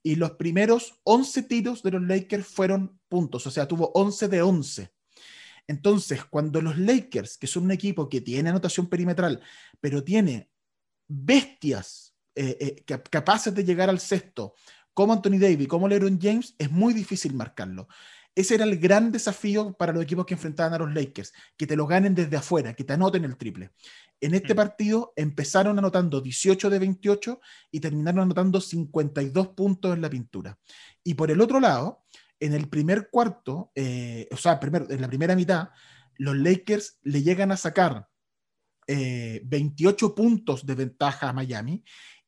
Y 0.00 0.14
los 0.14 0.32
primeros 0.32 1.00
11 1.02 1.42
tiros 1.42 1.82
de 1.82 1.90
los 1.90 2.02
Lakers 2.02 2.46
fueron 2.46 3.00
puntos, 3.08 3.46
o 3.46 3.50
sea, 3.50 3.66
tuvo 3.66 3.90
11 3.94 4.28
de 4.28 4.42
11. 4.42 4.92
Entonces, 5.66 6.24
cuando 6.24 6.62
los 6.62 6.78
Lakers, 6.78 7.36
que 7.36 7.48
son 7.48 7.64
un 7.64 7.72
equipo 7.72 8.08
que 8.08 8.20
tiene 8.20 8.50
anotación 8.50 8.88
perimetral, 8.88 9.40
pero 9.80 10.04
tiene 10.04 10.50
bestias 11.08 12.11
eh, 12.34 12.56
eh, 12.60 12.84
cap- 12.86 13.08
capaces 13.10 13.54
de 13.54 13.64
llegar 13.64 13.88
al 13.90 14.00
sexto, 14.00 14.54
como 14.94 15.12
Anthony 15.12 15.38
Davis, 15.38 15.68
como 15.68 15.88
LeBron 15.88 16.18
James, 16.20 16.54
es 16.58 16.70
muy 16.70 16.92
difícil 16.94 17.34
marcarlo. 17.34 17.88
Ese 18.34 18.54
era 18.54 18.64
el 18.64 18.78
gran 18.78 19.12
desafío 19.12 19.74
para 19.74 19.92
los 19.92 20.02
equipos 20.02 20.24
que 20.24 20.34
enfrentaban 20.34 20.72
a 20.74 20.78
los 20.78 20.92
Lakers, 20.94 21.32
que 21.56 21.66
te 21.66 21.76
lo 21.76 21.86
ganen 21.86 22.14
desde 22.14 22.36
afuera, 22.36 22.72
que 22.74 22.84
te 22.84 22.94
anoten 22.94 23.24
el 23.24 23.36
triple. 23.36 23.72
En 24.20 24.34
este 24.34 24.54
Mm. 24.54 24.56
partido 24.56 25.12
empezaron 25.16 25.78
anotando 25.78 26.20
18 26.20 26.70
de 26.70 26.78
28 26.78 27.40
y 27.70 27.80
terminaron 27.80 28.20
anotando 28.20 28.60
52 28.60 29.48
puntos 29.48 29.94
en 29.94 30.00
la 30.00 30.08
pintura. 30.08 30.58
Y 31.04 31.14
por 31.14 31.30
el 31.30 31.40
otro 31.42 31.60
lado, 31.60 32.04
en 32.40 32.54
el 32.54 32.68
primer 32.68 33.10
cuarto, 33.10 33.70
eh, 33.74 34.28
o 34.30 34.36
sea, 34.36 34.58
primer- 34.58 34.86
en 34.90 35.00
la 35.00 35.08
primera 35.08 35.36
mitad, 35.36 35.68
los 36.16 36.36
Lakers 36.36 36.98
le 37.02 37.22
llegan 37.22 37.52
a 37.52 37.56
sacar 37.56 38.08
eh, 38.88 39.40
28 39.44 40.14
puntos 40.14 40.66
de 40.66 40.74
ventaja 40.74 41.28
a 41.28 41.32
Miami 41.32 41.84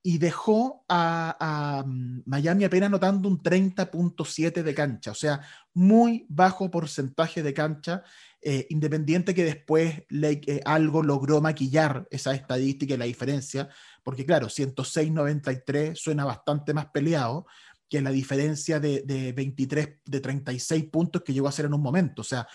y 0.07 0.19
dejó 0.19 0.85
a, 0.87 1.35
a, 1.41 1.83
mm, 1.83 2.25
Miami 2.27 2.65
apenas 2.65 2.89
anotando 2.89 3.27
un 3.27 3.43
30.7 3.43 4.63
de 4.63 4.75
cancha, 4.75 5.13
o 5.13 5.15
sea, 5.15 5.41
muy 5.73 6.27
bajo 6.29 6.71
porcentaje 6.71 7.43
de 7.43 7.55
cancha, 7.55 8.05
eh, 8.43 8.67
independiente 8.69 9.35
que 9.35 9.45
después 9.45 10.03
Lake, 10.11 10.57
eh, 10.57 10.61
algo 10.67 11.03
logró 11.03 11.41
maquillar 11.41 12.07
esa 12.11 12.35
estadística 12.35 12.93
y 12.93 12.99
la 12.99 13.07
diferencia, 13.07 13.71
porque 14.03 14.27
claro, 14.27 14.51
106-93 14.51 15.95
suena 15.95 16.27
bastante 16.27 16.75
más 16.75 16.87
peleado 16.93 17.47
que 17.89 18.03
la 18.03 18.11
diferencia 18.11 18.79
de, 18.81 19.05
de 19.07 19.33
23, 19.33 20.01
de 20.05 20.21
36 20.21 20.85
puntos 20.91 21.23
que 21.23 21.33
llegó 21.33 21.49
a 21.49 21.53
ser 21.53 21.65
en 21.65 21.73
un 21.73 21.83
momento, 21.83 22.21
o 22.21 22.27
sea, 22.27 22.47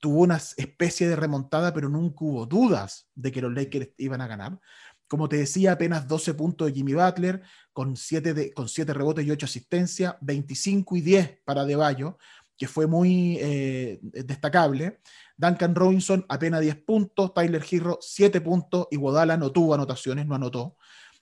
tuvo 0.00 0.22
una 0.22 0.36
especie 0.36 1.08
de 1.08 1.16
remontada, 1.16 1.72
pero 1.72 1.88
nunca 1.88 2.24
hubo 2.24 2.46
dudas 2.46 3.08
de 3.14 3.32
que 3.32 3.40
los 3.40 3.52
Lakers 3.52 3.88
iban 3.96 4.20
a 4.20 4.26
ganar. 4.26 4.60
Como 5.08 5.28
te 5.28 5.36
decía, 5.36 5.72
apenas 5.72 6.08
12 6.08 6.34
puntos 6.34 6.68
de 6.68 6.74
Jimmy 6.74 6.94
Butler, 6.94 7.42
con 7.72 7.96
7, 7.96 8.34
de, 8.34 8.52
con 8.52 8.68
7 8.68 8.92
rebotes 8.94 9.26
y 9.26 9.30
8 9.30 9.46
asistencias, 9.46 10.16
25 10.20 10.96
y 10.96 11.00
10 11.00 11.40
para 11.44 11.64
De 11.64 11.76
Bayo, 11.76 12.18
que 12.56 12.68
fue 12.68 12.86
muy 12.86 13.38
eh, 13.40 13.98
destacable. 14.02 15.00
Duncan 15.36 15.74
Robinson 15.74 16.24
apenas 16.28 16.60
10 16.60 16.76
puntos, 16.84 17.34
Tyler 17.34 17.64
Hero 17.68 17.98
7 18.00 18.40
puntos, 18.40 18.86
y 18.90 18.96
Guadala 18.96 19.36
no 19.36 19.50
tuvo 19.52 19.74
anotaciones, 19.74 20.26
no 20.26 20.34
anotó. 20.34 20.76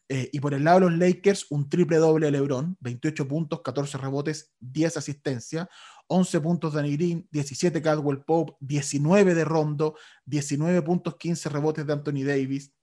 Eh, 0.08 0.28
y 0.30 0.40
por 0.40 0.52
el 0.52 0.64
lado 0.64 0.80
de 0.80 0.90
los 0.90 0.98
Lakers, 0.98 1.46
un 1.50 1.70
triple 1.70 1.96
doble 1.96 2.26
de 2.26 2.32
LeBron, 2.32 2.76
28 2.80 3.26
puntos, 3.26 3.62
14 3.62 3.96
rebotes, 3.96 4.52
10 4.60 4.98
asistencias, 4.98 5.68
11 6.08 6.40
puntos 6.42 6.74
de 6.74 6.90
Green, 6.92 7.26
17 7.30 7.80
Caldwell 7.80 8.20
Pope, 8.20 8.52
19 8.60 9.34
de 9.34 9.44
Rondo, 9.44 9.96
19 10.26 10.82
puntos, 10.82 11.16
15 11.16 11.48
rebotes 11.48 11.86
de 11.86 11.92
Anthony 11.94 12.24
Davis. 12.26 12.74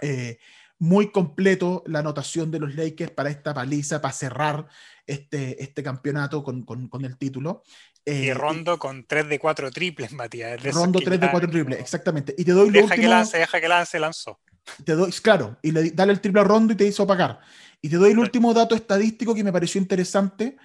Eh, 0.00 0.38
muy 0.80 1.10
completo 1.10 1.82
la 1.86 1.98
anotación 2.00 2.50
de 2.52 2.60
los 2.60 2.74
Lakers 2.76 3.10
para 3.10 3.30
esta 3.30 3.52
paliza, 3.52 4.00
para 4.00 4.12
cerrar 4.14 4.68
este, 5.06 5.60
este 5.62 5.82
campeonato 5.82 6.44
con, 6.44 6.62
con, 6.64 6.88
con 6.88 7.04
el 7.04 7.16
título. 7.18 7.64
Eh, 8.06 8.26
Y 8.26 8.32
Rondo 8.32 8.78
con 8.78 9.04
3 9.04 9.28
de 9.28 9.38
4 9.40 9.70
triples, 9.72 10.12
Matías. 10.12 10.62
de 10.62 10.70
Rondo 10.70 11.00
que 11.00 11.04
3 11.04 11.20
de 11.20 11.26
ya 11.26 11.30
4 11.32 11.48
no- 11.48 11.52
triples, 11.52 11.80
exactamente. 11.80 12.34
Y 12.38 12.44
te 12.44 12.52
doy 12.52 12.68
lo 12.68 12.72
Deja 12.74 12.84
último 12.84 13.02
que 13.02 13.08
lance, 13.08 13.38
deja 13.38 13.60
que 13.60 13.68
lance, 13.68 13.98
lanzó. 13.98 14.38
te 14.84 14.92
doy, 14.92 15.10
claro, 15.12 15.58
y 15.62 15.72
le 15.72 15.90
dale 15.90 16.12
el 16.12 16.20
triple 16.20 16.40
a 16.42 16.44
Rondo 16.44 16.72
y 16.72 16.76
te 16.76 16.86
hizo 16.86 17.06
pagar. 17.06 17.40
Y 17.82 17.88
te 17.88 17.96
doy 17.96 18.12
el 18.12 18.18
último 18.18 18.54
dato 18.54 18.74
estadístico 18.76 19.34
que 19.34 19.42
me 19.44 19.52
pareció 19.52 19.80
interesante. 19.80 20.56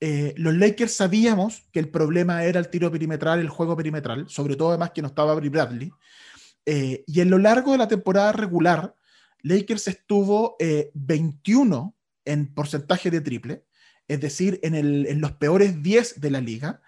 Eh, 0.00 0.34
los 0.36 0.54
Lakers 0.54 0.94
sabíamos 0.94 1.62
que 1.72 1.78
el 1.78 1.90
problema 1.90 2.42
era 2.44 2.58
el 2.58 2.68
tiro 2.70 2.90
perimetral, 2.90 3.38
el 3.38 3.48
juego 3.50 3.76
perimetral, 3.76 4.28
sobre 4.28 4.56
todo 4.56 4.70
además 4.70 4.90
que 4.90 5.02
no 5.02 5.08
estaba 5.08 5.34
Bradley. 5.34 5.92
Eh, 6.66 7.04
y 7.06 7.20
en 7.20 7.30
lo 7.30 7.38
largo 7.38 7.72
de 7.72 7.78
la 7.78 7.88
temporada 7.88 8.32
regular, 8.32 8.94
Lakers 9.42 9.88
estuvo 9.88 10.56
eh, 10.58 10.90
21 10.94 11.96
en 12.24 12.52
porcentaje 12.54 13.10
de 13.10 13.20
triple, 13.20 13.64
es 14.06 14.20
decir, 14.20 14.60
en, 14.62 14.74
el- 14.74 15.06
en 15.06 15.20
los 15.20 15.32
peores 15.32 15.82
10 15.82 16.20
de 16.20 16.30
la 16.30 16.40
liga, 16.40 16.82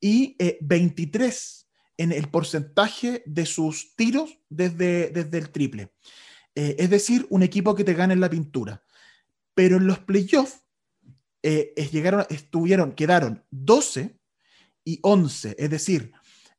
y 0.00 0.34
eh, 0.38 0.58
23 0.60 1.68
en 1.98 2.10
el 2.12 2.28
porcentaje 2.28 3.22
de 3.26 3.46
sus 3.46 3.94
tiros 3.94 4.38
desde, 4.48 5.10
desde 5.10 5.38
el 5.38 5.50
triple. 5.50 5.92
Eh, 6.54 6.76
es 6.78 6.90
decir, 6.90 7.26
un 7.30 7.42
equipo 7.42 7.74
que 7.74 7.84
te 7.84 7.94
gana 7.94 8.12
en 8.12 8.20
la 8.20 8.28
pintura. 8.30 8.82
Pero 9.54 9.76
en 9.76 9.86
los 9.86 10.00
playoffs 10.00 10.62
eh, 11.42 11.72
estuvieron, 11.76 12.92
quedaron 12.92 13.44
12 13.50 14.18
y 14.84 14.98
11, 15.02 15.54
es 15.58 15.70
decir, 15.70 16.12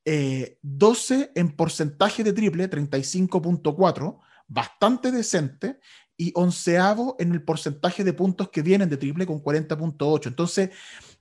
eh, 0.06 0.58
12 0.62 1.32
en 1.36 1.56
porcentaje 1.56 2.24
de 2.24 2.34
triple, 2.34 2.70
35.4, 2.70 4.20
bastante 4.47 5.12
decente, 5.12 5.80
y 6.18 6.32
onceavo 6.36 7.16
en 7.20 7.32
el 7.32 7.43
porcentaje 7.43 8.04
de 8.04 8.14
puntos 8.14 8.49
que 8.49 8.62
vienen 8.62 8.89
de 8.89 8.97
triple 8.97 9.26
con 9.26 9.41
40.8. 9.41 10.28
Entonces, 10.28 10.70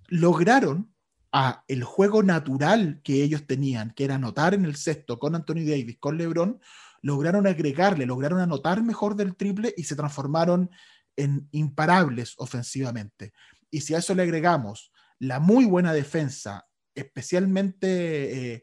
lograron 0.08 0.92
a 1.32 1.64
el 1.66 1.82
juego 1.82 2.22
natural 2.22 3.00
que 3.02 3.22
ellos 3.22 3.46
tenían, 3.46 3.92
que 3.92 4.04
era 4.04 4.16
anotar 4.16 4.52
en 4.52 4.64
el 4.64 4.76
sexto 4.76 5.18
con 5.18 5.34
Anthony 5.34 5.64
Davis, 5.64 5.96
con 5.98 6.18
LeBron, 6.18 6.60
lograron 7.00 7.46
agregarle, 7.46 8.06
lograron 8.06 8.40
anotar 8.40 8.82
mejor 8.82 9.16
del 9.16 9.34
triple 9.34 9.72
y 9.76 9.84
se 9.84 9.96
transformaron 9.96 10.70
en 11.16 11.48
imparables 11.52 12.34
ofensivamente. 12.36 13.32
Y 13.70 13.80
si 13.80 13.94
a 13.94 13.98
eso 13.98 14.14
le 14.14 14.22
agregamos 14.22 14.92
la 15.18 15.40
muy 15.40 15.64
buena 15.64 15.92
defensa, 15.92 16.66
especialmente 16.94 18.54
eh, 18.54 18.62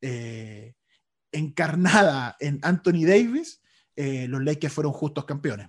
eh, 0.00 0.74
encarnada 1.32 2.36
en 2.40 2.58
Anthony 2.62 3.04
Davis, 3.06 3.62
eh, 3.96 4.26
los 4.28 4.42
Lakers 4.42 4.72
fueron 4.72 4.92
justos 4.92 5.24
campeones. 5.24 5.68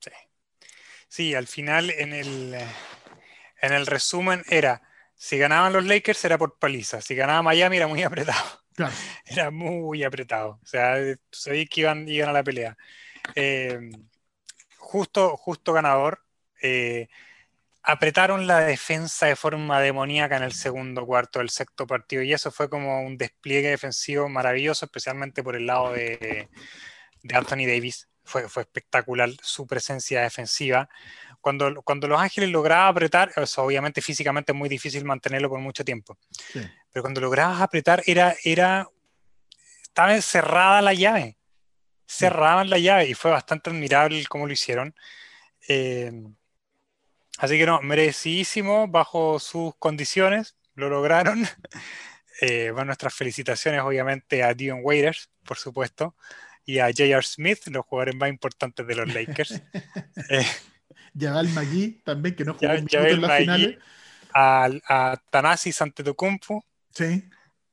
Sí. 0.00 0.10
Sí, 1.08 1.34
al 1.34 1.46
final 1.46 1.90
en 1.90 2.12
el, 2.12 2.54
en 3.60 3.72
el 3.72 3.86
resumen 3.86 4.42
era, 4.48 4.82
si 5.14 5.38
ganaban 5.38 5.72
los 5.72 5.84
Lakers 5.84 6.24
era 6.24 6.38
por 6.38 6.58
paliza, 6.58 7.00
si 7.00 7.14
ganaba 7.14 7.42
Miami 7.42 7.76
era 7.76 7.86
muy 7.86 8.02
apretado. 8.04 8.62
Claro. 8.74 8.94
Era 9.24 9.50
muy 9.50 10.04
apretado. 10.04 10.60
O 10.62 10.66
sea, 10.66 10.96
sabéis 11.30 11.70
que 11.70 11.80
iban, 11.80 12.06
iban 12.08 12.28
a 12.28 12.32
la 12.32 12.44
pelea. 12.44 12.76
Justo, 14.76 15.36
justo 15.36 15.72
ganador. 15.72 16.22
Eh, 16.62 17.08
apretaron 17.88 18.48
la 18.48 18.60
defensa 18.60 19.26
de 19.26 19.36
forma 19.36 19.80
demoníaca 19.80 20.36
en 20.36 20.42
el 20.42 20.52
segundo 20.52 21.06
cuarto 21.06 21.38
del 21.38 21.50
sexto 21.50 21.86
partido 21.86 22.20
y 22.22 22.32
eso 22.32 22.50
fue 22.50 22.68
como 22.68 23.00
un 23.02 23.16
despliegue 23.16 23.70
defensivo 23.70 24.28
maravilloso, 24.28 24.86
especialmente 24.86 25.44
por 25.44 25.54
el 25.54 25.66
lado 25.66 25.92
de, 25.92 26.48
de 27.22 27.36
Anthony 27.36 27.64
Davis. 27.66 28.08
Fue, 28.24 28.48
fue 28.48 28.64
espectacular 28.64 29.30
su 29.40 29.68
presencia 29.68 30.22
defensiva. 30.22 30.88
Cuando, 31.40 31.80
cuando 31.82 32.08
Los 32.08 32.20
Ángeles 32.20 32.50
lograba 32.50 32.88
apretar, 32.88 33.30
eso 33.36 33.62
obviamente 33.62 34.02
físicamente 34.02 34.50
es 34.50 34.58
muy 34.58 34.68
difícil 34.68 35.04
mantenerlo 35.04 35.48
por 35.48 35.60
mucho 35.60 35.84
tiempo, 35.84 36.18
Sí. 36.52 36.60
pero 36.90 37.04
cuando 37.04 37.20
lograbas 37.20 37.60
apretar 37.60 38.02
era, 38.04 38.34
era, 38.42 38.88
estaba 39.80 40.12
encerrada 40.16 40.82
la 40.82 40.92
llave, 40.92 41.36
cerraban 42.04 42.68
la 42.68 42.78
llave 42.78 43.06
y 43.06 43.14
fue 43.14 43.30
bastante 43.30 43.70
admirable 43.70 44.26
cómo 44.26 44.48
lo 44.48 44.52
hicieron. 44.52 44.92
Eh, 45.68 46.10
así 47.38 47.58
que 47.58 47.66
no, 47.66 47.80
merecidísimo 47.82 48.88
bajo 48.88 49.38
sus 49.38 49.74
condiciones, 49.78 50.56
lo 50.74 50.88
lograron. 50.88 51.46
Eh, 52.42 52.70
bueno, 52.70 52.88
nuestras 52.88 53.14
felicitaciones 53.14 53.80
obviamente 53.80 54.42
a 54.42 54.52
Dion 54.52 54.80
Waiters, 54.82 55.30
por 55.42 55.56
supuesto, 55.56 56.14
y 56.66 56.80
a 56.80 56.88
J.R. 56.88 57.22
Smith, 57.22 57.66
los 57.68 57.86
jugadores 57.86 58.14
más 58.14 58.28
importantes 58.28 58.86
de 58.86 58.94
los 58.94 59.08
Lakers. 59.14 59.62
Eh, 60.28 60.44
Jabal 61.18 61.48
McGee 61.48 62.02
también, 62.04 62.36
que 62.36 62.44
no 62.44 62.52
jugó 62.52 62.66
Ya- 62.66 62.70
un 62.72 62.76
minuto 62.76 62.98
Javel 62.98 63.14
en 63.14 63.20
las 63.22 63.30
McGee. 63.30 63.42
finales. 63.44 63.78
a, 64.34 64.68
a 64.86 65.16
Thanasis 65.30 65.80
Antetokounmpo 65.80 66.62
Sí, 66.90 67.24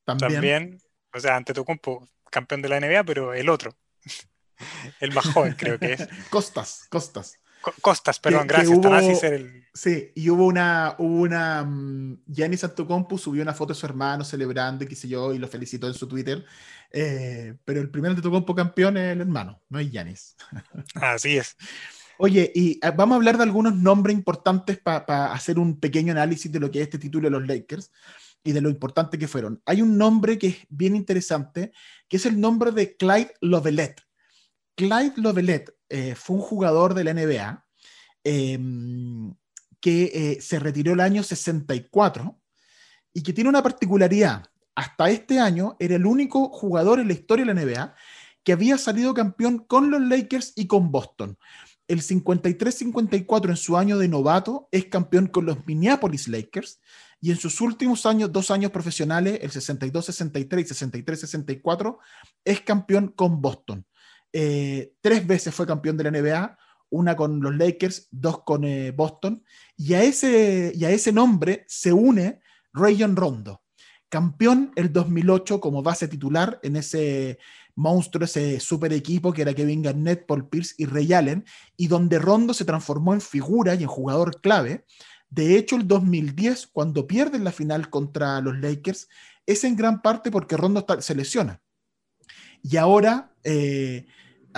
también. 0.05 0.31
también. 0.31 0.81
O 1.13 1.19
sea, 1.19 1.35
Antetokounmpo, 1.35 2.07
campeón 2.31 2.61
de 2.61 2.69
la 2.69 2.79
NBA, 2.79 3.03
pero 3.03 3.33
el 3.33 3.49
otro. 3.49 3.75
el 5.01 5.11
más 5.11 5.25
joven 5.25 5.55
creo 5.57 5.77
que 5.77 5.91
es. 5.91 6.07
Costas, 6.29 6.87
Costas. 6.89 7.37
Co- 7.63 7.73
Costas, 7.81 8.19
perdón, 8.19 8.41
que 8.43 8.47
gracias. 8.49 8.69
hubo- 8.77 8.81
Thanasis 8.81 9.23
era 9.23 9.35
el... 9.37 9.63
Sí, 9.73 10.11
y 10.13 10.29
hubo 10.29 10.45
una, 10.45 10.95
hubo 10.99 11.21
una, 11.21 11.63
mm, 11.63 12.23
Giannis 12.27 12.63
Antetokounmpo 12.63 13.17
subió 13.17 13.41
una 13.41 13.53
foto 13.55 13.73
de 13.73 13.79
su 13.79 13.85
hermano 13.87 14.23
celebrando 14.23 14.83
y 14.83 14.87
qué 14.87 14.95
sé 14.95 15.07
yo, 15.07 15.33
y 15.33 15.39
lo 15.39 15.47
felicitó 15.47 15.87
en 15.87 15.95
su 15.95 16.07
Twitter, 16.07 16.45
eh, 16.91 17.55
pero 17.65 17.81
el 17.81 17.89
primer 17.89 18.11
Antetokounmpo 18.11 18.53
campeón 18.53 18.97
es 18.97 19.13
el 19.13 19.21
hermano, 19.21 19.63
no 19.69 19.79
es 19.79 19.89
Giannis. 19.89 20.35
Así 20.95 21.37
es. 21.37 21.55
Oye, 22.19 22.51
y 22.53 22.73
eh, 22.85 22.91
vamos 22.95 23.13
a 23.13 23.17
hablar 23.17 23.37
de 23.37 23.43
algunos 23.43 23.75
nombres 23.75 24.15
importantes 24.15 24.77
para 24.77 25.33
hacer 25.33 25.57
un 25.57 25.79
pequeño 25.79 26.11
análisis 26.11 26.51
de 26.51 26.59
lo 26.59 26.69
que 26.69 26.79
es 26.79 26.83
este 26.83 26.99
título 26.99 27.25
de 27.27 27.31
los 27.31 27.47
Lakers 27.47 27.91
y 28.43 28.51
de 28.51 28.61
lo 28.61 28.69
importante 28.69 29.17
que 29.17 29.27
fueron. 29.27 29.59
Hay 29.65 29.81
un 29.81 29.97
nombre 29.97 30.37
que 30.37 30.47
es 30.47 30.57
bien 30.69 30.95
interesante, 30.95 31.71
que 32.07 32.17
es 32.17 32.25
el 32.27 32.39
nombre 32.39 32.71
de 32.71 32.95
Clyde 32.95 33.33
Lovelet. 33.41 33.99
Clyde 34.75 35.13
Lovelet 35.17 35.73
eh, 35.93 36.15
fue 36.15 36.37
un 36.37 36.41
jugador 36.41 36.95
de 36.95 37.03
la 37.03 37.13
NBA 37.13 37.63
eh, 38.23 38.59
que 39.79 40.03
eh, 40.05 40.41
se 40.41 40.57
retiró 40.57 40.93
el 40.93 40.99
año 40.99 41.21
64 41.21 42.41
y 43.13 43.21
que 43.21 43.31
tiene 43.31 43.51
una 43.51 43.61
particularidad. 43.61 44.43
Hasta 44.73 45.11
este 45.11 45.39
año 45.39 45.75
era 45.77 45.95
el 45.95 46.07
único 46.07 46.49
jugador 46.49 46.99
en 46.99 47.09
la 47.09 47.13
historia 47.13 47.45
de 47.45 47.53
la 47.53 47.61
NBA 47.61 47.95
que 48.43 48.53
había 48.53 48.79
salido 48.79 49.13
campeón 49.13 49.59
con 49.59 49.91
los 49.91 50.01
Lakers 50.01 50.53
y 50.55 50.65
con 50.65 50.89
Boston. 50.89 51.37
El 51.87 52.01
53-54 52.01 53.49
en 53.49 53.57
su 53.57 53.77
año 53.77 53.99
de 53.99 54.07
novato 54.07 54.67
es 54.71 54.85
campeón 54.85 55.27
con 55.27 55.45
los 55.45 55.63
Minneapolis 55.67 56.27
Lakers 56.27 56.79
y 57.21 57.29
en 57.29 57.37
sus 57.37 57.61
últimos 57.61 58.07
años, 58.07 58.31
dos 58.31 58.49
años 58.49 58.71
profesionales, 58.71 59.37
el 59.43 59.51
62-63 59.51 60.59
y 60.59 61.03
63-64, 61.03 61.99
es 62.43 62.61
campeón 62.61 63.09
con 63.09 63.41
Boston. 63.43 63.85
Eh, 64.33 64.95
tres 64.99 65.25
veces 65.25 65.53
fue 65.53 65.67
campeón 65.67 65.95
de 65.95 66.03
la 66.03 66.11
NBA, 66.11 66.57
una 66.89 67.15
con 67.15 67.39
los 67.39 67.55
Lakers, 67.55 68.07
dos 68.11 68.43
con 68.43 68.65
eh, 68.65 68.91
Boston, 68.91 69.43
y 69.77 69.93
a, 69.93 70.03
ese, 70.03 70.71
y 70.75 70.85
a 70.85 70.91
ese 70.91 71.11
nombre 71.11 71.63
se 71.67 71.93
une 71.93 72.41
Rayon 72.73 73.15
Rondo, 73.15 73.61
campeón 74.09 74.71
el 74.75 74.91
2008 74.91 75.59
como 75.59 75.83
base 75.83 76.07
titular 76.07 76.59
en 76.63 76.75
ese 76.75 77.37
monstruo, 77.75 78.25
ese 78.25 78.59
super 78.59 78.91
equipo 78.93 79.33
que 79.33 79.43
era 79.43 79.53
Kevin 79.53 79.83
Garnett, 79.83 80.25
Paul 80.25 80.49
Pierce 80.49 80.75
y 80.77 80.85
Ray 80.85 81.13
Allen, 81.13 81.45
y 81.77 81.87
donde 81.87 82.19
Rondo 82.19 82.53
se 82.53 82.65
transformó 82.65 83.13
en 83.13 83.21
figura 83.21 83.75
y 83.75 83.83
en 83.83 83.89
jugador 83.89 84.41
clave. 84.41 84.85
De 85.29 85.57
hecho, 85.57 85.75
el 85.75 85.87
2010, 85.87 86.67
cuando 86.67 87.07
pierden 87.07 87.43
la 87.43 87.51
final 87.51 87.89
contra 87.89 88.39
los 88.41 88.57
Lakers, 88.59 89.09
es 89.45 89.63
en 89.63 89.75
gran 89.75 90.01
parte 90.01 90.31
porque 90.31 90.57
Rondo 90.57 90.85
se 90.99 91.15
lesiona. 91.15 91.61
Y 92.61 92.77
ahora 92.77 93.33
eh, 93.43 94.05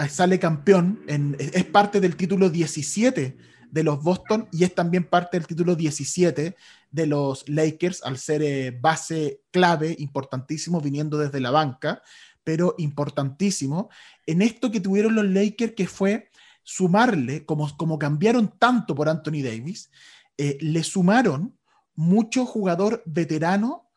sale 0.10 0.40
campeón, 0.40 1.02
es 1.38 1.66
parte 1.66 2.00
del 2.00 2.16
título 2.16 2.50
17 2.50 3.38
de 3.76 3.84
los 3.84 4.02
Boston 4.02 4.48
y 4.54 4.64
es 4.64 4.74
también 4.74 5.04
parte 5.04 5.38
del 5.38 5.48
título 5.48 5.76
17 5.76 6.56
de 6.92 7.06
los 7.08 7.48
Lakers 7.50 8.04
al 8.04 8.18
ser 8.18 8.42
eh, 8.42 8.72
base 8.72 9.42
clave, 9.52 9.96
importantísimo, 10.00 10.80
viniendo 10.80 11.18
desde 11.18 11.42
la 11.42 11.52
banca, 11.52 12.02
pero 12.46 12.76
importantísimo. 12.78 13.90
En 14.26 14.42
esto 14.42 14.72
que 14.72 14.80
tuvieron 14.80 15.14
los 15.14 15.26
Lakers, 15.26 15.74
que 15.74 15.88
fue 15.88 16.30
sumarle, 16.64 17.46
como, 17.46 17.76
como 17.76 18.00
cambiaron 18.00 18.58
tanto 18.58 18.96
por 18.96 19.10
Anthony 19.10 19.44
Davis, 19.44 19.92
eh, 20.38 20.58
le 20.62 20.84
sumaron 20.84 21.58
mucho 21.96 22.46
jugador 22.46 23.04
veterano 23.06 23.90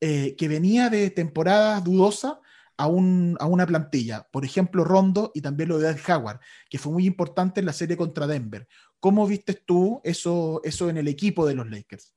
eh, 0.00 0.34
que 0.36 0.48
venía 0.48 0.88
de 0.88 1.10
temporadas 1.10 1.84
dudosas 1.84 2.36
a, 2.76 2.86
un, 2.86 3.36
a 3.40 3.46
una 3.46 3.66
plantilla. 3.66 4.26
Por 4.30 4.44
ejemplo, 4.44 4.84
Rondo 4.84 5.30
y 5.34 5.40
también 5.40 5.68
lo 5.68 5.78
de 5.78 5.90
Ed 5.90 5.98
Howard, 6.08 6.40
que 6.68 6.78
fue 6.78 6.92
muy 6.92 7.06
importante 7.06 7.60
en 7.60 7.66
la 7.66 7.72
serie 7.72 7.96
contra 7.96 8.26
Denver. 8.26 8.66
¿Cómo 9.00 9.26
viste 9.26 9.54
tú 9.54 10.00
eso, 10.04 10.60
eso 10.64 10.88
en 10.90 10.98
el 10.98 11.08
equipo 11.08 11.46
de 11.46 11.54
los 11.54 11.68
Lakers? 11.68 12.14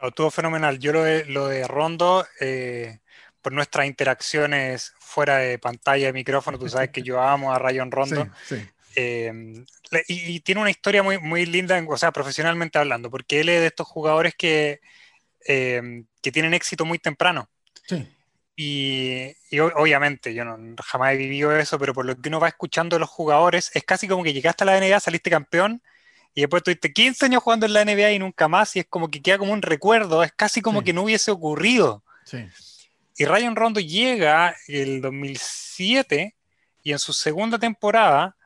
No, 0.00 0.08
Estuvo 0.08 0.30
fenomenal. 0.30 0.78
Yo 0.78 0.92
lo 0.92 1.02
de, 1.02 1.24
lo 1.26 1.48
de 1.48 1.66
Rondo, 1.66 2.26
eh, 2.40 3.00
por 3.40 3.52
nuestras 3.52 3.86
interacciones 3.86 4.92
fuera 4.98 5.38
de 5.38 5.58
pantalla 5.58 6.06
de 6.06 6.12
micrófono, 6.12 6.58
tú 6.58 6.68
sabes 6.68 6.90
que 6.90 7.02
yo 7.02 7.20
amo 7.20 7.52
a 7.52 7.58
Rayon 7.58 7.90
Rondo. 7.90 8.28
Sí, 8.48 8.56
sí. 8.56 8.68
Eh, 8.96 9.32
y, 10.08 10.34
y 10.34 10.40
tiene 10.40 10.60
una 10.60 10.70
historia 10.70 11.04
muy, 11.04 11.18
muy 11.18 11.46
linda, 11.46 11.80
o 11.88 11.96
sea, 11.96 12.10
profesionalmente 12.10 12.78
hablando, 12.78 13.10
porque 13.10 13.40
él 13.40 13.48
es 13.48 13.60
de 13.60 13.66
estos 13.68 13.86
jugadores 13.86 14.34
que, 14.36 14.80
eh, 15.46 16.04
que 16.20 16.32
tienen 16.32 16.52
éxito 16.52 16.84
muy 16.84 16.98
temprano. 16.98 17.48
sí. 17.86 18.08
Y, 18.60 19.36
obviamente, 19.60 20.34
yo 20.34 20.44
no, 20.44 20.58
jamás 20.84 21.12
he 21.14 21.16
vivido 21.16 21.56
eso, 21.56 21.78
pero 21.78 21.94
por 21.94 22.04
lo 22.04 22.20
que 22.20 22.28
uno 22.28 22.40
va 22.40 22.48
escuchando 22.48 22.96
de 22.96 23.00
los 23.00 23.08
jugadores, 23.08 23.70
es 23.72 23.84
casi 23.84 24.08
como 24.08 24.24
que 24.24 24.32
llegaste 24.32 24.64
a 24.64 24.66
la 24.66 24.76
NBA, 24.80 24.98
saliste 24.98 25.30
campeón, 25.30 25.80
y 26.34 26.40
después 26.40 26.64
tuviste 26.64 26.92
15 26.92 27.26
años 27.26 27.40
jugando 27.40 27.66
en 27.66 27.72
la 27.72 27.84
NBA 27.84 28.10
y 28.10 28.18
nunca 28.18 28.48
más, 28.48 28.74
y 28.74 28.80
es 28.80 28.86
como 28.86 29.08
que 29.12 29.22
queda 29.22 29.38
como 29.38 29.52
un 29.52 29.62
recuerdo, 29.62 30.24
es 30.24 30.32
casi 30.32 30.60
como 30.60 30.80
Sí. 30.80 30.86
que 30.86 30.92
no 30.92 31.02
hubiese 31.04 31.30
ocurrido. 31.30 32.02
sí. 32.24 32.44
Y 33.20 33.24
Rayon 33.24 33.56
Rondo 33.56 33.80
llega 33.80 34.54
el 34.68 35.00
2007 35.00 36.36
y 36.84 36.92
en 36.92 36.98
su 37.00 37.12
segunda 37.12 37.58
temporada 37.58 38.36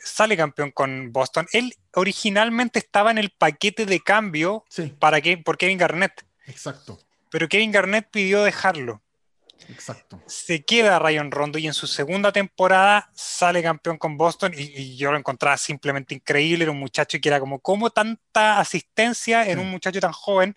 sale 0.00 0.36
campeón 0.36 0.70
con 0.70 1.12
Boston. 1.12 1.46
Él 1.52 1.74
originalmente 1.92 2.78
estaba 2.78 3.10
en 3.10 3.18
el 3.18 3.30
paquete 3.30 3.84
de 3.84 3.98
cambio 4.00 4.64
Sí, 4.68 4.94
para 4.98 5.20
que, 5.20 5.38
por 5.38 5.56
Kevin 5.58 5.78
Garnett, 5.78 6.24
exacto, 6.46 7.00
pero 7.30 7.48
Kevin 7.48 7.72
Garnett 7.72 8.08
pidió 8.08 8.44
dejarlo. 8.44 9.02
Exacto. 9.68 10.20
Se 10.26 10.64
queda 10.64 10.98
Rayon 10.98 11.30
Rondo 11.30 11.58
y 11.58 11.66
en 11.66 11.74
su 11.74 11.86
segunda 11.86 12.32
temporada 12.32 13.10
sale 13.14 13.62
campeón 13.62 13.98
con 13.98 14.16
Boston 14.16 14.52
y, 14.56 14.62
y 14.62 14.96
yo 14.96 15.12
lo 15.12 15.18
encontraba 15.18 15.56
simplemente 15.56 16.14
increíble. 16.14 16.64
Era 16.64 16.72
un 16.72 16.78
muchacho 16.80 17.18
que 17.20 17.28
era 17.28 17.40
como, 17.40 17.60
¿cómo 17.60 17.90
tanta 17.90 18.58
asistencia 18.58 19.48
en 19.48 19.58
Sí. 19.58 19.64
un 19.64 19.70
muchacho 19.70 20.00
tan 20.00 20.12
joven 20.12 20.54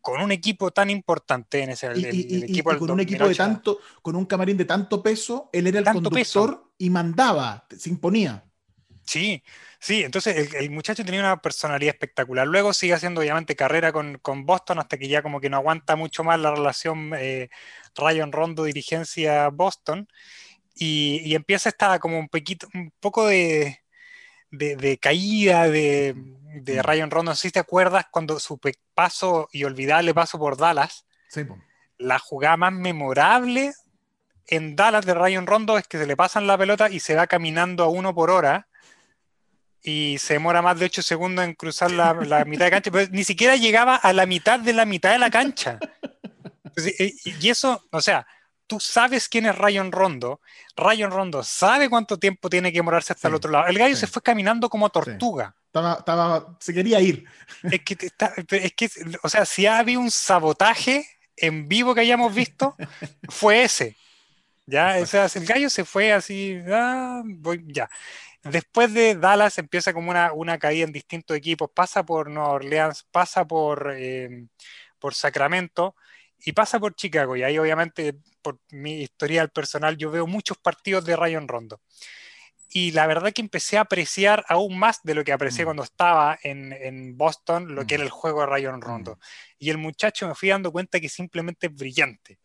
con 0.00 0.20
un 0.22 0.32
equipo 0.32 0.70
tan 0.70 0.88
importante 0.90 1.62
en 1.62 1.70
ese 1.70 1.86
Y, 1.94 2.04
el- 2.04 2.14
y- 2.14 2.20
el 2.34 2.38
y- 2.38 2.40
y 2.40 2.44
equipo 2.44 2.70
del 2.70 2.78
con 2.78 2.90
un 2.92 3.00
equipo 3.00 3.24
de 3.24 3.34
2008? 3.34 3.54
tanto, 3.54 3.78
con 4.02 4.16
un 4.16 4.24
camarín 4.26 4.56
de 4.56 4.64
tanto 4.64 5.02
peso, 5.02 5.50
él 5.52 5.66
era 5.66 5.78
el 5.78 5.84
Tanto 5.84 6.02
conductor 6.10 6.72
y 6.78 6.88
mandaba, 6.90 7.66
se 7.76 7.90
imponía. 7.90 8.44
Sí, 9.04 9.42
sí, 9.80 10.02
entonces 10.04 10.36
el, 10.36 10.54
el 10.56 10.70
muchacho 10.70 11.04
tenía 11.04 11.20
una 11.20 11.40
personalidad 11.42 11.94
espectacular. 11.94 12.46
Luego 12.46 12.72
sigue 12.72 12.94
haciendo 12.94 13.20
obviamente 13.20 13.56
carrera 13.56 13.92
con, 13.92 14.18
con 14.18 14.46
Boston 14.46 14.78
hasta 14.78 14.98
que 14.98 15.08
ya 15.08 15.22
como 15.22 15.40
que 15.40 15.50
no 15.50 15.56
aguanta 15.56 15.96
mucho 15.96 16.24
más 16.24 16.38
la 16.40 16.52
relación 16.52 17.12
eh, 17.16 17.50
Rayon 17.96 18.32
Rondo 18.32 18.64
dirigencia 18.64 19.48
Boston 19.50 20.08
y, 20.74 21.20
y 21.24 21.34
empieza 21.34 21.68
esta 21.70 21.98
como 21.98 22.18
un 22.18 22.28
poquito, 22.28 22.68
un 22.74 22.92
poco 23.00 23.26
de, 23.26 23.80
de, 24.50 24.76
de 24.76 24.98
caída 24.98 25.68
de, 25.68 26.14
de 26.16 26.82
Mm. 26.82 26.84
Rayon 26.84 27.10
Rondo. 27.10 27.32
No 27.32 27.36
sé 27.36 27.48
si 27.48 27.52
te 27.52 27.60
acuerdas 27.60 28.06
cuando 28.10 28.38
su 28.40 28.58
paso 28.94 29.48
y 29.52 29.64
olvidable 29.64 30.14
paso 30.14 30.38
por 30.38 30.56
Dallas, 30.56 31.06
Sí, 31.28 31.44
la 31.98 32.18
jugada 32.18 32.56
más 32.56 32.72
memorable 32.72 33.72
en 34.46 34.76
Dallas 34.76 35.06
de 35.06 35.14
Rayon 35.14 35.46
Rondo 35.46 35.78
es 35.78 35.86
que 35.88 35.98
se 35.98 36.06
le 36.06 36.16
pasan 36.16 36.46
la 36.46 36.58
pelota 36.58 36.90
y 36.90 37.00
se 37.00 37.14
va 37.14 37.26
caminando 37.26 37.84
a 37.84 37.88
uno 37.88 38.14
por 38.14 38.30
hora 38.30 38.68
y 39.82 40.18
se 40.18 40.34
demora 40.34 40.62
más 40.62 40.78
de 40.78 40.86
8 40.86 41.02
segundos 41.02 41.44
en 41.44 41.54
cruzar 41.54 41.90
la, 41.90 42.12
la 42.14 42.44
mitad 42.44 42.66
de 42.66 42.70
cancha, 42.70 42.90
pero 42.90 43.10
ni 43.12 43.24
siquiera 43.24 43.56
llegaba 43.56 43.96
a 43.96 44.12
la 44.12 44.26
mitad 44.26 44.60
de 44.60 44.72
la 44.72 44.84
mitad 44.84 45.12
de 45.12 45.18
la 45.18 45.30
cancha. 45.30 45.78
Entonces, 46.64 46.94
y, 46.98 47.34
y 47.40 47.48
eso, 47.48 47.84
o 47.90 48.00
sea, 48.00 48.26
tú 48.66 48.78
sabes 48.78 49.28
quién 49.28 49.46
es 49.46 49.56
Rayon 49.56 49.90
Rondo, 49.90 50.40
Rayon 50.76 51.10
Rondo 51.10 51.42
sabe 51.42 51.88
cuánto 51.88 52.18
tiempo 52.18 52.48
tiene 52.48 52.72
que 52.72 52.82
morarse 52.82 53.12
hasta 53.12 53.26
el 53.26 53.34
otro 53.34 53.50
lado. 53.50 53.66
El 53.66 53.78
gallo 53.78 53.96
se 53.96 54.06
fue 54.06 54.22
caminando 54.22 54.68
como 54.68 54.88
tortuga. 54.90 55.54
Estaba, 55.66 55.94
estaba, 55.94 56.56
se 56.60 56.72
quería 56.72 57.00
ir. 57.00 57.24
Es 57.64 57.80
que, 57.82 57.96
es 58.50 58.72
que, 58.74 58.90
o 59.22 59.28
sea, 59.28 59.44
si 59.44 59.66
había 59.66 59.98
un 59.98 60.10
sabotaje 60.10 61.06
en 61.36 61.68
vivo 61.68 61.94
que 61.94 62.02
hayamos 62.02 62.34
visto, 62.34 62.76
fue 63.28 63.64
ese. 63.64 63.96
Ya, 64.66 64.98
o 65.00 65.06
sea, 65.06 65.26
el 65.34 65.46
gallo 65.46 65.68
se 65.68 65.84
fue 65.84 66.12
así, 66.12 66.60
ah, 66.70 67.22
voy, 67.24 67.64
ya. 67.66 67.90
Después 68.42 68.94
de 68.94 69.16
Dallas 69.16 69.58
empieza 69.58 69.92
como 69.92 70.10
una, 70.10 70.32
una 70.32 70.58
caída 70.58 70.84
en 70.84 70.92
distintos 70.92 71.36
equipos, 71.36 71.70
pasa 71.74 72.04
por 72.04 72.30
Nueva 72.30 72.50
Orleans, 72.50 73.06
pasa 73.10 73.44
por, 73.44 73.92
eh, 73.96 74.46
por 74.98 75.14
Sacramento 75.14 75.94
y 76.38 76.52
pasa 76.52 76.80
por 76.80 76.94
Chicago. 76.94 77.36
Y 77.36 77.42
ahí 77.42 77.58
obviamente 77.58 78.16
por 78.40 78.58
mi 78.70 79.02
historial 79.02 79.50
personal 79.50 79.96
yo 79.98 80.10
veo 80.10 80.26
muchos 80.26 80.56
partidos 80.56 81.04
de 81.04 81.16
Rayon 81.16 81.48
Rondo. 81.48 81.80
Y 82.72 82.92
la 82.92 83.06
verdad 83.06 83.32
que 83.32 83.42
empecé 83.42 83.78
a 83.78 83.82
apreciar 83.82 84.44
aún 84.48 84.78
más 84.78 85.00
de 85.02 85.14
lo 85.14 85.24
que 85.24 85.32
aprecié 85.32 85.64
mm. 85.64 85.66
cuando 85.66 85.82
estaba 85.82 86.38
en, 86.42 86.72
en, 86.72 87.18
Boston, 87.18 87.74
lo 87.74 87.84
que 87.84 87.96
era 87.96 88.04
mm. 88.04 88.06
el 88.06 88.10
juego 88.10 88.40
de 88.40 88.46
Rayon 88.46 88.80
Rondo. 88.80 89.16
Mm. 89.16 89.18
Y 89.58 89.70
el 89.70 89.78
muchacho 89.78 90.28
me 90.28 90.36
fui 90.36 90.50
dando 90.50 90.70
cuenta 90.70 91.00
que 91.00 91.08
simplemente 91.08 91.66
es 91.66 91.74
brillante. 91.74 92.38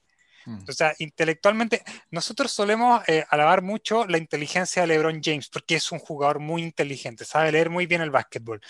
O 0.68 0.72
sea, 0.72 0.94
intelectualmente, 1.00 1.84
nosotros 2.12 2.52
solemos 2.52 3.02
eh, 3.08 3.26
alabar 3.30 3.62
mucho 3.62 4.06
la 4.06 4.18
inteligencia 4.18 4.82
de 4.84 4.88
LeBron 4.90 5.22
James, 5.24 5.50
porque 5.50 5.76
es 5.76 5.92
un 5.92 6.00
jugador 6.00 6.40
muy 6.40 6.62
inteligente, 6.62 7.26
sabe 7.26 7.52
leer 7.52 7.70
muy 7.70 7.88
bien 7.88 8.02
el 8.02 8.12
básquetbol. 8.12 8.62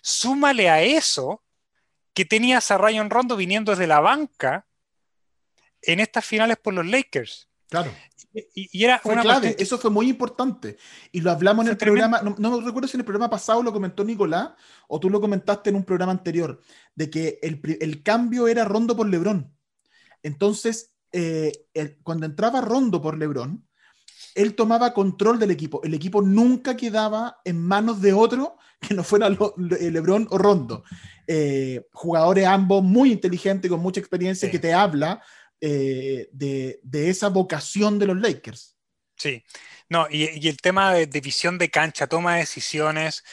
Súmale 0.00 0.70
a 0.70 0.82
eso 0.82 1.42
que 2.12 2.24
tenías 2.24 2.70
a 2.70 2.78
Rayon 2.78 3.10
Rondo 3.10 3.36
viniendo 3.36 3.72
desde 3.72 3.86
la 3.86 4.00
banca 4.00 4.66
en 5.82 6.00
estas 6.00 6.24
finales 6.24 6.56
por 6.56 6.72
los 6.72 6.86
Lakers. 6.86 7.48
Claro. 7.68 7.92
Y, 8.54 8.84
era 8.84 9.00
una 9.04 9.22
clave, 9.22 9.56
eso 9.58 9.78
fue 9.78 9.90
muy 9.90 10.08
importante. 10.08 10.76
Y 11.12 11.20
lo 11.20 11.30
hablamos 11.30 11.64
en 11.66 11.72
el 11.72 11.76
programa, 11.76 12.20
no, 12.22 12.34
no, 12.38 12.60
recuerdo 12.60 12.88
si 12.88 12.96
en 12.96 13.00
el 13.00 13.04
programa 13.04 13.30
pasado 13.30 13.62
lo 13.62 13.72
comentó 13.72 14.04
Nicolás 14.04 14.50
o 14.88 14.98
tú 14.98 15.08
lo 15.10 15.20
comentaste 15.20 15.70
en 15.70 15.76
un 15.76 15.84
programa 15.84 16.12
anterior, 16.12 16.60
de 16.94 17.10
que 17.10 17.38
el, 17.42 17.60
el 17.80 18.02
cambio 18.02 18.48
era 18.48 18.64
Rondo 18.64 18.96
por 18.96 19.08
Lebron. 19.08 19.52
Entonces, 20.22 20.93
eh, 21.14 21.98
cuando 22.02 22.26
entraba 22.26 22.60
Rondo 22.60 23.00
por 23.00 23.16
Lebron, 23.16 23.66
él 24.34 24.54
tomaba 24.54 24.92
control 24.92 25.38
del 25.38 25.52
equipo. 25.52 25.80
El 25.84 25.94
equipo 25.94 26.20
nunca 26.20 26.76
quedaba 26.76 27.38
en 27.44 27.60
manos 27.60 28.00
de 28.00 28.12
otro 28.12 28.58
que 28.80 28.94
no 28.94 29.04
fuera 29.04 29.28
Lebron 29.28 30.26
o 30.30 30.38
Rondo. 30.38 30.84
Eh, 31.26 31.86
jugadores 31.92 32.46
ambos 32.46 32.82
muy 32.82 33.12
inteligentes, 33.12 33.70
con 33.70 33.80
mucha 33.80 34.00
experiencia, 34.00 34.50
que 34.50 34.58
te 34.58 34.74
habla 34.74 35.22
eh, 35.60 36.28
de, 36.32 36.80
esa 36.92 37.28
vocación 37.28 37.98
de 37.98 38.06
los 38.06 38.16
Lakers. 38.16 38.76
Sí, 39.16 39.42
no, 39.88 40.06
y, 40.10 40.48
el 40.48 40.56
tema 40.58 40.92
de, 40.92 41.20
visión 41.20 41.56
de 41.56 41.70
cancha, 41.70 42.06
toma 42.06 42.34
de 42.34 42.40
decisiones, 42.40 43.24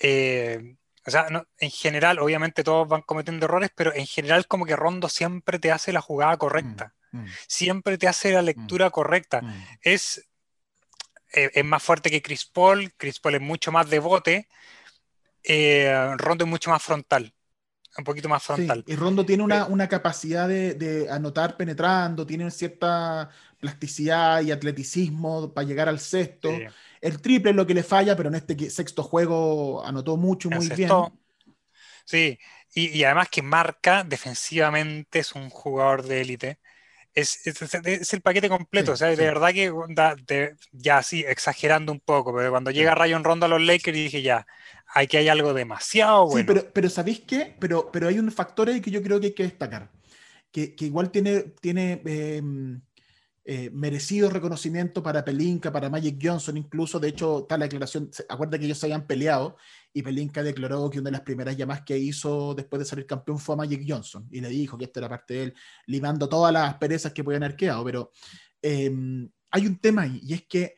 eh, 0.00 0.76
o 1.06 1.10
sea, 1.10 1.26
en 1.58 1.70
general, 1.70 2.18
obviamente 2.18 2.64
todos 2.64 2.88
van 2.88 3.02
cometiendo 3.02 3.44
errores, 3.44 3.70
pero 3.74 3.94
en 3.94 4.06
general 4.06 4.46
como 4.46 4.64
que 4.64 4.76
Rondo 4.76 5.08
siempre 5.08 5.58
te 5.58 5.70
hace 5.70 5.92
la 5.92 6.00
jugada 6.00 6.36
correcta, 6.38 6.94
mm, 7.16 7.24
mm. 7.24 7.28
siempre 7.46 7.98
te 7.98 8.08
hace 8.08 8.32
la 8.32 8.42
mm, 8.42 8.46
lectura 8.46 8.90
correcta. 8.90 9.42
Es, 9.80 10.26
eh, 11.32 11.50
es 11.54 11.64
más 11.64 11.82
fuerte 11.82 12.10
que 12.10 12.22
Chris 12.22 12.44
Paul, 12.44 12.92
Chris 12.96 13.20
Paul 13.20 13.36
es 13.36 13.40
mucho 13.40 13.72
más 13.72 13.88
de 13.88 13.98
bote, 13.98 14.48
Rondo 16.18 16.44
es 16.44 16.50
mucho 16.50 16.70
más 16.70 16.82
frontal 16.82 17.34
un 17.96 18.04
poquito 18.04 18.28
más 18.28 18.42
frontal. 18.42 18.84
y 18.86 18.96
Rondo 18.96 19.24
tiene 19.24 19.42
una, 19.42 19.66
una 19.66 19.88
capacidad 19.88 20.48
de, 20.48 20.74
de, 20.74 21.10
anotar 21.10 21.56
penetrando, 21.56 22.26
tiene 22.26 22.50
cierta 22.50 23.30
plasticidad 23.58 24.42
y 24.42 24.50
atleticismo 24.50 25.52
para 25.52 25.66
llegar 25.66 25.88
al 25.88 26.00
sexto. 26.00 26.50
El 27.00 27.20
triple 27.20 27.50
es 27.50 27.56
lo 27.56 27.66
que 27.66 27.74
le 27.74 27.82
falla, 27.82 28.16
pero 28.16 28.28
en 28.28 28.34
este 28.34 28.70
sexto 28.70 29.02
juego 29.02 29.84
anotó 29.84 30.16
mucho, 30.16 30.50
muy 30.50 30.68
bien. 30.70 30.90
Sí, 32.04 32.38
y, 32.74 32.98
y, 32.98 33.04
además 33.04 33.28
que 33.30 33.40
marca 33.40 34.04
defensivamente, 34.04 35.20
es 35.20 35.34
un 35.34 35.48
jugador 35.48 36.02
de 36.02 36.20
élite. 36.20 36.58
Es, 37.14 37.46
es, 37.46 38.12
el 38.12 38.22
paquete 38.22 38.48
completo, 38.48 38.92
o 38.92 38.96
sea, 38.96 39.08
de 39.08 39.16
verdad 39.16 39.52
que 39.52 39.72
ya 40.72 41.02
sí, 41.02 41.24
exagerando 41.26 41.92
un 41.92 42.00
poco, 42.00 42.34
pero 42.34 42.50
cuando 42.50 42.72
llega 42.72 42.94
Rayon 42.94 43.22
Rondo 43.22 43.46
a 43.46 43.48
los 43.48 43.62
Lakers 43.62 43.96
dije 43.96 44.20
ya, 44.20 44.46
hay 44.86 45.06
que 45.06 45.18
hay 45.18 45.28
algo 45.28 45.54
demasiado 45.54 46.26
bueno. 46.26 46.38
Sí, 46.38 46.44
pero, 46.44 46.72
pero 46.72 46.90
¿sabéis 46.90 47.20
qué? 47.20 47.54
Pero, 47.60 47.90
pero 47.92 48.08
hay 48.08 48.18
un 48.18 48.32
factor 48.32 48.68
ahí 48.68 48.80
que 48.80 48.90
yo 48.90 49.00
creo 49.00 49.20
que 49.20 49.26
hay 49.26 49.34
que 49.34 49.44
destacar, 49.44 49.90
que, 50.50 50.74
que 50.74 50.86
igual 50.86 51.10
tiene, 51.12 51.42
tiene 51.60 52.02
em, 52.04 52.80
eh, 53.46 53.68
merecido 53.70 54.30
reconocimiento 54.30 55.02
para 55.02 55.22
Pelinka, 55.22 55.70
para 55.70 55.90
Magic 55.90 56.18
Johnson, 56.20 56.56
incluso, 56.56 56.98
de 56.98 57.08
hecho, 57.08 57.46
la 57.50 57.58
declaración, 57.58 58.10
acuerda 58.28 58.58
que 58.58 58.64
ellos 58.64 58.78
se 58.78 58.86
habían 58.86 59.06
peleado 59.06 59.56
y 59.92 60.02
Pelinka 60.02 60.42
declaró 60.42 60.88
que 60.88 60.98
una 60.98 61.08
de 61.08 61.12
las 61.12 61.20
primeras 61.20 61.54
llamadas 61.54 61.84
que 61.84 61.98
hizo 61.98 62.54
después 62.54 62.80
de 62.80 62.86
salir 62.86 63.06
campeón 63.06 63.38
fue 63.38 63.54
a 63.54 63.58
Magic 63.58 63.84
Johnson 63.86 64.26
y 64.30 64.40
le 64.40 64.48
dijo 64.48 64.78
que 64.78 64.86
esto 64.86 65.00
era 65.00 65.10
parte 65.10 65.34
de 65.34 65.42
él, 65.42 65.54
limando 65.86 66.28
todas 66.28 66.52
las 66.52 66.74
perezas 66.76 67.12
que 67.12 67.22
podían 67.22 67.42
haber 67.42 67.56
pero 67.84 68.10
em, 68.62 69.30
hay 69.50 69.66
un 69.66 69.78
tema 69.78 70.02
ahí 70.02 70.20
y 70.22 70.32
es 70.32 70.46
que 70.46 70.74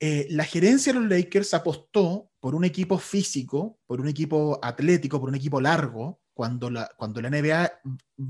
eh, 0.00 0.26
la 0.30 0.44
gerencia 0.44 0.92
de 0.92 1.00
los 1.00 1.10
Lakers 1.10 1.52
apostó 1.54 2.30
por 2.40 2.54
un 2.54 2.64
equipo 2.64 2.98
físico, 2.98 3.78
por 3.86 4.00
un 4.00 4.08
equipo 4.08 4.58
atlético, 4.62 5.20
por 5.20 5.28
un 5.28 5.34
equipo 5.34 5.60
largo, 5.60 6.20
cuando 6.32 6.70
la, 6.70 6.88
cuando 6.96 7.20
la 7.20 7.30
NBA 7.30 7.72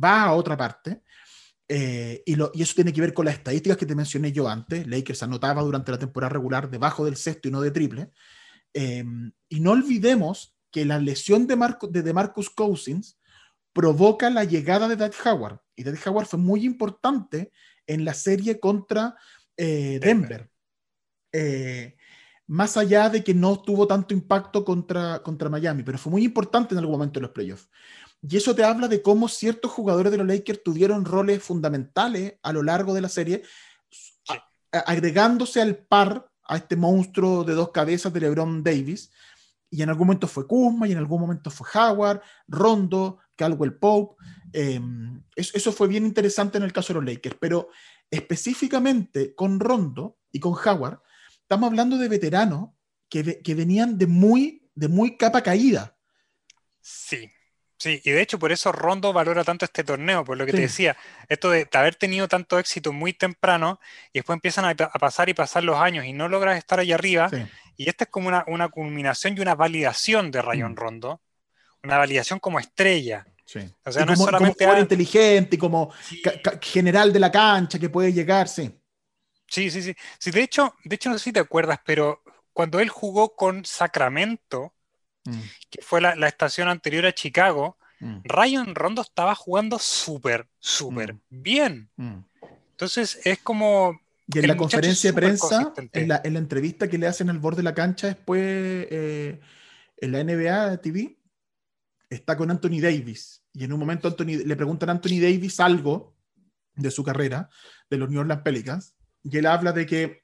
va 0.03 0.23
a 0.23 0.33
otra 0.33 0.57
parte. 0.57 1.03
Eh, 1.69 2.23
y, 2.25 2.35
lo, 2.35 2.51
y, 2.55 2.63
eso 2.63 2.75
tiene 2.75 2.93
que 2.93 3.01
ver 3.01 3.13
con 3.13 3.27
las 3.27 3.35
estadísticas 3.35 3.77
que 3.77 3.87
te 3.87 3.95
mencioné 3.95 4.33
yo 4.33 4.49
antes. 4.49 4.87
Lakers 4.87 5.23
anotaba 5.23 5.63
durante 5.63 5.93
la 5.93 5.99
temporada 5.99 6.31
regular 6.31 6.71
debajo 6.71 7.05
del 7.05 7.17
sexto 7.17 7.49
y 7.49 7.51
no 7.51 7.61
de 7.61 7.71
triple. 7.71 8.11
Em, 8.73 9.33
y 9.49 9.61
no 9.61 9.73
olvidemos 9.73 10.57
que 10.71 10.85
la 10.85 10.99
lesión 10.99 11.47
de, 11.47 11.57
Marco, 11.57 11.87
de 11.87 12.13
Marcus 12.13 12.51
Cousins 12.51 13.19
provoca 13.73 14.31
la 14.31 14.45
llegada 14.45 14.89
de 14.89 14.97
Dad 14.97 15.13
Howard. 15.25 15.61
Y 15.77 15.85
Dad 15.85 15.97
Howard 16.07 16.27
fue 16.27 16.39
muy 16.39 16.65
importante 16.65 17.53
en 17.87 18.05
la 18.05 18.15
serie 18.15 18.59
contra 18.59 19.17
eh, 19.57 19.99
Denver. 20.01 20.51
Eh, 21.33 21.97
más 22.47 22.77
allá 22.77 23.11
de 23.11 23.23
que 23.23 23.35
no 23.35 23.61
tuvo 23.61 23.87
tanto 23.87 24.15
impacto 24.15 24.65
contra, 24.65 25.23
contra 25.23 25.51
Miami, 25.51 25.83
pero 25.83 25.99
fue 25.99 26.11
muy 26.11 26.25
importante 26.25 26.75
en 26.75 26.79
algún 26.79 26.95
momento 26.95 27.19
en 27.19 27.25
los 27.25 27.33
playoffs. 27.33 27.69
Y 28.23 28.37
eso 28.37 28.55
te 28.55 28.65
habla 28.65 28.89
de 28.89 29.01
cómo 29.03 29.29
ciertos 29.29 29.71
jugadores 29.71 30.11
de 30.11 30.19
los 30.19 30.27
Lakers 30.27 30.63
tuvieron 30.63 31.05
roles 31.05 31.43
fundamentales 31.43 32.35
a 32.43 32.53
lo 32.53 32.63
largo 32.63 32.95
de 32.95 33.01
la 33.01 33.09
serie, 33.09 33.43
agregándose 34.73 35.63
al 35.63 35.77
par 35.77 36.31
a 36.45 36.57
este 36.57 36.77
monstruo 36.77 37.45
de 37.45 37.55
dos 37.55 37.71
cabezas 37.71 38.13
de 38.13 38.21
LeBron 38.21 38.63
Davis. 38.63 39.11
Y 39.71 39.83
en 39.83 39.91
algún 39.91 40.07
momento 40.07 40.27
fue 40.27 40.47
Kuzma, 40.47 40.89
y 40.89 40.93
en 40.93 40.99
algún 40.99 41.21
momento 41.21 41.51
fue 41.51 41.69
Howard, 41.75 42.23
Rondo, 42.49 43.19
Caldwell 43.37 43.75
Pope. 43.75 44.17
Em, 44.53 45.23
eso, 45.37 45.53
eso, 45.55 45.73
fue 45.73 45.89
bien 45.89 46.07
interesante 46.07 46.57
en 46.59 46.65
el 46.65 46.73
caso 46.73 46.93
de 46.93 47.01
los 47.01 47.05
Lakers, 47.05 47.37
pero 47.39 47.69
específicamente 48.11 49.35
con 49.35 49.61
Rondo 49.61 50.19
y 50.33 50.41
con 50.41 50.55
Howard, 50.55 51.01
estamos 51.43 51.69
hablando 51.69 51.99
de 51.99 52.09
veteranos 52.09 52.71
que, 53.09 53.43
que 53.43 53.55
venían 53.55 53.99
de 53.99 54.07
muy, 54.07 54.71
de 54.75 54.89
muy 54.89 55.17
capa 55.17 55.43
caída. 55.43 55.97
Sí, 56.81 57.31
Sí, 57.79 58.01
y 58.05 58.11
de 58.11 58.21
hecho 58.21 58.41
por 58.41 58.51
eso 58.51 58.73
Rondo 58.73 59.13
valora 59.13 59.45
tanto 59.45 59.65
este 59.65 59.85
torneo, 59.85 60.25
por 60.25 60.37
lo 60.37 60.45
que 60.45 60.53
te 60.53 60.63
decía, 60.63 60.97
esto 61.29 61.51
de, 61.51 61.69
haber 61.73 61.95
tenido 61.95 62.27
tanto 62.27 62.59
éxito 62.59 62.93
muy 62.93 63.13
temprano 63.13 63.79
y 64.13 64.19
después 64.19 64.37
empiezan 64.37 64.65
a, 64.65 64.75
pasar 64.75 65.29
y 65.29 65.35
pasar 65.35 65.63
los 65.63 65.77
años 65.77 66.05
y 66.05 66.13
no 66.13 66.29
logras 66.29 66.59
estar 66.59 66.81
ahí 66.81 66.91
arriba, 66.91 67.31
y 67.77 67.89
esta 67.89 68.05
es 68.05 68.11
como 68.11 68.27
una, 68.27 68.45
una, 68.49 68.69
culminación 68.69 69.39
y 69.39 69.41
una 69.41 69.55
validación 69.55 70.33
de 70.33 70.43
Rayon 70.43 70.73
mm. 70.73 70.77
Rondo, 70.77 71.23
una 71.85 71.99
validación 71.99 72.41
como 72.41 72.59
estrella. 72.59 73.25
Sí. 73.45 73.61
O 73.85 73.93
sea, 73.93 74.05
no 74.05 74.15
como, 74.15 74.25
es 74.25 74.25
solamente 74.25 74.67
como 74.67 74.79
inteligente, 74.79 75.57
como 75.57 75.93
general 76.61 77.13
de 77.13 77.21
la 77.21 77.31
cancha 77.31 77.79
que 77.79 77.89
puede 77.89 78.13
llegar, 78.13 78.49
sí. 78.49 78.77
Sí, 79.47 79.71
sí, 79.71 79.83
sí. 79.83 79.95
sí 80.19 80.31
de, 80.33 80.43
hecho, 80.43 80.75
de 80.83 80.97
hecho, 80.97 81.11
no 81.11 81.17
sé 81.17 81.25
si 81.25 81.33
te 81.33 81.41
acuerdas, 81.41 81.79
pero 81.87 82.23
cuando 82.53 82.81
él 82.81 82.89
jugó 82.89 83.37
con 83.37 83.65
Sacramento, 83.65 84.75
mm. 85.25 85.41
que 85.71 85.83
fue 85.83 86.01
la, 86.01 86.29
estación 86.29 86.69
anterior 86.69 87.07
a 87.07 87.15
Chicago, 87.15 87.79
mm. 88.01 88.21
Ryan 88.25 88.75
Rondo 88.75 89.03
estaba 89.03 89.35
jugando 89.35 89.79
súper, 89.79 90.47
súper 90.59 91.15
mm. 91.15 91.19
bien. 91.31 91.91
Entonces 92.71 93.21
es 93.25 93.39
como... 93.41 94.01
Y 94.31 94.41
en 94.41 94.49
la 94.49 94.57
conferencia 94.59 95.11
de 95.11 95.17
prensa, 95.17 95.73
en 95.93 96.09
la, 96.09 96.21
entrevista 96.25 96.87
que 96.87 96.99
le 96.99 97.07
hacen 97.07 97.31
al 97.31 97.39
borde 97.39 97.59
de 97.59 97.63
la 97.63 97.75
cancha 97.75 98.09
después 98.09 98.41
eh, 98.43 99.41
en 99.97 100.13
la 100.13 100.23
NBA 100.23 100.77
TV, 100.83 101.19
está 102.11 102.37
con 102.37 102.51
Anthony 102.51 102.81
Davis. 102.81 103.43
Y 103.53 103.65
en 103.65 103.73
un 103.73 103.81
momento 103.81 104.09
Anthony, 104.09 104.45
le 104.45 104.57
preguntan 104.57 104.91
a 104.91 104.93
Anthony 104.93 105.21
Davis 105.21 105.61
algo 105.61 106.15
de 106.75 106.91
su 106.91 107.03
carrera, 107.03 107.49
de 107.91 107.97
los 107.97 108.11
New 108.11 108.21
Orleans 108.21 108.43
Pelicans, 108.43 108.95
y 109.23 109.37
él 109.37 109.47
habla 109.47 109.73
de 109.73 109.87
que, 109.87 110.23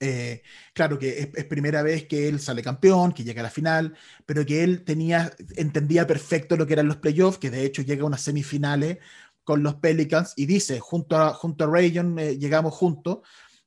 eh, 0.00 0.42
claro, 0.72 0.98
que 0.98 1.30
es, 1.34 1.44
primera 1.46 1.82
vez 1.82 2.06
que 2.06 2.28
él 2.28 2.40
sale 2.40 2.62
campeón, 2.62 3.12
que 3.12 3.24
llega 3.24 3.40
a 3.40 3.44
la 3.44 3.50
final, 3.50 3.96
pero 4.26 4.44
que 4.44 4.64
él 4.64 4.84
tenía, 4.84 5.34
entendía 5.56 6.06
perfecto 6.06 6.56
lo 6.56 6.66
que 6.66 6.74
eran 6.74 6.88
los 6.88 6.98
playoffs, 6.98 7.38
que 7.38 7.50
de 7.50 7.64
hecho 7.64 7.82
llega 7.82 8.02
a 8.02 8.06
unas 8.06 8.22
semifinales 8.22 8.98
con 9.44 9.62
los 9.62 9.76
Pelicans 9.76 10.32
y 10.36 10.46
dice, 10.46 10.80
junto 10.80 11.16
a, 11.16 11.34
junto 11.34 11.64
a 11.64 11.66
Rayon 11.68 12.18
eh, 12.18 12.38
llegamos 12.38 12.74
juntos, 12.74 13.18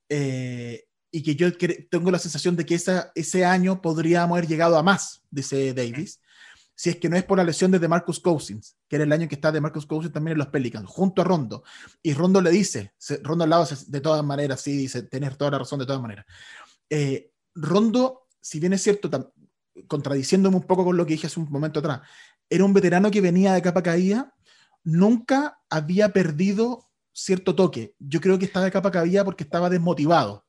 eh, 0.09 0.85
y 1.11 1.23
que 1.23 1.35
yo 1.35 1.49
tengo 1.89 2.11
la 2.11 2.19
sensación 2.19 2.55
de 2.55 2.65
que 2.65 2.75
esa, 2.75 3.11
ese 3.15 3.45
año 3.45 3.81
podríamos 3.81 4.37
haber 4.37 4.49
llegado 4.49 4.77
a 4.77 4.83
más, 4.83 5.23
dice 5.31 5.73
Davis, 5.73 6.19
si 6.77 6.91
es 6.91 6.97
que 6.97 7.09
no 7.09 7.17
es 7.17 7.23
por 7.23 7.39
la 7.39 7.43
lesión 7.43 7.71
de 7.71 7.87
Marcus 7.87 8.19
Cousins, 8.19 8.77
que 8.87 8.97
era 8.97 9.05
el 9.05 9.11
año 9.11 9.27
que 9.27 9.33
está 9.33 9.51
de 9.51 9.59
Marcus 9.59 9.87
Cousins 9.87 10.13
también 10.13 10.33
en 10.33 10.37
los 10.37 10.49
Pelicans, 10.49 10.87
junto 10.87 11.23
a 11.23 11.25
Rondo. 11.25 11.63
Y 12.03 12.13
Rondo 12.13 12.39
le 12.39 12.51
dice, 12.51 12.93
Rondo 13.23 13.45
al 13.45 13.49
lado 13.49 13.67
de 13.87 13.99
todas 13.99 14.23
maneras, 14.23 14.61
sí, 14.61 14.77
dice, 14.77 15.01
tener 15.01 15.35
toda 15.35 15.49
la 15.49 15.57
razón 15.57 15.79
de 15.79 15.87
todas 15.87 15.99
maneras. 15.99 16.27
Eh, 16.87 17.31
Rondo, 17.55 18.27
si 18.39 18.59
bien 18.59 18.73
es 18.73 18.83
cierto, 18.83 19.09
contradiciéndome 19.87 20.57
un 20.57 20.67
poco 20.67 20.85
con 20.85 20.95
lo 20.95 21.03
que 21.07 21.13
dije 21.13 21.25
hace 21.25 21.39
un 21.39 21.49
momento 21.49 21.79
atrás, 21.79 22.01
era 22.47 22.63
un 22.63 22.73
veterano 22.73 23.09
que 23.09 23.21
venía 23.21 23.53
de 23.53 23.63
capa 23.63 23.81
caída, 23.81 24.35
nunca 24.83 25.59
había 25.71 26.13
perdido 26.13 26.91
cierto 27.11 27.55
toque. 27.55 27.95
Yo 27.97 28.21
creo 28.21 28.37
que 28.37 28.45
estaba 28.45 28.65
de 28.65 28.71
capa 28.71 28.91
caída 28.91 29.25
porque 29.25 29.45
estaba 29.45 29.71
desmotivado. 29.71 30.45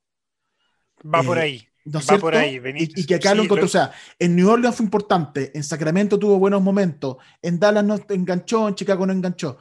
Va 1.03 1.23
por 1.23 1.39
eh, 1.39 1.67
Va 1.95 2.19
por 2.19 2.35
ahí. 2.35 2.61
Y, 2.77 3.07
que 3.07 3.15
acá 3.15 3.35
lo 3.35 3.43
encontró. 3.43 3.67
O 3.67 3.69
sea, 3.69 3.93
en 4.19 4.37
New 4.37 4.49
Orleans 4.49 4.77
fue 4.77 4.85
importante, 4.85 5.51
en 5.55 5.65
Sacramento 5.65 6.19
tuvo 6.19 6.39
buenos 6.39 6.63
momentos, 6.63 7.17
en 7.43 7.59
Dallas 7.59 7.85
no 7.85 7.99
enganchó, 8.09 8.69
en 8.69 8.75
Chicago 8.75 9.07
no 9.07 9.13
enganchó. 9.13 9.59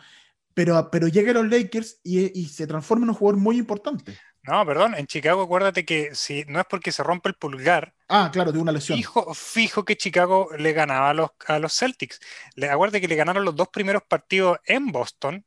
Pero, 0.53 0.89
pero 0.91 1.07
llega 1.07 1.31
a 1.31 1.35
los 1.35 1.47
Lakers 1.47 1.99
y, 2.03 2.39
y 2.39 2.45
se 2.45 2.65
transforma 2.65 3.05
en 3.05 3.09
un 3.09 3.15
jugador 3.15 3.39
muy 3.39 3.57
importante. 3.57 4.17
No, 4.47 4.65
perdón, 4.65 4.95
en 4.95 5.07
Chicago 5.07 5.43
acuérdate 5.43 5.83
que 5.83 6.15
si 6.15 6.45
no 6.47 6.61
es 6.61 6.65
porque 6.69 6.93
se 6.93 7.03
rompe 7.03 7.27
el 7.27 7.35
pulgar. 7.35 7.93
Ah, 8.07 8.29
claro, 8.31 8.53
de 8.53 8.59
una 8.59 8.71
lesión. 8.71 8.97
Fijo, 8.97 9.33
fijo 9.33 9.83
que 9.83 9.97
Chicago 9.97 10.49
le 10.57 10.71
ganaba 10.71 11.09
a 11.09 11.13
los, 11.13 11.31
a 11.47 11.59
los 11.59 11.77
Celtics. 11.77 12.21
Le, 12.55 12.69
acuérdate 12.69 13.01
que 13.01 13.09
le 13.09 13.17
ganaron 13.17 13.43
los 13.43 13.57
dos 13.57 13.67
primeros 13.67 14.03
partidos 14.07 14.57
en 14.65 14.87
Boston 14.93 15.45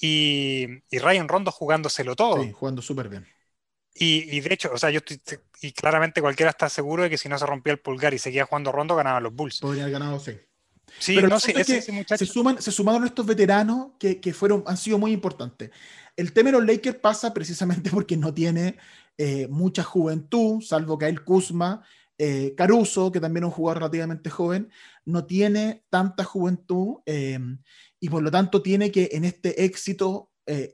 y, 0.00 0.66
y 0.88 0.98
Ryan 1.00 1.26
Rondo 1.26 1.50
jugándoselo 1.50 2.14
todo. 2.14 2.40
Sí, 2.42 2.52
jugando 2.52 2.80
súper 2.80 3.08
bien. 3.08 3.26
Y, 3.94 4.40
de 4.40 4.54
hecho, 4.54 4.70
o 4.72 4.78
sea, 4.78 4.90
yo 4.90 4.98
estoy, 4.98 5.20
y 5.60 5.72
claramente 5.72 6.20
cualquiera 6.20 6.50
está 6.50 6.68
seguro 6.68 7.02
de 7.02 7.10
que 7.10 7.18
si 7.18 7.28
no 7.28 7.38
se 7.38 7.46
rompía 7.46 7.74
el 7.74 7.78
pulgar 7.78 8.14
y 8.14 8.18
seguía 8.18 8.46
jugando 8.46 8.72
Rondo, 8.72 8.96
ganaban 8.96 9.22
los 9.22 9.34
Bulls. 9.34 9.60
Podría 9.60 9.84
haber 9.84 9.92
ganado, 9.92 10.18
sí. 10.18 10.32
Sí, 10.98 11.14
Pero 11.14 11.28
no, 11.28 11.40
sé, 11.40 11.64
se, 11.64 12.26
suman, 12.26 12.60
se 12.60 12.70
sumaron 12.70 13.04
estos 13.04 13.24
veteranos 13.24 13.92
que, 13.98 14.20
que, 14.20 14.32
fueron, 14.32 14.62
han 14.66 14.76
sido 14.76 14.98
muy 14.98 15.12
importantes. 15.12 15.70
El 16.16 16.32
tema 16.32 16.50
de 16.50 16.58
los 16.58 16.66
Lakers 16.66 16.98
pasa 16.98 17.32
precisamente 17.32 17.90
porque 17.90 18.16
no 18.16 18.32
tiene 18.32 18.76
eh, 19.18 19.46
mucha 19.48 19.82
juventud, 19.82 20.62
salvo 20.62 20.98
Kyle 20.98 21.22
Kuzma, 21.22 21.82
eh, 22.18 22.54
Caruso, 22.56 23.10
que 23.12 23.20
también 23.20 23.44
es 23.44 23.48
un 23.48 23.54
jugador 23.54 23.78
relativamente 23.78 24.30
joven, 24.30 24.70
no 25.04 25.24
tiene 25.24 25.84
tanta 25.90 26.24
juventud 26.24 26.96
eh, 27.06 27.38
y 28.00 28.08
por 28.08 28.22
lo 28.22 28.30
tanto 28.30 28.62
tiene 28.62 28.90
que 28.90 29.10
en 29.12 29.24
este 29.24 29.64
éxito 29.64 30.28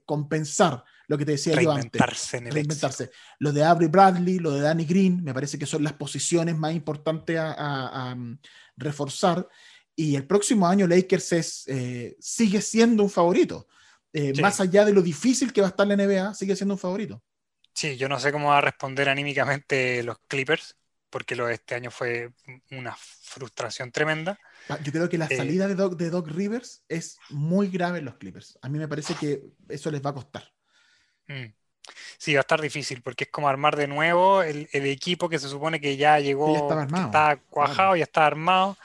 compensar 0.06 0.82
lo 1.08 1.18
que 1.18 1.24
te 1.24 1.32
decía 1.32 1.60
yo 1.60 1.72
antes. 1.72 2.00
reinventarse. 2.32 3.10
Lo 3.40 3.52
de 3.52 3.64
Avery 3.64 3.88
Bradley, 3.88 4.38
lo 4.38 4.52
de 4.52 4.60
Danny 4.60 4.84
Green, 4.84 5.24
me 5.24 5.34
parece 5.34 5.58
que 5.58 5.66
son 5.66 5.82
las 5.82 5.94
posiciones 5.94 6.56
más 6.56 6.74
importantes 6.74 7.36
a, 7.40 8.14
mm, 8.16 8.38
reforzar. 8.76 9.48
Y 9.96 10.14
el 10.14 10.26
próximo 10.26 10.68
año 10.68 10.86
Lakers 10.86 11.32
es, 11.32 11.66
sigue 12.20 12.60
siendo 12.60 13.02
un 13.02 13.10
favorito. 13.10 13.66
Eh, 14.12 14.32
más 14.40 14.60
allá 14.60 14.84
de 14.84 14.92
lo 14.92 15.02
difícil 15.02 15.52
que 15.52 15.60
va 15.60 15.68
a 15.68 15.70
estar 15.70 15.86
la 15.86 15.94
NBA, 15.94 16.34
sigue 16.34 16.56
siendo 16.56 16.74
un 16.74 16.80
favorito. 16.80 17.22
Sí, 17.74 17.96
yo 17.96 18.08
no 18.08 18.18
sé 18.18 18.32
cómo 18.32 18.48
va 18.48 18.58
a 18.58 18.62
responder 18.62 19.08
anímicamente 19.08 20.02
los 20.02 20.18
Clippers, 20.26 20.76
porque 21.10 21.36
lo 21.36 21.46
de 21.46 21.54
este 21.54 21.74
año 21.74 21.90
fue 21.90 22.32
una 22.70 22.96
frustración 22.96 23.92
tremenda. 23.92 24.38
Ah, 24.68 24.78
yo 24.82 24.92
creo 24.92 25.08
que 25.08 25.18
la 25.18 25.26
eh, 25.26 25.36
salida 25.36 25.68
de, 25.68 25.74
Doc, 25.74 25.96
de 25.96 26.10
Doc 26.10 26.28
Rivers 26.28 26.82
es 26.88 27.18
muy 27.30 27.68
grave 27.68 27.98
en 27.98 28.06
los 28.06 28.16
Clippers. 28.16 28.58
A 28.62 28.68
mí 28.68 28.78
me 28.78 28.88
parece 28.88 29.14
que 29.14 29.42
eso 29.68 29.90
les 29.90 30.04
va 30.04 30.10
a 30.10 30.14
costar. 30.14 30.50
Mm. 31.28 31.52
Sí, 32.18 32.34
va 32.34 32.40
a 32.40 32.42
estar 32.42 32.60
difícil 32.60 33.02
porque 33.02 33.24
es 33.24 33.30
como 33.30 33.48
armar 33.48 33.76
de 33.76 33.86
nuevo 33.86 34.42
el, 34.42 34.68
equipo 34.72 35.28
que 35.28 35.38
se 35.38 35.48
supone 35.48 35.80
que 35.80 35.96
ya 35.96 36.18
llegó, 36.18 36.70
está 36.94 37.38
cuajado, 37.48 37.96
y 37.96 38.00
ya 38.00 38.04
está 38.04 38.26
armado. 38.26 38.76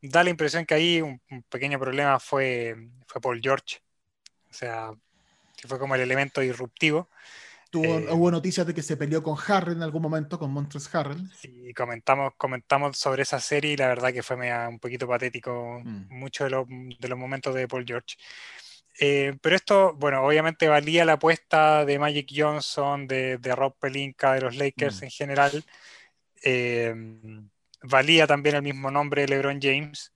Da 0.00 0.24
la 0.24 0.30
impresión 0.30 0.64
que 0.64 0.74
ahí 0.74 1.02
un, 1.02 1.20
un, 1.30 1.42
pequeño 1.42 1.78
problema 1.78 2.18
fue, 2.18 2.88
fue 3.06 3.20
Paul 3.20 3.40
George. 3.42 3.82
O 4.50 4.54
sea, 4.54 4.92
que 5.56 5.68
fue 5.68 5.78
como 5.78 5.94
el 5.94 6.00
elemento 6.00 6.40
disruptivo. 6.40 7.08
Tuvo, 7.70 7.84
eh, 7.84 8.08
hubo 8.10 8.30
noticias 8.30 8.66
de 8.66 8.74
que 8.74 8.82
se 8.82 8.96
peleó 8.96 9.22
con 9.22 9.36
Harrell 9.46 9.76
en 9.76 9.82
algún 9.82 10.02
momento, 10.02 10.38
con 10.38 10.50
Montres 10.50 10.92
Harrell. 10.92 11.30
Sí, 11.36 11.72
comentamos, 11.74 12.32
comentamos 12.36 12.98
sobre 12.98 13.22
esa 13.22 13.38
serie 13.38 13.72
y 13.72 13.76
la 13.76 13.86
verdad 13.86 14.12
que 14.12 14.24
fue 14.24 14.36
un 14.68 14.80
poquito 14.80 15.06
patético 15.06 15.80
mm. 15.84 16.06
muchos 16.08 16.50
de, 16.50 16.96
de, 16.98 17.08
los 17.08 17.18
momentos 17.18 17.54
de 17.54 17.68
Paul 17.68 17.84
George. 17.86 18.16
Eh, 18.98 19.36
pero 19.40 19.56
esto, 19.56 19.94
bueno, 19.94 20.22
obviamente 20.22 20.68
valía 20.68 21.04
la 21.04 21.14
apuesta 21.14 21.84
de 21.84 21.98
Magic 21.98 22.28
Johnson, 22.34 23.06
de, 23.06 23.38
de 23.38 23.54
Rob 23.54 23.74
Pelinka, 23.78 24.34
de 24.34 24.40
los 24.42 24.56
Lakers 24.56 25.00
mm. 25.00 25.04
en 25.04 25.10
general. 25.10 25.64
Eh, 26.42 26.94
valía 27.82 28.26
también 28.26 28.56
el 28.56 28.62
mismo 28.62 28.90
nombre 28.90 29.22
de 29.22 29.28
LeBron 29.28 29.60
James. 29.60 30.12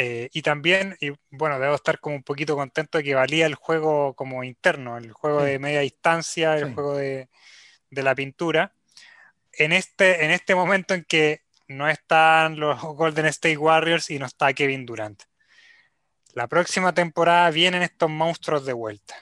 Eh, 0.00 0.28
y 0.32 0.42
también, 0.42 0.96
y 1.00 1.10
bueno, 1.30 1.58
debo 1.58 1.74
estar 1.74 1.98
como 1.98 2.14
un 2.14 2.22
poquito 2.22 2.54
contento 2.54 2.98
de 2.98 3.04
que 3.04 3.14
valía 3.16 3.46
el 3.46 3.56
juego 3.56 4.14
como 4.14 4.44
interno, 4.44 4.96
el 4.96 5.12
juego 5.12 5.42
de 5.42 5.58
media 5.58 5.80
distancia, 5.80 6.56
el 6.56 6.72
juego 6.72 6.96
de, 6.96 7.28
la 7.90 8.14
pintura. 8.14 8.72
En 9.52 9.72
este, 9.72 10.24
en 10.24 10.30
este 10.30 10.54
momento 10.54 10.94
en 10.94 11.04
que 11.04 11.42
no 11.66 11.88
están 11.88 12.60
los 12.60 12.80
Golden 12.80 13.26
State 13.26 13.56
Warriors 13.56 14.10
y 14.10 14.20
no 14.20 14.26
está 14.26 14.52
Kevin 14.52 14.86
Durant. 14.86 15.24
La 16.38 16.46
próxima 16.46 16.94
temporada 16.94 17.50
vienen 17.50 17.82
estos 17.82 18.08
monstruos 18.08 18.64
de 18.64 18.72
vuelta. 18.72 19.16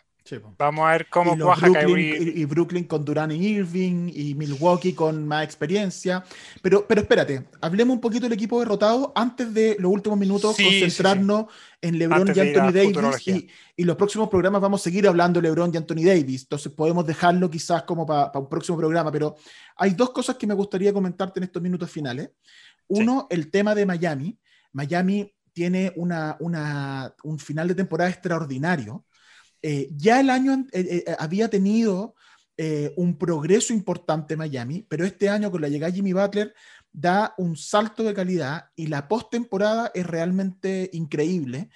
Vamos 0.59 0.87
a 0.87 0.91
ver 0.91 1.07
cómo 1.09 1.33
y 1.33 1.39
Brooklyn, 1.39 2.33
y, 2.37 2.45
Brooklyn 2.45 2.85
con 2.85 3.07
Durán 3.07 3.33
y 3.33 3.37
Irving 3.37 4.11
y 4.15 4.35
Milwaukee 4.35 4.93
con 4.93 5.27
más 5.27 5.43
experiencia. 5.43 6.23
Pero, 6.61 6.87
pero 6.87 7.01
espérate, 7.01 7.45
hablemos 7.63 7.95
un 7.95 8.03
poquito 8.03 8.25
del 8.25 8.35
equipo 8.35 8.61
derrotado 8.61 9.15
antes 9.17 9.55
de 9.55 9.79
los 9.79 9.91
últimos 9.91 10.19
minutos, 10.19 10.59
concentrarnos 10.59 11.47
en 11.81 11.99
LeBron 11.99 12.33
y 12.37 12.39
Anthony 12.39 12.73
Davis. 12.73 13.29
Y, 13.29 13.49
y, 13.77 13.85
los 13.85 13.97
próximos 13.97 14.29
programas 14.29 14.61
vamos 14.61 14.83
a 14.83 14.85
seguir 14.85 15.09
hablando 15.09 15.41
de 15.41 15.49
LeBron 15.49 15.71
y 15.73 15.79
Anthony 15.79 16.05
Davis. 16.05 16.43
Entonces 16.43 16.71
podemos 16.71 17.07
dejarlo 17.07 17.51
quizás 17.51 17.85
como 17.85 18.05
para 18.05 18.31
un 18.39 18.49
próximo 18.51 18.77
programa. 18.77 19.11
Pero 19.11 19.37
hay 19.79 19.95
dos 19.95 20.11
cosas 20.11 20.37
que 20.37 20.47
me 20.47 20.53
gustaría 20.53 20.93
comentarte 20.93 21.41
en 21.41 21.45
estos 21.45 21.63
minutos 21.63 21.91
finales. 21.91 22.29
Uno, 22.89 23.27
el 23.31 23.51
tema 23.51 23.75
de 23.75 23.87
Miami. 23.87 24.39
Miami 24.77 25.33
tiene 25.57 25.95
un 25.97 27.39
final 27.39 27.67
de 27.67 27.75
temporada 27.75 28.11
extraordinario 28.11 29.07
eh, 29.63 29.89
ya 29.97 30.21
el 30.21 30.31
año 30.31 30.67
eh, 30.71 31.03
eh, 31.07 31.17
había 31.19 31.49
tenido 31.49 32.15
un 32.97 33.19
progreso 33.19 33.75
importante 33.75 34.35
Miami, 34.35 34.87
pero 34.89 35.05
este 35.05 35.29
año 35.29 35.51
con 35.51 35.61
la 35.61 35.69
llegada 35.69 35.91
de 35.91 35.97
Jimmy 35.97 36.15
Butler 36.15 36.55
da 36.91 37.35
un 37.37 37.55
salto 37.55 38.03
de 38.03 38.15
calidad 38.15 38.71
y 38.75 38.87
la 38.87 39.09
postemporada 39.09 39.91
es 39.93 40.07
realmente 40.07 40.89
increíble. 40.95 41.69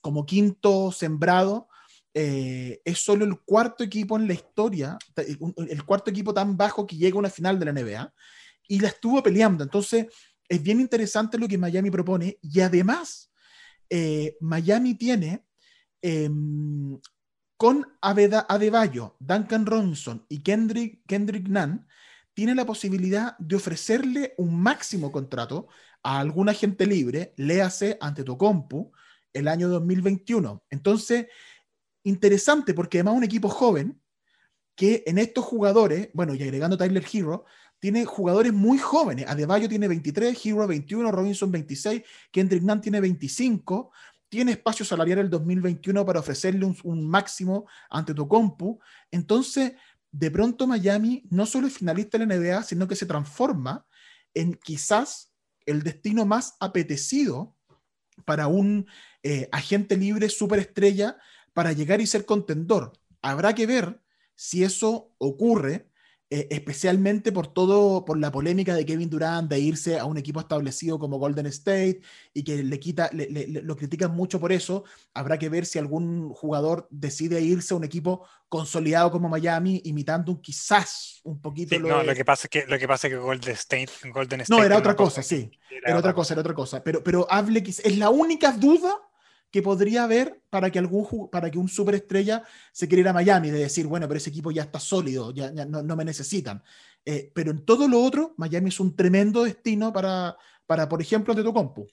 como 0.00 0.24
quinto 0.24 0.92
sembrado, 0.92 1.66
es 2.14 2.98
solo 3.00 3.24
el 3.24 3.40
cuarto 3.40 3.82
equipo 3.82 4.16
en 4.16 4.28
la 4.28 4.34
historia, 4.34 4.96
el 5.16 5.84
cuarto 5.84 6.12
equipo 6.12 6.32
tan 6.32 6.56
bajo 6.56 6.86
que 6.86 6.96
llega 6.96 7.16
a 7.16 7.18
una 7.18 7.28
final 7.28 7.58
de 7.58 7.64
la 7.64 7.72
NBA 7.72 8.14
y 8.68 8.78
la 8.78 8.88
estuvo 8.88 9.20
peleando. 9.24 9.64
Entonces, 9.64 10.06
es 10.48 10.62
bien 10.62 10.80
interesante 10.80 11.38
lo 11.38 11.48
que 11.48 11.58
Miami 11.58 11.90
propone 11.90 12.38
y 12.42 12.60
además, 12.60 13.30
Miami 14.40 14.94
tiene 14.94 15.44
Em, 16.00 17.00
con 17.56 17.84
Aveda 18.00 18.46
Adebayo, 18.48 19.16
Duncan 19.18 19.66
Ronson 19.66 20.24
y 20.28 20.42
Kendrick, 20.42 21.02
Kendrick 21.06 21.48
Nunn, 21.48 21.86
tiene 22.34 22.54
la 22.54 22.64
posibilidad 22.64 23.36
de 23.38 23.56
ofrecerle 23.56 24.34
un 24.38 24.62
máximo 24.62 25.10
contrato 25.10 25.66
a 26.04 26.20
algún 26.20 26.48
agente 26.48 26.86
libre, 26.86 27.34
léase 27.36 27.98
ante 28.00 28.24
compu 28.24 28.92
el 29.32 29.48
año 29.48 29.68
2021. 29.68 30.64
Entonces, 30.70 31.26
interesante 32.04 32.74
porque 32.74 32.98
además 32.98 33.14
un 33.16 33.24
equipo 33.24 33.48
joven 33.48 34.00
que 34.76 35.02
en 35.06 35.18
estos 35.18 35.44
jugadores, 35.44 36.10
bueno, 36.14 36.34
y 36.34 36.42
agregando 36.44 36.78
Tyler 36.78 37.04
Hero, 37.12 37.44
tiene 37.80 38.04
jugadores 38.04 38.52
muy 38.52 38.78
jóvenes. 38.78 39.26
Adebayo 39.28 39.68
tiene 39.68 39.88
23, 39.88 40.38
Hero 40.44 40.66
21, 40.66 41.10
Robinson 41.12 41.50
26, 41.50 42.02
Kendrick 42.30 42.62
Nunn 42.62 42.80
tiene 42.80 43.00
25 43.00 43.92
tiene 44.28 44.52
espacio 44.52 44.84
salarial 44.84 45.20
el 45.20 45.30
2021 45.30 46.04
para 46.04 46.20
ofrecerle 46.20 46.70
un, 46.84 47.08
máximo 47.08 47.66
ante 47.90 48.14
tu 48.14 48.28
compu. 48.28 48.78
Entonces, 49.10 49.72
de 50.10 50.30
pronto 50.30 50.66
Miami 50.66 51.24
no 51.30 51.46
solo 51.46 51.66
es 51.66 51.74
finalista 51.78 52.18
en 52.18 52.28
la 52.28 52.36
NBA, 52.36 52.62
sino 52.62 52.86
que 52.86 52.96
se 52.96 53.06
transforma 53.06 53.86
en 54.34 54.54
quizás 54.54 55.32
el 55.66 55.82
destino 55.82 56.26
más 56.26 56.56
apetecido 56.60 57.56
para 58.24 58.48
un 58.48 58.86
eh, 59.22 59.48
agente 59.52 59.96
libre 59.96 60.28
superestrella 60.28 61.16
para 61.52 61.72
llegar 61.72 62.00
y 62.00 62.06
ser 62.06 62.24
contendor. 62.24 62.92
Habrá 63.22 63.54
que 63.54 63.66
ver 63.66 64.02
si 64.34 64.62
eso 64.62 65.12
ocurre 65.18 65.87
eh, 66.30 66.46
especialmente 66.50 67.32
por 67.32 67.46
todo, 67.52 68.04
por 68.04 68.18
la 68.18 68.30
polémica 68.30 68.74
de 68.74 68.84
Kevin 68.86 69.08
Durant 69.10 69.48
de 69.50 69.58
irse 69.60 69.98
a 69.98 70.04
un 70.04 70.18
equipo 70.18 70.40
establecido 70.40 70.98
como 70.98 71.18
Golden 71.18 71.46
State 71.46 72.00
y 72.34 72.44
que 72.44 72.62
le 72.62 72.78
quita, 72.80 73.10
le, 73.12 73.46
lo 73.62 73.76
critican 73.76 74.12
mucho 74.14 74.38
por 74.40 74.52
eso. 74.52 74.84
Habrá 75.14 75.38
que 75.38 75.48
ver 75.48 75.66
si 75.66 75.78
algún 75.78 76.30
jugador 76.34 76.86
decide 76.90 77.40
irse 77.40 77.74
a 77.74 77.76
un 77.76 77.84
equipo 77.84 78.26
consolidado 78.48 79.10
como 79.10 79.28
Miami, 79.28 79.80
imitando 79.84 80.32
un, 80.32 80.40
quizás 80.42 81.20
un 81.24 81.40
poquito 81.40 81.70
Sí, 81.74 81.78
lo 81.78 81.88
no, 81.88 81.98
de- 81.98 82.04
lo 82.04 82.14
que 82.14 82.24
pasa 82.24 82.46
es 82.46 82.50
que 82.50 82.66
lo 82.66 82.78
que 82.78 82.88
pasa 82.88 83.06
es 83.08 83.12
que 83.12 83.18
Golden 83.18 83.54
State, 83.54 83.90
Golden 84.10 84.40
State 84.40 84.60
No, 84.60 84.64
era 84.64 84.76
otra 84.78 84.96
cosa, 84.96 85.22
sí. 85.22 85.50
era 85.70 85.90
Era 85.90 85.98
otra 85.98 86.14
cosa, 86.14 86.34
era 86.34 86.40
otra 86.40 86.54
cosa. 86.54 86.82
Pero, 86.82 87.02
pero 87.04 87.26
hable, 87.30 87.62
es 87.66 87.98
la 87.98 88.10
única 88.10 88.52
duda 88.52 88.94
que 89.50 89.62
podría 89.62 90.04
haber 90.04 90.42
para 90.50 90.70
que 90.70 90.78
algún 90.78 91.30
para 91.30 91.50
que 91.50 91.58
un 91.58 91.68
superestrella 91.68 92.42
se 92.72 92.88
quiera 92.88 93.00
ir 93.02 93.08
a 93.08 93.12
Miami, 93.12 93.50
de 93.50 93.60
decir, 93.60 93.86
bueno, 93.86 94.06
pero 94.08 94.18
ese 94.18 94.30
equipo 94.30 94.50
ya 94.50 94.62
está 94.62 94.80
sólido, 94.80 95.32
ya, 95.32 95.52
ya 95.52 95.64
no, 95.64 95.82
no 95.82 95.96
me 95.96 96.04
necesitan. 96.04 96.62
Eh, 97.04 97.30
pero 97.34 97.50
en 97.50 97.64
todo 97.64 97.88
lo 97.88 98.00
otro, 98.02 98.34
Miami 98.36 98.68
es 98.68 98.80
un 98.80 98.94
tremendo 98.96 99.44
destino 99.44 99.92
para, 99.92 100.36
para 100.66 100.88
por 100.88 101.00
ejemplo, 101.00 101.32
Antetokounmpo. 101.32 101.86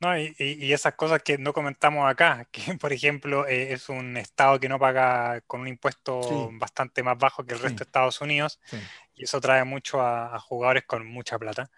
No, 0.00 0.18
y, 0.18 0.34
y- 0.38 0.72
esas 0.72 0.94
cosas 0.94 1.22
que 1.22 1.38
no 1.38 1.52
comentamos 1.52 2.10
acá, 2.10 2.48
que 2.52 2.74
por 2.78 2.92
ejemplo 2.92 3.46
eh, 3.46 3.72
es 3.72 3.88
un 3.88 4.16
estado 4.16 4.58
que 4.58 4.68
no 4.68 4.78
paga 4.78 5.40
con 5.42 5.60
un 5.62 5.68
impuesto 5.68 6.20
Sí. 6.20 6.56
bastante 6.58 7.02
más 7.02 7.16
bajo 7.18 7.44
que 7.44 7.54
el 7.54 7.60
Sí. 7.60 7.62
resto 7.62 7.84
de 7.84 7.88
Estados 7.88 8.20
Unidos, 8.20 8.60
Sí, 8.64 8.78
y 9.14 9.24
eso 9.24 9.40
trae 9.40 9.64
mucho 9.64 10.00
a, 10.00 10.34
a 10.36 10.40
jugadores 10.40 10.84
con 10.86 11.06
mucha 11.06 11.38
plata. 11.38 11.70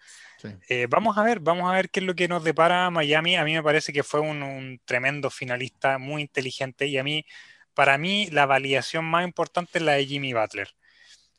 Sí. 0.49 0.55
Eh, 0.69 0.87
vamos 0.89 1.17
a 1.17 1.23
ver, 1.23 1.39
vamos 1.39 1.69
a 1.71 1.75
ver 1.75 1.89
qué 1.89 1.99
es 1.99 2.05
lo 2.05 2.15
que 2.15 2.27
nos 2.27 2.43
depara 2.43 2.89
Miami. 2.89 3.35
A 3.35 3.43
mí 3.43 3.53
me 3.53 3.63
parece 3.63 3.91
que 3.93 4.03
fue 4.03 4.19
un, 4.19 4.41
un 4.43 4.79
tremendo 4.85 5.29
finalista, 5.29 5.97
muy 5.97 6.21
inteligente, 6.21 6.87
y 6.87 6.97
a 6.97 7.03
mí, 7.03 7.25
para 7.73 7.97
mí, 7.97 8.27
la 8.31 8.45
validación 8.45 9.05
más 9.05 9.25
importante 9.25 9.79
es 9.79 9.83
la 9.83 9.93
de 9.93 10.05
Jimmy 10.05 10.33
Butler. 10.33 10.69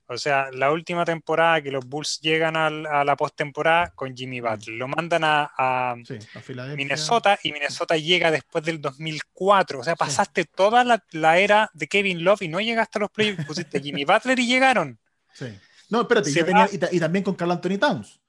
O 0.08 0.18
sea, 0.18 0.50
la 0.52 0.70
última 0.70 1.04
temporada 1.04 1.60
que 1.60 1.72
los 1.72 1.84
Bulls 1.84 2.20
llegan 2.20 2.56
al- 2.56 2.86
a 2.86 3.02
la 3.02 3.16
postemporada 3.16 3.90
con 3.96 4.16
Jimmy 4.16 4.40
Butler, 4.40 4.76
lo 4.76 4.86
mandan 4.86 5.24
a, 5.24 5.50
a 5.58 5.96
Sí, 6.06 6.16
a 6.36 6.40
Filadelfia. 6.40 6.76
Minnesota 6.76 7.36
y 7.42 7.50
Minnesota 7.52 7.96
llega 7.96 8.30
después 8.30 8.62
del 8.62 8.80
2004. 8.80 9.80
O 9.80 9.82
sea, 9.82 9.96
pasaste 9.96 10.44
toda 10.44 10.84
la, 10.84 11.02
la 11.10 11.38
era 11.40 11.70
de 11.74 11.88
Kevin 11.88 12.22
Love 12.22 12.42
y 12.42 12.48
no 12.48 12.60
llegaste 12.60 12.98
a 12.98 13.00
los 13.00 13.10
playoffs. 13.10 13.44
Pusiste 13.46 13.80
Jimmy 13.80 14.04
Butler 14.04 14.38
y 14.38 14.46
llegaron. 14.46 14.96
Sí. 15.32 15.46
No, 15.90 16.02
espérate, 16.02 16.30
tenía- 16.32 16.68
y, 16.70 16.78
ta- 16.78 16.88
y 16.92 17.00
también 17.00 17.24
con 17.24 17.34
Carl 17.34 17.50
Anthony 17.50 17.78
Towns. 17.78 18.20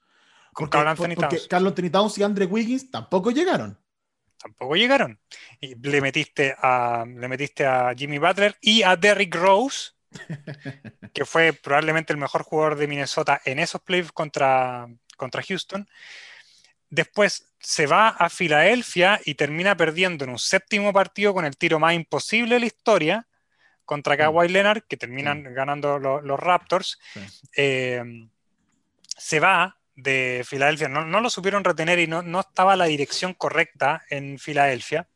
Con 0.66 0.88
Anthony 0.88 1.14
porque 1.14 1.38
Anthony 1.50 1.90
Towns 1.90 2.18
y 2.18 2.22
Andre 2.22 2.44
Wiggins 2.46 2.90
tampoco 2.90 3.30
llegaron. 3.30 3.78
Tampoco 4.40 4.76
llegaron. 4.76 5.18
Y 5.60 5.74
le 5.76 6.00
metiste 6.00 6.54
a, 6.60 7.04
le 7.06 7.28
metiste 7.28 7.66
a 7.66 7.92
Jimmy 7.96 8.18
Butler 8.18 8.56
y 8.60 8.82
a 8.82 8.96
Derrick 8.96 9.34
Rose, 9.34 9.90
que 11.12 11.24
fue 11.24 11.52
probablemente 11.52 12.12
el 12.12 12.18
mejor 12.18 12.42
jugador 12.42 12.76
de 12.76 12.86
Minnesota 12.86 13.40
en 13.44 13.58
esos 13.58 13.80
playoffs 13.82 14.12
contra, 14.12 14.88
contra 15.16 15.42
Houston. 15.42 15.88
Después 16.90 17.52
se 17.60 17.86
va 17.86 18.08
a 18.08 18.30
Filadelfia 18.30 19.20
y 19.24 19.34
termina 19.34 19.76
perdiendo 19.76 20.24
en 20.24 20.30
un 20.30 20.38
séptimo 20.38 20.92
partido 20.92 21.34
con 21.34 21.44
el 21.44 21.56
tiro 21.56 21.78
más 21.78 21.94
imposible 21.94 22.54
de 22.54 22.60
la 22.60 22.66
historia 22.66 23.26
contra 23.84 24.14
Mm. 24.14 24.18
Kawhi 24.18 24.48
Leonard, 24.48 24.82
que 24.88 24.96
terminan 24.96 25.42
ganando 25.54 25.98
lo- 25.98 26.20
los 26.20 26.38
Raptors. 26.38 26.98
Sí. 27.12 27.20
Eh, 27.56 28.28
se 29.16 29.40
va 29.40 29.77
de 30.00 30.44
Filadelfia, 30.46 30.88
no, 30.88 31.04
no 31.04 31.20
lo 31.20 31.28
supieron 31.28 31.64
retener 31.64 31.98
y 31.98 32.06
no, 32.06 32.22
no 32.22 32.40
estaba 32.40 32.76
la 32.76 32.84
dirección 32.86 33.34
correcta 33.34 34.02
en 34.10 34.38
Filadelfia. 34.38 35.08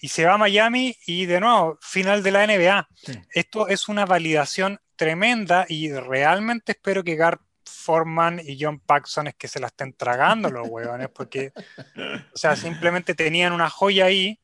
Y 0.00 0.08
se 0.08 0.24
va 0.24 0.34
a 0.34 0.38
Miami 0.38 0.96
y 1.06 1.26
de 1.26 1.40
nuevo, 1.40 1.76
final 1.80 2.22
de 2.22 2.30
la 2.30 2.44
NBA. 2.46 2.88
Sí. 2.94 3.12
Esto 3.32 3.66
es 3.66 3.88
una 3.88 4.06
validación 4.06 4.78
tremenda 4.94 5.66
y 5.68 5.92
realmente 5.92 6.72
espero 6.72 7.02
que 7.02 7.16
Gar 7.16 7.40
Forman 7.64 8.40
y 8.44 8.56
John 8.60 8.78
Paxson 8.80 9.26
es 9.26 9.34
que 9.34 9.48
se 9.48 9.58
la 9.60 9.66
estén 9.66 9.92
tragando 9.92 10.50
los 10.50 10.68
huevones, 10.68 11.08
porque, 11.08 11.52
o 12.32 12.36
sea, 12.36 12.54
simplemente 12.56 13.14
tenían 13.14 13.52
una 13.52 13.68
joya 13.68 14.04
ahí 14.06 14.40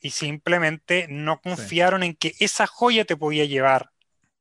y 0.00 0.10
simplemente 0.10 1.06
no 1.08 1.40
confiaron 1.40 2.02
en 2.02 2.14
que 2.14 2.34
esa 2.40 2.66
joya 2.66 3.04
te 3.04 3.16
podía 3.16 3.44
llevar 3.44 3.90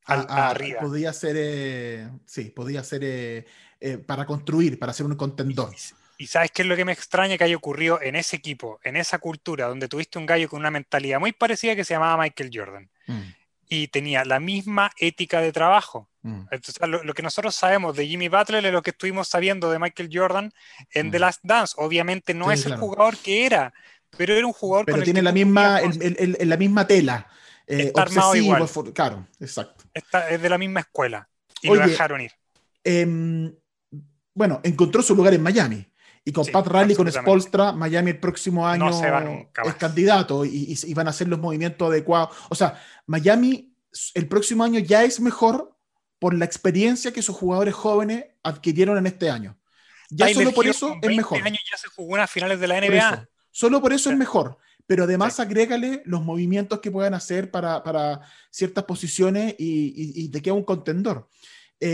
al- 0.05 0.25
a- 0.29 0.47
a- 0.47 0.49
arriba. 0.49 0.81
Podía 0.81 1.13
ser, 1.13 1.35
eh, 1.37 2.09
sí, 2.25 2.45
podía 2.49 2.83
ser 2.83 3.01
eh, 3.03 3.45
eh, 3.79 3.97
para 3.97 4.25
construir, 4.25 4.77
para 4.79 4.93
ser 4.93 5.05
un 5.05 5.15
contendor. 5.15 5.73
Y 6.17 6.27
sabes 6.27 6.51
qué 6.51 6.63
es 6.63 6.67
lo 6.67 6.75
que 6.75 6.83
me 6.85 6.91
extraña 6.93 7.37
que 7.37 7.43
haya 7.43 7.55
ocurrido 7.55 8.01
en 8.01 8.15
ese 8.15 8.35
equipo, 8.37 8.79
en 8.83 8.95
esa 8.95 9.19
cultura, 9.19 9.67
donde 9.67 9.87
tuviste 9.87 10.17
un 10.17 10.25
gallo 10.25 10.49
con 10.49 10.59
una 10.59 10.71
mentalidad 10.71 11.19
muy 11.19 11.31
parecida 11.31 11.75
que 11.75 11.83
se 11.83 11.93
llamaba 11.93 12.21
Michael 12.23 12.49
Jordan 12.53 12.89
Mm, 13.07 13.21
y 13.69 13.87
tenía 13.89 14.25
la 14.25 14.39
misma 14.39 14.91
ética 14.97 15.41
de 15.41 15.51
trabajo. 15.51 16.09
mm. 16.23 16.41
Entonces, 16.51 16.75
lo, 16.87 17.03
lo 17.03 17.13
que 17.13 17.21
nosotros 17.21 17.55
sabemos 17.55 17.95
de 17.95 18.07
Jimmy 18.07 18.29
Butler 18.29 18.65
es 18.65 18.71
lo 18.73 18.81
que 18.81 18.89
estuvimos 18.89 19.27
sabiendo 19.27 19.69
de 19.71 19.77
Michael 19.79 20.09
Jordan 20.11 20.51
en 20.91 21.07
Mm. 21.07 21.11
The 21.11 21.19
Last 21.19 21.39
Dance. 21.43 21.73
Obviamente 21.77 22.33
no 22.33 22.47
Sí, 22.47 22.53
es 22.53 22.61
claro. 22.63 22.75
el 22.75 22.81
jugador 22.81 23.17
que 23.17 23.45
era, 23.45 23.73
pero 24.17 24.33
era 24.33 24.47
un 24.47 24.53
jugador 24.53 24.85
Pero 24.85 24.97
con 24.97 25.03
tiene 25.03 25.21
la 25.21 25.31
misma, 25.31 25.79
podías 25.81 25.97
el- 25.97 26.15
el- 26.19 26.37
el- 26.39 26.49
la 26.49 26.57
misma 26.57 26.87
tela. 26.87 27.27
eh, 27.67 27.87
Está 27.87 28.01
armado 28.03 28.33
igual. 28.35 28.67
for- 28.67 28.91
claro, 28.93 29.27
exacto. 29.41 29.83
está- 29.93 30.29
es 30.29 30.41
de 30.41 30.49
la 30.49 30.57
misma 30.57 30.79
escuela 30.79 31.27
y 31.61 31.69
Oye, 31.69 31.81
lo 31.81 31.87
dejaron 31.87 32.21
ir. 32.21 32.31
Em, 32.83 33.53
bueno, 34.37 34.61
encontró 34.63 35.01
su 35.01 35.15
lugar 35.15 35.33
en 35.33 35.41
Miami. 35.43 35.85
Y 36.23 36.31
con 36.31 36.43
Sí, 36.45 36.51
Pat 36.51 36.67
Riley, 36.67 36.95
con. 36.95 37.11
Spolstra, 37.11 37.71
Miami 37.71 38.11
el 38.11 38.19
próximo 38.19 38.67
año 38.67 38.89
nunca 38.89 39.63
es 39.65 39.75
candidato 39.75 40.43
y, 40.45 40.49
y- 40.73 40.91
y 40.91 40.93
van 40.93 41.07
a 41.07 41.09
hacer 41.11 41.27
los 41.27 41.39
movimientos 41.39 41.89
adecuados. 41.89 42.35
O 42.49 42.55
sea, 42.55 42.79
Miami 43.05 43.73
el 44.13 44.27
próximo 44.27 44.63
año 44.63 44.79
ya 44.79 45.03
es 45.03 45.19
mejor 45.19 45.73
por 46.19 46.33
la 46.33 46.45
experiencia 46.45 47.11
que 47.13 47.21
sus 47.21 47.35
jugadores 47.35 47.73
jóvenes 47.73 48.25
adquirieron 48.43 48.97
en 48.97 49.07
este 49.07 49.29
año. 49.29 49.57
Ya 50.09 50.25
Tyler 50.27 50.43
solo 50.45 50.55
por 50.55 50.67
eso 50.67 50.87
es 50.87 51.01
20 51.01 51.15
mejor. 51.17 51.41
años 51.43 51.59
ya 51.71 51.77
se 51.77 51.87
jugó 51.87 52.13
unas 52.13 52.29
finales 52.29 52.59
de 52.59 52.67
la 52.67 52.75
Por 52.75 52.83
NBA. 52.89 53.09
eso. 53.09 53.27
Solo 53.51 53.81
por 53.81 53.93
eso 53.93 54.11
es 54.11 54.17
mejor. 54.17 54.57
Pero 54.85 55.03
además 55.05 55.35
Sí. 55.35 55.41
agrégale 55.41 56.01
los 56.05 56.21
movimientos 56.23 56.79
que 56.79 56.91
puedan 56.91 57.13
hacer 57.13 57.51
para, 57.51 57.83
para 57.83 58.21
ciertas 58.51 58.83
posiciones 58.85 59.55
y, 59.57 59.87
y- 59.95 60.25
y 60.25 60.29
te 60.29 60.41
queda 60.41 60.53
un 60.53 60.63
contendor. 60.63 61.27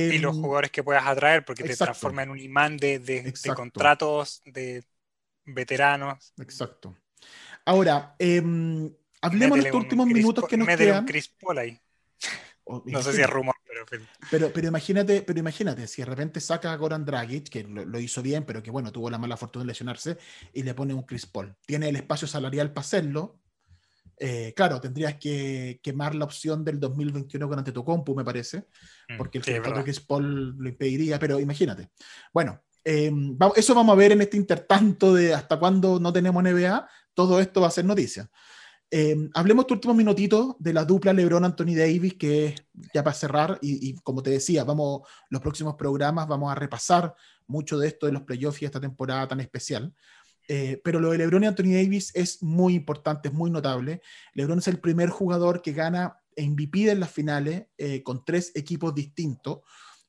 Y 0.08 0.18
los 0.20 0.36
Em, 0.36 0.42
jugadores 0.42 0.72
que 0.72 0.84
puedas 0.84 1.06
atraer, 1.06 1.46
porque 1.46 1.64
te 1.64 1.78
transforma 1.78 2.24
en 2.24 2.30
un 2.32 2.40
imán 2.40 2.78
de, 2.78 3.00
de- 3.00 3.34
de 3.44 3.54
contratos, 3.54 4.42
de 4.46 4.84
veteranos. 5.46 6.34
Exacto. 6.38 6.96
Ahora, 7.66 8.16
em, 8.20 8.92
hablemos 9.22 9.58
en 9.58 9.60
Métele 9.60 9.70
estos 9.70 9.82
últimos 9.82 10.08
Chris 10.08 10.16
minutos 10.18 10.46
que 10.48 10.58
nos 10.58 10.68
métele 10.68 10.92
un 10.94 10.98
quedan. 10.98 11.06
Chris 11.06 11.28
Paul 11.30 11.58
ahí. 11.58 11.80
Oh, 12.66 12.82
No 12.86 13.02
sé 13.02 13.14
si 13.14 13.22
es 13.22 13.30
rumor, 13.30 13.56
pero 13.68 13.86
fin. 13.88 14.10
Pero, 14.30 14.54
pero 14.54 14.68
imagínate, 14.68 15.22
pero 15.22 15.40
imagínate, 15.40 15.88
si 15.88 16.02
de 16.02 16.06
repente 16.06 16.40
saca 16.40 16.72
a 16.72 16.78
Goran 16.78 17.06
Dragic, 17.06 17.50
que 17.50 17.64
lo, 17.64 17.86
lo 17.86 18.00
hizo 18.00 18.22
bien, 18.22 18.46
pero 18.46 18.64
que 18.64 18.72
bueno, 18.72 18.92
tuvo 18.92 19.10
la 19.10 19.18
mala 19.18 19.38
fortuna 19.38 19.64
de 19.64 19.68
lesionarse, 19.68 20.18
y 20.54 20.64
le 20.64 20.74
pone 20.74 20.94
un 20.94 21.04
Chris 21.04 21.26
Paul. 21.26 21.56
Tiene 21.66 21.90
el 21.90 21.96
espacio 21.98 22.28
salarial 22.28 22.72
para 22.74 22.86
hacerlo. 22.86 23.40
Eh, 24.18 24.54
claro, 24.56 24.80
tendrías 24.80 25.16
que 25.16 25.80
quemar 25.82 26.16
la 26.16 26.26
opción 26.26 26.64
del 26.64 26.80
2021 26.80 27.48
con 27.48 27.60
Antetokounmpo, 27.60 28.16
me 28.16 28.24
parece, 28.24 28.68
Mm, 29.10 29.18
porque 29.18 29.40
el 29.40 29.44
sí, 29.44 29.52
es 29.52 29.58
contrato 29.58 29.76
verdad. 29.76 29.86
Chris 29.86 30.00
Paul 30.00 30.56
lo 30.58 30.70
impediría, 30.70 31.20
pero 31.20 31.40
imagínate. 31.40 31.90
Bueno, 32.34 32.62
eh, 32.86 33.12
eso 33.56 33.76
vamos 33.76 33.94
a 33.94 33.98
ver 33.98 34.12
en 34.12 34.22
este 34.22 34.38
intertanto 34.38 35.14
de 35.14 35.34
hasta 35.34 35.58
cuándo 35.58 36.00
no 36.00 36.14
tenemos 36.14 36.44
NBA. 36.44 36.88
Todo 37.14 37.40
esto 37.40 37.62
va 37.62 37.68
a 37.68 37.72
ser 37.72 37.86
noticia. 37.86 38.30
Eh, 38.90 39.16
hablemos 39.34 39.66
tu 39.66 39.74
último 39.74 39.94
minutito 39.94 40.56
de 40.60 40.72
la 40.72 40.86
dupla 40.86 41.14
LeBron-Anthony 41.14 41.76
Davis, 41.76 42.14
que 42.14 42.46
es 42.46 42.66
ya 42.94 43.04
para 43.04 43.16
cerrar, 43.16 43.58
y, 43.62 43.90
y 43.90 43.96
como 43.96 44.22
te 44.22 44.30
decía, 44.30 44.64
vamos, 44.64 45.02
los 45.30 45.42
próximos 45.42 45.76
programas 45.76 46.28
vamos 46.28 46.52
a 46.52 46.56
repasar 46.56 47.16
mucho 47.48 47.80
de 47.80 47.88
esto 47.88 48.06
de 48.06 48.12
los 48.12 48.22
playoffs 48.22 48.62
y 48.62 48.66
esta 48.66 48.80
temporada 48.80 49.28
tan 49.28 49.40
especial. 49.40 49.94
Eh, 50.48 50.82
pero 50.84 51.00
lo 51.00 51.12
de 51.12 51.20
LeBron 51.20 51.44
y 51.44 51.48
Anthony 51.48 51.74
Davis 51.74 52.12
es 52.14 52.44
muy 52.44 52.76
importante, 52.76 53.30
es 53.30 53.34
muy 53.34 53.50
notable. 53.50 54.02
LeBron 54.34 54.60
es 54.60 54.68
el 54.68 54.80
primer 54.80 55.10
jugador 55.10 55.62
que 55.62 55.74
gana 55.74 56.20
MVP 56.38 56.90
en 56.90 57.00
las 57.00 57.12
finales 57.12 57.68
eh, 57.78 58.04
con 58.04 58.24
tres 58.26 58.52
equipos 58.56 58.94
distintos. 58.94 59.60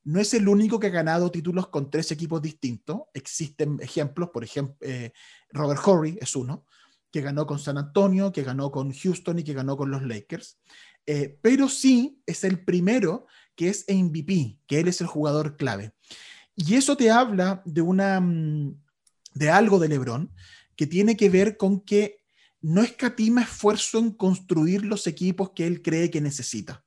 No 0.03 0.19
es 0.19 0.33
el 0.33 0.47
único 0.47 0.79
que 0.79 0.87
ha 0.87 0.91
ganado 0.91 1.31
títulos 1.31 1.67
con 1.69 1.89
tres 1.89 2.11
equipos 2.11 2.41
distintos. 2.41 3.01
Existen 3.13 3.79
ejemplos, 3.81 4.29
por 4.29 4.43
ejemplo, 4.43 4.75
eh, 4.81 5.11
Robert 5.49 5.81
Horry 5.83 6.17
es 6.21 6.35
uno, 6.35 6.65
que 7.11 7.21
ganó 7.21 7.47
con 7.47 7.59
San 7.59 7.77
Antonio, 7.77 8.31
que 8.31 8.43
ganó 8.43 8.71
con 8.71 8.93
Houston 8.93 9.39
y 9.39 9.43
que 9.43 9.53
ganó 9.53 9.77
con 9.77 9.89
los 9.89 10.03
Lakers. 10.03 10.59
Eh, 11.07 11.39
pero 11.41 11.69
sí 11.69 12.21
es 12.25 12.43
el 12.43 12.63
primero 12.63 13.25
que 13.55 13.69
es 13.69 13.85
MVP, 13.87 14.59
que 14.67 14.79
él 14.79 14.87
es 14.87 15.01
el 15.01 15.07
jugador 15.07 15.57
clave. 15.57 15.93
Y 16.55 16.75
eso 16.75 16.95
te 16.95 17.09
habla 17.09 17.61
de 17.65 17.81
una 17.81 18.19
mm, 18.19 18.84
de 19.35 19.51
algo 19.51 19.77
de 19.77 19.89
LeBron 19.89 20.31
que 20.75 20.87
tiene 20.87 21.15
que 21.15 21.29
ver 21.29 21.57
con 21.57 21.81
que 21.81 22.17
no 22.61 22.81
escatima 22.81 23.43
esfuerzo 23.43 23.99
en 23.99 24.11
construir 24.11 24.83
los 24.83 25.05
equipos 25.05 25.51
que 25.51 25.67
él 25.67 25.83
cree 25.83 26.09
que 26.09 26.21
necesita. 26.21 26.83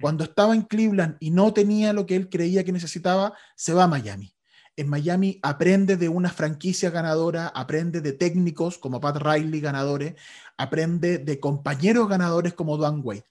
Cuando 0.00 0.24
estaba 0.24 0.54
en 0.54 0.62
Cleveland 0.62 1.16
y 1.20 1.30
no 1.30 1.54
tenía 1.54 1.94
lo 1.94 2.04
que 2.04 2.16
él 2.16 2.28
creía 2.28 2.64
que 2.64 2.72
necesitaba, 2.72 3.32
se 3.56 3.72
va 3.72 3.84
a 3.84 3.88
Miami. 3.88 4.34
En 4.76 4.90
Miami 4.90 5.40
aprende 5.42 5.96
de 5.96 6.10
una 6.10 6.28
franquicia 6.28 6.90
ganadora, 6.90 7.48
aprende 7.48 8.02
de 8.02 8.12
técnicos 8.12 8.76
como 8.76 9.00
Pat 9.00 9.16
Riley 9.16 9.60
ganadores, 9.60 10.16
aprende 10.58 11.16
de 11.16 11.40
compañeros 11.40 12.08
ganadores 12.08 12.52
como 12.52 12.76
Dwayne 12.76 13.00
Wade. 13.00 13.24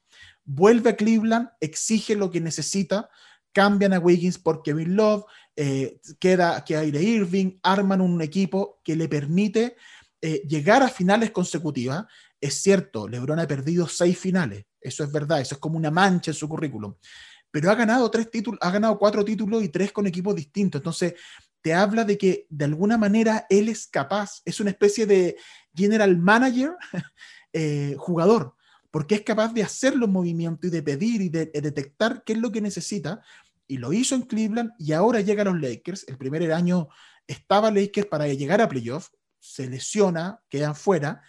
Vuelve 0.43 0.91
a 0.91 0.95
Cleveland, 0.95 1.49
exige 1.59 2.15
lo 2.15 2.31
que 2.31 2.41
necesita, 2.41 3.09
cambian 3.55 3.93
a 3.93 3.99
Wiggins 3.99 4.37
por 4.37 4.61
Kevin 4.61 4.97
Love, 4.97 5.23
eh, 5.55 6.01
queda 6.19 6.61
que 6.65 6.75
aire 6.75 7.01
Irving, 7.01 7.57
arman 7.63 8.01
un 8.01 8.21
equipo 8.21 8.81
que 8.83 8.97
le 8.97 9.07
permite 9.07 9.77
eh, 10.21 10.41
llegar 10.45 10.83
a 10.83 10.89
finales 10.89 11.31
consecutivas. 11.31 12.05
Es 12.41 12.55
cierto, 12.55 13.07
LeBron 13.07 13.39
ha 13.39 13.47
perdido 13.47 13.87
seis 13.87 14.19
finales, 14.19 14.65
eso 14.81 15.05
es 15.05 15.11
verdad, 15.11 15.39
eso 15.39 15.55
es 15.55 15.61
como 15.61 15.77
una 15.77 15.89
mancha 15.89 16.31
en 16.31 16.35
su 16.35 16.49
currículum, 16.49 16.95
pero 17.49 17.71
ha 17.71 17.75
ganado 17.75 18.11
tres 18.11 18.29
títulos, 18.29 18.59
ha 18.61 18.69
ganado 18.71 18.99
cuatro 18.99 19.23
títulos 19.23 19.63
y 19.63 19.69
tres 19.69 19.93
con 19.93 20.05
equipos 20.05 20.35
distintos. 20.35 20.79
Entonces, 20.79 21.13
te 21.61 21.73
habla 21.73 22.03
de 22.03 22.17
que 22.17 22.47
de 22.49 22.65
alguna 22.65 22.97
manera 22.97 23.45
él 23.49 23.69
es 23.69 23.87
capaz, 23.87 24.41
es 24.43 24.59
una 24.59 24.71
especie 24.71 25.05
de 25.05 25.37
general 25.73 26.17
manager 26.17 26.73
eh, 27.53 27.95
jugador, 27.97 28.53
porque 28.91 29.15
es 29.15 29.21
capaz 29.21 29.53
de 29.53 29.63
hacer 29.63 29.95
los 29.95 30.09
movimientos 30.09 30.67
y 30.67 30.71
de 30.71 30.83
pedir 30.83 31.21
y 31.21 31.29
de, 31.29 31.45
de 31.45 31.61
detectar 31.61 32.21
qué 32.25 32.33
es 32.33 32.39
lo 32.39 32.51
que 32.51 32.59
necesita 32.59 33.21
y 33.67 33.77
lo 33.77 33.93
hizo 33.93 34.15
en 34.15 34.23
Cleveland 34.23 34.71
y 34.77 34.93
ahora 34.93 35.21
llega 35.21 35.41
a 35.41 35.45
los 35.45 35.59
Lakers. 35.59 36.05
El 36.07 36.17
primer 36.17 36.51
año 36.51 36.89
estaba 37.27 37.71
Lakers 37.71 38.07
para 38.07 38.27
llegar 38.27 38.61
a 38.61 38.69
playoff, 38.69 39.09
se 39.39 39.67
lesiona, 39.69 40.41
quedan 40.49 40.75
fuera 40.75 41.21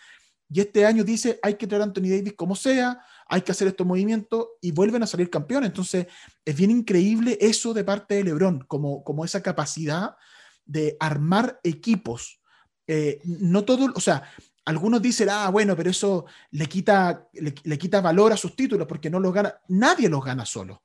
y 0.49 0.61
este 0.61 0.87
año 0.87 1.03
dice 1.03 1.39
hay 1.43 1.55
que 1.55 1.66
traer 1.66 1.82
a 1.82 1.87
Anthony 1.87 2.09
Davis 2.09 2.34
como 2.34 2.55
sea, 2.55 3.01
hay 3.28 3.43
que 3.43 3.53
hacer 3.53 3.68
estos 3.68 3.87
movimientos 3.87 4.47
y 4.61 4.70
vuelven 4.70 5.03
a 5.03 5.07
salir 5.07 5.28
campeones. 5.28 5.68
Entonces 5.68 6.07
es 6.45 6.57
bien 6.57 6.70
increíble 6.70 7.37
eso 7.41 7.74
de 7.74 7.84
parte 7.84 8.14
de 8.14 8.24
LeBron, 8.24 8.64
como, 8.68 9.03
como 9.03 9.24
esa 9.24 9.43
capacidad 9.43 10.16
de 10.64 10.97
armar 11.01 11.61
equipos. 11.64 12.41
Eh, 12.87 13.20
no 13.24 13.64
todo, 13.64 13.93
o 13.95 14.01
sea, 14.01 14.22
algunos 14.64 15.03
dicen, 15.03 15.28
ah, 15.30 15.49
bueno, 15.51 15.76
pero 15.76 15.91
eso 15.91 16.26
le 16.53 16.66
quita, 16.66 17.28
le, 17.32 17.55
le, 17.64 17.78
quita 17.78 18.01
valor 18.01 18.32
a 18.32 18.37
sus 18.37 18.55
títulos 18.55 18.87
porque 18.87 19.11
no 19.11 19.18
los 19.18 19.32
gana. 19.32 19.55
Nadie 19.68 20.09
los 20.09 20.24
gana 20.24 20.47
solo. 20.47 20.82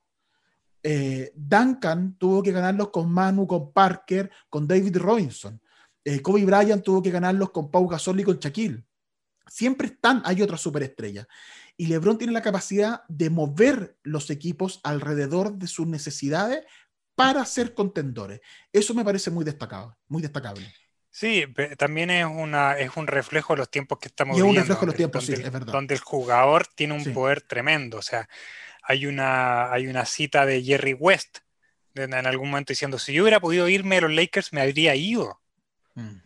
Eh, 0.83 1.31
Duncan 1.35 2.15
tuvo 2.17 2.41
que 2.41 2.51
ganarlos 2.51 2.89
con 2.89 3.11
Manu, 3.11 3.45
con 3.47 3.71
Parker, 3.71 4.29
con 4.49 4.67
David 4.67 4.97
Robinson. 4.97 5.61
Eh, 6.03 6.21
Kobe 6.21 6.43
Bryant 6.45 6.83
tuvo 6.83 7.01
que 7.01 7.11
ganarlos 7.11 7.51
con 7.51 7.69
Pau 7.69 7.87
Gasol 7.87 8.19
y 8.19 8.23
con 8.23 8.39
Shaquille. 8.39 8.83
Siempre 9.47 9.87
están, 9.87 10.21
hay 10.25 10.41
otras 10.41 10.61
superestrellas. 10.61 11.27
Y 11.77 11.87
LeBron 11.87 12.17
tiene 12.17 12.33
la 12.33 12.41
capacidad 12.41 13.03
de 13.07 13.29
mover 13.29 13.97
los 14.03 14.29
equipos 14.29 14.79
alrededor 14.83 15.53
de 15.53 15.67
sus 15.67 15.87
necesidades 15.87 16.63
para 17.15 17.45
ser 17.45 17.73
contendores. 17.73 18.39
Eso 18.71 18.93
me 18.93 19.03
parece 19.03 19.29
muy 19.29 19.43
destacado, 19.45 19.97
muy 20.07 20.21
destacable. 20.21 20.73
Sí, 21.13 21.43
también 21.77 22.09
es, 22.09 22.25
una, 22.25 22.77
es 22.77 22.95
un 22.95 23.05
reflejo 23.05 23.53
de 23.53 23.57
los 23.59 23.69
tiempos 23.69 23.99
que 23.99 24.07
estamos 24.07 24.37
viviendo. 24.37 24.61
Es 24.61 24.63
un 24.63 24.67
reflejo 24.69 24.81
de 24.81 24.85
los 24.87 24.95
tiempos, 24.95 25.27
donde, 25.27 25.35
sí, 25.41 25.43
es 25.45 25.51
verdad. 25.51 25.73
Donde 25.73 25.93
el 25.93 25.99
jugador 25.99 26.67
tiene 26.73 26.93
un 26.93 27.03
Sí. 27.03 27.09
poder 27.09 27.41
tremendo. 27.41 27.97
O 27.97 28.01
sea, 28.01 28.29
hay 28.91 29.05
una, 29.05 29.71
hay 29.71 29.87
una 29.87 30.05
cita 30.05 30.45
de 30.45 30.61
Jerry 30.61 30.93
West 30.93 31.39
de- 31.93 32.03
en 32.03 32.13
algún 32.27 32.49
momento 32.49 32.71
diciendo, 32.71 32.99
si 32.99 33.13
yo 33.13 33.23
hubiera 33.23 33.39
podido 33.39 33.67
irme 33.69 33.95
de 33.95 34.01
los 34.01 34.11
Lakers, 34.11 34.51
me 34.53 34.61
habría 34.61 34.95
ido. 34.95 35.41
Mm, 35.95 36.17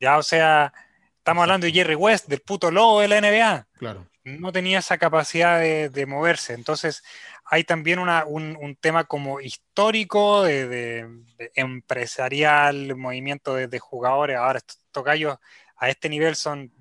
Ya, 0.00 0.18
o 0.18 0.22
sea, 0.22 0.72
estamos 1.18 1.42
hablando 1.42 1.66
de 1.66 1.72
Jerry 1.72 1.94
West, 1.94 2.26
del 2.28 2.40
puto 2.40 2.70
lobo 2.70 3.00
de 3.00 3.08
la 3.08 3.18
NBA. 3.18 3.68
claro. 3.78 4.06
No 4.24 4.52
tenía 4.52 4.78
esa 4.78 4.96
capacidad 4.96 5.60
de, 5.60 5.90
de 5.90 6.06
moverse. 6.06 6.54
Entonces, 6.54 7.02
hay 7.44 7.62
también 7.64 7.98
una- 7.98 8.24
un, 8.24 8.56
un 8.58 8.74
tema 8.74 9.04
como 9.04 9.40
histórico, 9.40 10.42
de, 10.44 11.06
empresarial, 11.54 12.96
movimiento 12.96 13.54
de, 13.54 13.78
jugadores. 13.78 14.36
Ahora, 14.36 14.58
estos 14.58 14.78
tocayos 14.92 15.38
a 15.76 15.90
este 15.90 16.08
nivel 16.08 16.36
son 16.36 16.72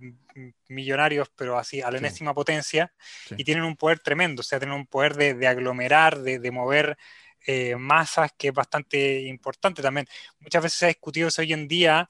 millonarios, 0.67 1.29
pero 1.35 1.57
así 1.57 1.81
a 1.81 1.91
la 1.91 1.99
Sí. 1.99 2.05
enésima 2.05 2.33
potencia, 2.33 2.91
Sí. 3.27 3.35
y 3.37 3.43
tienen 3.43 3.63
un 3.63 3.75
poder 3.75 3.99
tremendo, 3.99 4.41
o 4.41 4.43
sea, 4.43 4.59
tienen 4.59 4.75
un 4.77 4.87
poder 4.87 5.15
de, 5.15 5.33
de 5.33 5.47
aglomerar, 5.47 6.19
de, 6.19 6.39
de 6.39 6.51
mover 6.51 6.97
eh, 7.45 7.75
masas, 7.75 8.31
que 8.37 8.47
es 8.47 8.53
bastante 8.53 9.23
importante 9.23 9.81
también. 9.81 10.07
Muchas 10.39 10.63
veces 10.63 10.79
se 10.79 10.85
ha 10.85 10.87
discutido 10.87 11.27
eso 11.27 11.41
hoy 11.41 11.51
en 11.51 11.67
día. 11.67 12.09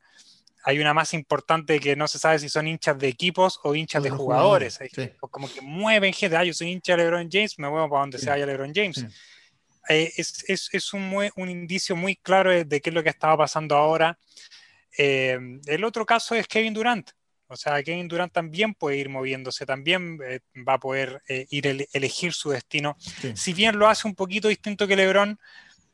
Hay 0.64 0.78
una 0.80 0.94
masa 0.94 1.16
importante 1.16 1.80
que 1.80 1.96
no 1.96 2.08
se 2.08 2.20
sabe 2.20 2.38
si 2.38 2.50
son 2.50 2.68
hinchas 2.68 3.00
de 3.00 3.08
equipos 3.08 3.60
o 3.64 3.74
hinchas 3.74 4.04
de 4.04 4.12
jugadores. 4.12 4.80
sí. 4.94 5.10
Como 5.20 5.52
que 5.52 5.60
mueven 5.62 6.14
gente. 6.14 6.38
Ah, 6.38 6.44
yo 6.44 6.54
soy 6.54 6.70
hincha 6.72 6.96
de 6.96 7.04
LeBron 7.04 7.30
James, 7.32 7.58
me 7.58 7.68
muevo 7.68 7.90
para 7.90 8.02
donde 8.02 8.20
se 8.20 8.30
vaya 8.30 8.46
LeBron 8.46 8.72
James. 8.76 9.06
Eh, 9.90 10.14
es 10.16 10.48
es- 10.48 10.70
es 10.72 10.94
un, 10.94 11.12
un 11.36 11.50
indicio 11.50 11.96
muy 11.96 12.16
claro 12.16 12.52
de, 12.52 12.64
de 12.66 12.80
qué 12.80 12.92
es 12.92 12.94
lo 12.94 13.02
que 13.02 13.10
estaba 13.10 13.36
pasando 13.36 13.76
ahora. 13.76 14.18
Eh, 14.98 15.40
el 15.66 15.84
otro 15.84 16.06
caso 16.06 16.36
es 16.36 16.48
Kevin 16.48 16.74
Durant. 16.76 17.10
O 17.54 17.58
sea, 17.58 17.82
Kevin 17.84 18.08
Durant 18.08 18.34
también 18.34 18.74
puede 18.74 18.98
ir 18.98 19.10
moviéndose, 19.10 19.66
también 19.66 20.20
eh, 20.28 20.40
va 20.68 20.74
a 20.74 20.80
poder 20.80 21.22
eh, 21.28 21.46
ir 21.50 21.68
ele- 21.68 21.88
elegir 21.94 22.34
su 22.34 22.50
destino. 22.50 22.96
Sí. 23.00 23.32
Si 23.36 23.54
bien 23.54 23.78
lo 23.80 23.88
hace 23.88 24.08
un 24.08 24.16
poquito 24.16 24.48
distinto 24.48 24.88
que 24.88 24.96
LeBron, 24.96 25.40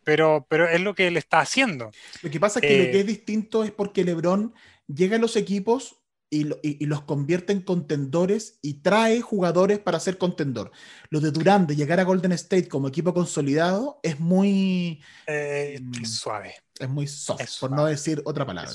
pero, 0.03 0.47
pero 0.49 0.67
es 0.67 0.81
lo 0.81 0.95
que 0.95 1.07
él 1.07 1.17
está 1.17 1.39
haciendo. 1.41 1.91
Lo 2.23 2.31
que 2.31 2.39
pasa 2.39 2.59
es 2.59 2.65
que 2.67 2.75
Eh, 2.81 2.85
lo 2.85 2.91
que 2.91 2.99
es 3.01 3.05
distinto 3.05 3.63
es 3.63 3.71
porque 3.71 4.03
LeBron 4.03 4.53
llega 4.87 5.17
a 5.17 5.19
los 5.19 5.35
equipos 5.35 5.97
y, 6.31 6.43
lo- 6.45 6.59
y- 6.63 6.83
y 6.83 6.85
los 6.85 7.01
convierte 7.03 7.53
en 7.53 7.61
contendores 7.61 8.59
y 8.61 8.81
trae 8.81 9.19
jugadores 9.21 9.79
para 9.79 9.99
ser 9.99 10.17
contendor. 10.17 10.71
Lo 11.09 11.19
de 11.19 11.31
Durant, 11.31 11.67
de 11.67 11.75
llegar 11.75 11.99
a 11.99 12.03
Golden 12.03 12.31
State 12.33 12.67
como 12.67 12.87
equipo 12.87 13.13
consolidado, 13.13 13.99
es 14.03 14.19
muy, 14.19 15.01
Eh, 15.27 15.79
Mm. 15.81 16.05
suave. 16.05 16.55
Es 16.79 16.89
muy 16.89 17.07
soft, 17.07 17.41
Es 17.41 17.57
por 17.57 17.69
no 17.71 17.77
suave. 17.77 17.91
decir 17.91 18.21
otra 18.25 18.45
palabra. 18.45 18.71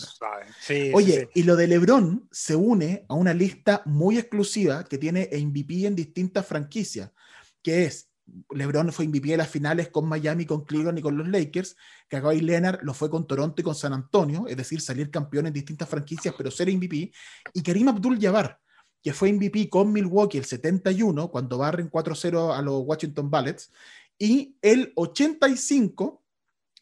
Sí, 0.61 0.91
Oye, 0.95 1.29
sí. 1.33 1.41
y 1.41 1.43
lo 1.45 1.57
de 1.57 1.67
LeBron 1.67 2.29
se 2.31 2.55
une 2.55 3.05
a 3.09 3.15
una 3.15 3.35
lista 3.35 3.83
muy 3.87 4.19
exclusiva 4.19 4.85
que 4.85 4.99
tiene 4.99 5.29
MVP 5.33 5.87
en 5.87 5.97
distintas 5.97 6.47
franquicias, 6.47 7.11
que 7.63 7.85
es 7.87 8.11
LeBron 8.51 8.93
fue 8.93 9.07
MVP 9.07 9.29
de 9.29 9.37
las 9.37 9.51
finales 9.51 9.91
con 9.91 10.09
Miami, 10.09 10.47
con 10.47 10.65
Cleveland 10.65 10.99
y 10.99 11.03
con 11.03 11.17
los 11.17 11.29
Lakers. 11.29 11.77
Kawhi 12.09 12.41
Leonard 12.41 12.81
lo 12.83 12.95
fue 12.95 13.11
con 13.11 13.27
Toronto 13.27 13.61
y 13.61 13.65
con 13.65 13.75
San 13.75 13.93
Antonio, 13.93 14.47
es 14.49 14.57
decir, 14.57 14.81
salir 14.81 15.11
campeón 15.11 15.47
en 15.47 15.53
distintas 15.53 15.89
franquicias, 15.89 16.35
pero 16.37 16.51
ser 16.51 16.73
MVP. 16.75 17.13
Y 17.53 17.63
Karim 17.63 17.89
Abdul-Jabbar, 17.89 18.59
que 19.03 19.13
fue 19.13 19.31
MVP 19.31 19.69
con 19.69 19.93
Milwaukee 19.93 20.39
el 20.39 20.47
71, 20.47 21.31
cuando 21.31 21.59
barren 21.59 21.91
4-0 21.91 22.57
a 22.57 22.63
los 22.63 22.83
Washington 22.87 23.31
Bullets, 23.31 23.71
y 24.19 24.57
el 24.63 24.93
85, 24.97 26.24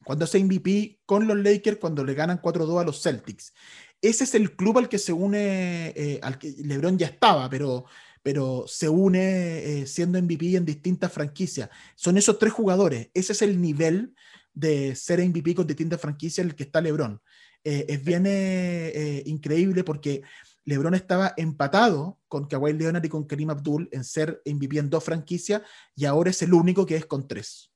cuando 0.05 0.25
hace 0.25 0.43
MVP 0.43 1.01
con 1.07 1.27
los 1.27 1.37
Lakers, 1.37 1.79
cuando 1.79 2.05
le 2.05 2.15
ganan 2.15 2.41
4-2 2.41 2.81
a 2.81 2.85
los 2.85 3.03
Celtics. 3.03 3.53
Ese 4.01 4.25
es 4.25 4.35
el 4.35 4.57
club 4.57 4.79
al 4.79 4.89
que 4.89 4.99
se 4.99 5.13
une, 5.13 5.93
eh, 5.97 6.19
al 6.23 6.39
que 6.39 6.55
LeBron 6.59 6.99
ya 6.99 7.07
estaba, 7.07 7.49
pero, 7.49 7.85
pero 8.23 8.65
se 8.67 8.89
une 8.89 9.83
eh, 9.83 9.87
siendo 9.87 10.21
MVP 10.21 10.57
en 10.57 10.65
distintas 10.65 11.13
franquicias. 11.13 11.71
Son 11.95 12.17
esos 12.17 12.39
tres 12.39 12.53
jugadores. 12.53 13.11
Ese 13.15 13.33
es 13.33 13.43
el 13.43 13.61
nivel 13.61 14.15
de 14.55 14.95
ser 14.97 15.27
MVP 15.27 15.55
con 15.55 15.67
distintas 15.67 16.01
franquicias 16.01 16.45
en 16.45 16.51
el 16.51 16.57
que 16.57 16.65
está 16.65 16.81
LeBron. 16.81 17.21
Eh, 17.65 17.87
es 17.89 18.05
bien 18.05 18.27
eh, 18.27 18.89
eh, 18.95 19.23
increíble 19.27 19.85
porque 19.85 20.23
LeBron 20.65 20.95
estaba 20.95 21.33
empatado 21.37 22.19
con 22.29 22.47
Kawhi 22.47 22.73
Leonard 22.73 23.05
y 23.05 23.09
con 23.09 23.25
Karim 23.25 23.51
Abdul 23.51 23.89
en 23.93 24.05
ser 24.05 24.43
MVP 24.45 24.79
en 24.79 24.91
dos 24.91 25.05
franquicias 25.05 25.63
y 25.95 26.05
ahora 26.05 26.31
es 26.31 26.43
el 26.43 26.55
único 26.55 26.87
que 26.87 26.97
es 26.97 27.07
con 27.07 27.29
tres. 27.29 27.72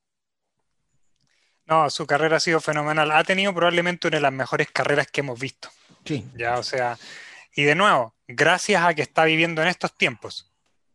No, 1.67 1.89
su 1.89 2.05
carrera 2.07 2.37
ha 2.37 2.39
sido 2.39 2.59
fenomenal. 2.61 3.11
Ha 3.11 3.23
tenido 3.23 3.53
probablemente 3.53 4.07
una 4.07 4.17
de 4.17 4.21
las 4.21 4.31
mejores 4.33 4.69
carreras 4.71 5.07
que 5.07 5.21
hemos 5.21 5.39
visto. 5.39 5.69
Sí, 6.05 6.25
Ya, 6.35 6.57
o 6.57 6.63
sea, 6.63 6.97
y 7.53 7.63
de 7.63 7.75
nuevo, 7.75 8.15
gracias 8.27 8.83
a 8.83 8.93
que 8.93 9.01
está 9.01 9.25
viviendo 9.25 9.61
en 9.61 9.67
estos 9.67 9.95
tiempos, 9.97 10.49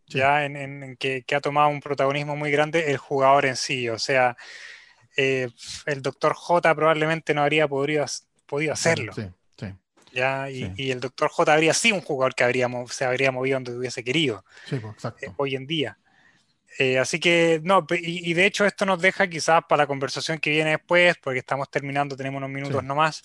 Sí. 0.09 0.18
ya 0.18 0.45
en, 0.45 0.57
en- 0.57 0.83
en 0.83 0.97
que, 0.97 1.23
que 1.23 1.35
ha 1.35 1.41
tomado 1.41 1.68
un 1.68 1.81
protagonismo 1.81 2.35
muy 2.37 2.51
grande 2.51 2.91
el 2.91 2.97
jugador 2.97 3.45
en 3.47 3.57
sí. 3.57 3.89
O 3.91 3.99
sea, 3.99 4.37
eh, 5.16 5.49
el 5.87 6.01
doctor 6.03 6.33
J 6.35 6.75
probablemente 6.75 7.35
no 7.35 7.43
habría 7.43 7.68
podido, 7.68 8.07
podido 8.47 8.73
hacerlo. 8.73 9.12
Sí, 9.12 9.27
sí, 9.59 9.66
¿ya? 10.12 10.49
Y, 10.51 10.61
Sí. 10.64 10.73
y 10.79 10.91
el 10.91 11.01
doctor 11.01 11.29
J 11.29 11.53
habría 11.53 11.75
sido 11.75 11.97
un 11.97 12.03
jugador 12.03 12.35
que 12.35 12.45
habría, 12.45 12.68
se 12.89 13.05
habría 13.05 13.31
movido 13.33 13.57
donde 13.57 13.77
hubiese 13.77 14.03
querido 14.03 14.45
sí, 14.66 14.77
pues, 14.77 14.95
exacto. 14.95 15.27
eh, 15.27 15.33
hoy 15.37 15.55
en 15.57 15.66
día. 15.66 15.99
Eh, 16.79 16.99
así 16.99 17.20
que, 17.20 17.61
no, 17.62 17.87
y, 17.91 18.31
y 18.31 18.35
de 18.35 18.47
hecho 18.47 18.64
esto 18.64 18.87
nos 18.87 19.01
deja 19.01 19.29
quizás 19.29 19.62
para 19.68 19.83
la 19.83 19.87
conversación 19.87 20.39
que 20.39 20.51
viene 20.51 20.70
después, 20.70 21.16
porque 21.23 21.39
estamos 21.41 21.70
terminando, 21.70 22.16
tenemos 22.16 22.39
unos 22.39 22.51
minutos 22.51 22.81
Sí. 22.81 22.87
nomás, 22.87 23.23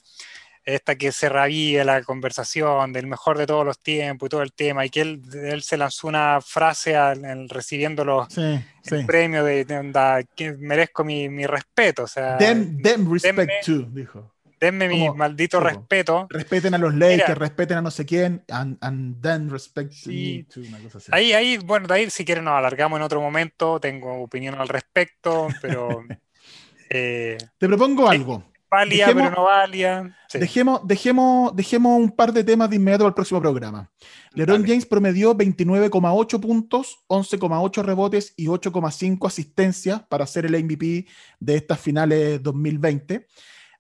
esta 0.66 0.96
que 0.96 1.14
se 1.14 1.30
revive 1.30 1.86
la 1.86 2.04
conversación 2.04 2.92
del 2.92 3.08
mejor 3.08 3.38
de 3.38 3.48
todos 3.48 3.66
los 3.66 3.80
tiempos 3.80 4.28
y 4.28 4.30
todo 4.30 4.42
el 4.42 4.52
tema, 4.52 4.86
y 4.86 4.90
que 4.90 5.00
él, 5.00 5.22
él 5.34 5.64
se 5.64 5.78
lanzó 5.78 6.10
una 6.10 6.42
frase 6.42 6.98
al, 6.98 7.24
al- 7.24 7.48
recibiendo 7.48 8.04
los 8.04 8.28
Sí, 8.34 8.60
sí. 8.84 8.96
el 8.96 9.06
premio 9.06 9.46
de, 9.46 9.64
de 9.64 10.28
que 10.36 10.52
merezco 10.54 11.06
mi, 11.06 11.30
mi 11.30 11.46
respeto, 11.46 12.04
o 12.04 12.08
sea, 12.08 12.38
Them, 12.38 12.82
them 12.82 13.10
respect 13.12 13.66
too, 13.66 13.86
dijo. 13.92 14.34
Denme 14.60 14.88
mi 14.88 15.10
maldito 15.12 15.60
sí, 15.60 15.64
respeto. 15.66 16.28
Respeten 16.30 16.74
a 16.74 16.78
los 16.78 16.94
Lakers, 16.94 17.30
Mira. 17.30 17.36
respeten 17.36 17.78
a 17.78 17.82
no 17.82 17.92
sé 17.92 18.06
quién, 18.06 18.44
and, 18.50 18.78
and 18.82 19.22
then 19.22 19.50
respect 19.50 19.92
Sí. 19.92 20.46
me 20.48 20.54
too, 20.54 20.68
una 20.68 20.80
cosa 20.80 20.98
así. 20.98 21.12
Ahí, 21.14 21.34
ahí, 21.34 21.58
bueno, 21.58 21.88
de 21.88 21.94
ahí 21.94 22.10
si 22.10 22.26
quieren 22.26 22.46
nos 22.46 22.54
alargamos 22.54 22.98
en 22.98 23.04
otro 23.04 23.22
momento, 23.22 23.80
tengo 23.80 24.22
opinión 24.22 24.56
al 24.56 24.68
respecto, 24.68 25.48
pero 25.62 26.04
eh, 26.90 27.38
Te 27.58 27.68
propongo 27.68 28.10
algo. 28.10 28.44
Válida, 28.70 29.08
pero 29.08 29.32
no 29.32 29.44
válida. 29.46 30.18
Dejemos, 30.34 30.82
dejemos, 30.86 31.56
dejemos 31.56 31.98
un 31.98 32.12
par 32.12 32.34
de 32.34 32.44
temas 32.44 32.70
de 32.70 32.76
inmediato 32.76 33.06
para 33.06 33.10
el 33.10 33.16
próximo 33.16 33.40
programa. 33.40 33.90
LeBron 34.34 34.66
James 34.66 34.86
promedió 34.86 35.34
29,8 35.34 36.40
puntos, 36.42 37.00
11,8 37.08 37.82
rebotes 37.82 38.34
y 38.36 38.48
8,5 38.48 39.26
asistencias 39.26 40.02
para 40.10 40.28
ser 40.28 40.46
el 40.46 40.62
MVP 40.62 41.08
de 41.40 41.56
estas 41.56 41.80
finales 41.80 42.44
2020. 42.44 43.26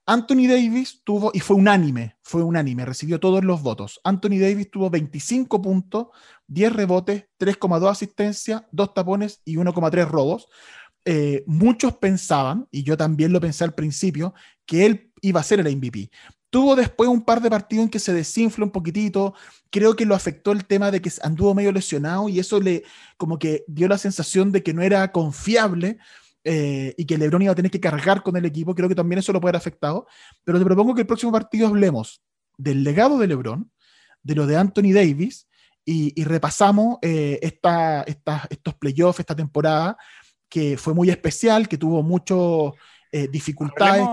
Anthony 0.10 0.47
Davis 0.47 1.01
tuvo, 1.03 1.32
y 1.34 1.41
fue 1.41 1.58
unánime, 1.58 2.16
fue 2.24 2.41
unánime, 2.41 2.86
recibió 2.86 3.20
todos 3.20 3.43
los 3.43 3.62
votos. 3.62 3.99
Anthony 4.05 4.39
Davis 4.39 4.72
tuvo 4.72 4.89
25 4.89 5.62
puntos, 5.62 6.08
10 6.47 6.74
rebotes, 6.74 7.26
3,2 7.38 7.91
asistencias, 7.91 8.64
2 8.72 8.93
tapones 8.93 9.41
y 9.43 9.58
1,3 9.58 10.08
robos. 10.08 10.47
Eh, 11.03 11.43
muchos 11.45 11.97
pensaban, 11.97 12.70
y 12.72 12.84
yo 12.84 12.95
también 12.95 13.34
lo 13.34 13.41
pensé 13.41 13.66
al 13.66 13.76
principio, 13.76 14.34
que 14.66 14.86
él 14.86 15.12
iba 15.22 15.41
a 15.41 15.43
ser 15.43 15.60
el 15.60 15.76
MVP. 15.76 16.10
Tuvo 16.49 16.78
después 16.78 17.10
un 17.10 17.26
par 17.26 17.41
de 17.41 17.49
partidos 17.49 17.84
en 17.84 17.89
que 17.89 17.99
se 17.99 18.14
desinfló 18.14 18.64
un 18.64 18.72
poquitito. 18.72 19.34
Creo 19.70 19.97
que 19.97 20.05
lo 20.05 20.16
afectó 20.16 20.53
el 20.53 20.66
tema 20.66 20.89
de 20.89 21.01
que 21.01 21.12
anduvo 21.22 21.53
medio 21.53 21.74
lesionado 21.74 22.30
y 22.30 22.39
eso 22.39 22.62
le 22.62 22.84
como 23.18 23.38
que 23.38 23.66
dio 23.68 23.89
la 23.89 23.97
sensación 23.97 24.53
de 24.53 24.64
que 24.64 24.74
no 24.74 24.82
era 24.82 25.12
confiable 25.12 25.97
eh, 26.50 26.95
y 26.98 27.06
que 27.06 27.18
LeBron 27.18 27.41
iba 27.41 27.52
a 27.52 27.56
tener 27.56 27.70
que 27.70 27.82
cargar 27.82 28.24
con 28.24 28.38
el 28.38 28.45
equipo, 28.45 28.74
creo 28.74 28.88
que 28.88 28.95
también 28.95 29.20
eso 29.20 29.34
lo 29.34 29.41
puede 29.41 29.50
haber 29.52 29.58
afectado. 29.60 30.08
Pero 30.45 30.58
te 30.58 30.64
propongo 30.64 30.95
que 30.95 31.02
el 31.02 31.08
próximo 31.08 31.30
partido 31.30 31.68
hablemos 31.68 32.22
del 32.58 32.86
legado 32.86 33.18
de 33.18 33.28
LeBron, 33.28 33.70
de 34.24 34.36
lo 34.36 34.48
de 34.48 34.56
Anthony 34.56 34.93
Davis 34.93 35.50
y, 35.84 36.24
repasamos 36.24 37.00
eh, 37.02 37.38
esta, 37.41 38.04
estos 38.04 38.76
playoffs, 38.76 39.20
esta 39.20 39.36
temporada 39.36 39.98
que 40.48 40.78
fue 40.78 40.93
muy 40.93 41.10
especial, 41.10 41.68
que 41.68 41.78
tuvo 41.78 42.02
muchas 42.02 42.80
eh, 43.12 43.28
dificultades. 43.28 44.08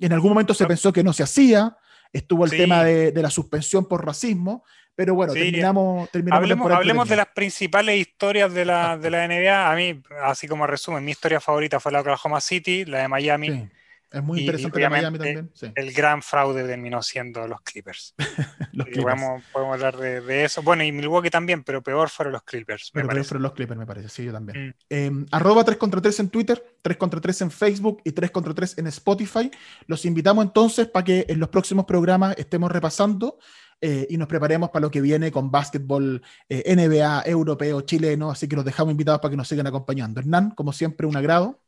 En 0.00 0.12
algún 0.12 0.30
momento 0.30 0.54
se 0.54 0.66
pensó 0.66 0.92
que 0.92 1.04
no 1.04 1.12
se 1.12 1.22
hacía, 1.22 1.76
estuvo 2.12 2.44
el 2.44 2.50
tema 2.50 2.82
de, 2.82 3.12
de, 3.12 3.22
la 3.22 3.30
suspensión 3.30 3.86
por 3.86 4.04
racismo, 4.04 4.64
pero 4.96 5.14
bueno, 5.14 5.34
terminamos, 5.34 6.10
terminamos. 6.10 6.42
Hablemos, 6.42 6.72
hablemos 6.72 7.08
de 7.08 7.16
las 7.16 7.26
principales 7.26 7.98
historias 7.98 8.52
de 8.52 8.64
la, 8.64 8.96
de 8.96 9.10
la 9.10 9.28
NBA. 9.28 9.70
A 9.70 9.76
mí, 9.76 10.02
así 10.22 10.48
como 10.48 10.66
resumen, 10.66 11.04
mi 11.04 11.10
historia 11.10 11.38
favorita 11.38 11.78
fue 11.78 11.92
la 11.92 11.98
de 11.98 12.10
Oklahoma 12.10 12.40
City, 12.40 12.86
la 12.86 13.00
de 13.00 13.08
Miami. 13.08 13.68
Es 14.10 14.22
muy 14.22 14.40
interesante 14.40 14.80
la 14.80 14.88
Miami 14.88 15.18
también. 15.18 15.50
El 15.74 15.92
gran 15.92 16.22
fraude 16.22 16.64
terminó 16.64 17.02
siendo 17.02 17.46
los 17.46 17.60
Clippers. 17.60 18.14
los 18.72 18.86
Clippers. 18.86 19.20
Podemos, 19.52 19.74
hablar 19.74 19.98
de, 19.98 20.44
eso. 20.44 20.62
Bueno, 20.62 20.82
y 20.84 20.92
Milwaukee 20.92 21.28
también, 21.28 21.62
pero 21.62 21.82
peor 21.82 22.08
fueron 22.08 22.32
los 22.32 22.42
Clippers. 22.44 22.90
Pero 22.94 23.06
peor 23.06 23.24
fueron 23.24 23.42
los 23.42 23.52
Clippers, 23.52 23.78
me 23.78 23.84
parece. 23.84 24.08
Sí, 24.08 24.24
yo 24.24 24.32
también. 24.32 24.68
Mm. 24.68 24.72
Em, 24.88 25.26
arroba 25.30 25.62
3 25.62 25.76
contra 25.76 26.00
3 26.00 26.20
en 26.20 26.30
Twitter, 26.30 26.64
3 26.80 26.96
contra 26.96 27.20
3 27.20 27.42
en 27.42 27.50
Facebook 27.50 28.00
y 28.04 28.12
3 28.12 28.30
contra 28.30 28.54
3 28.54 28.78
en 28.78 28.86
Spotify. 28.86 29.50
Los 29.86 30.06
invitamos 30.06 30.42
entonces 30.46 30.86
para 30.88 31.04
que 31.04 31.26
en 31.28 31.38
los 31.38 31.50
próximos 31.50 31.84
programas 31.84 32.38
estemos 32.38 32.72
repasando 32.72 33.38
eh, 33.80 34.06
y 34.08 34.16
nos 34.16 34.28
preparemos 34.28 34.70
para 34.70 34.82
lo 34.82 34.90
que 34.90 35.00
viene 35.00 35.30
con 35.30 35.50
básquetbol 35.50 36.22
eh, 36.48 36.74
NBA, 36.74 37.24
europeo, 37.26 37.82
chileno, 37.82 38.30
así 38.30 38.48
que 38.48 38.56
los 38.56 38.64
dejamos 38.64 38.92
invitados 38.92 39.20
para 39.20 39.30
que 39.30 39.36
nos 39.36 39.48
sigan 39.48 39.66
acompañando. 39.66 40.20
Hernán, 40.20 40.50
como 40.52 40.72
siempre, 40.72 41.06
un 41.06 41.16
agrado. 41.16 41.60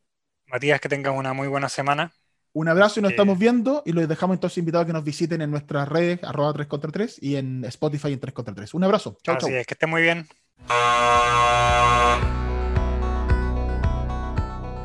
Matías, 0.46 0.80
que 0.80 0.88
tengan 0.88 1.14
una 1.14 1.32
muy 1.32 1.48
buena 1.48 1.68
semana. 1.68 2.12
Un 2.54 2.66
abrazo 2.68 2.98
y 2.98 3.02
nos 3.02 3.10
estamos 3.12 3.38
viendo 3.38 3.82
y 3.84 3.92
los 3.92 4.08
dejamos 4.08 4.34
entonces 4.34 4.58
invitados 4.58 4.84
a 4.84 4.86
que 4.86 4.92
nos 4.94 5.04
visiten 5.04 5.42
en 5.42 5.50
nuestras 5.50 5.86
redes, 5.86 6.24
arroba 6.24 6.52
3 6.54 6.66
contra 6.66 6.90
3 6.90 7.18
y 7.22 7.36
en 7.36 7.64
Spotify 7.66 8.14
en 8.14 8.20
3 8.20 8.34
contra 8.34 8.54
3. 8.54 8.74
Un 8.74 8.84
abrazo. 8.84 9.18
Chao, 9.22 9.36
Así 9.36 9.52
es, 9.52 9.66
que 9.66 9.74
estén 9.74 9.90
muy 9.90 10.02
bien. 10.02 10.26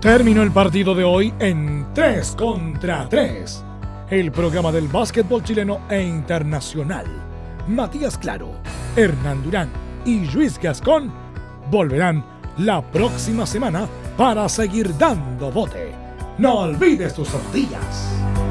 Terminó 0.02 0.44
el 0.44 0.52
partido 0.52 0.94
de 0.94 1.06
hoy 1.06 1.34
en 1.40 1.88
3 1.94 2.36
contra 2.36 3.08
3 3.08 3.64
el 4.20 4.32
programa 4.32 4.72
del 4.72 4.88
básquetbol 4.88 5.44
chileno 5.44 5.82
e 5.90 6.00
internacional. 6.00 7.06
Matías 7.68 8.16
Claro, 8.16 8.52
Hernán 8.96 9.42
Durán 9.42 9.70
y 10.06 10.26
Luis 10.32 10.60
Gascón 10.60 11.12
volverán 11.72 12.24
la 12.60 12.84
próxima 12.84 13.48
semana 13.48 13.88
para 14.16 14.48
seguir 14.50 14.96
dando 15.00 15.52
bote. 15.52 15.94
No 16.38 16.60
olvides 16.60 17.16
tus 17.16 17.30
zapatillas. 17.30 18.43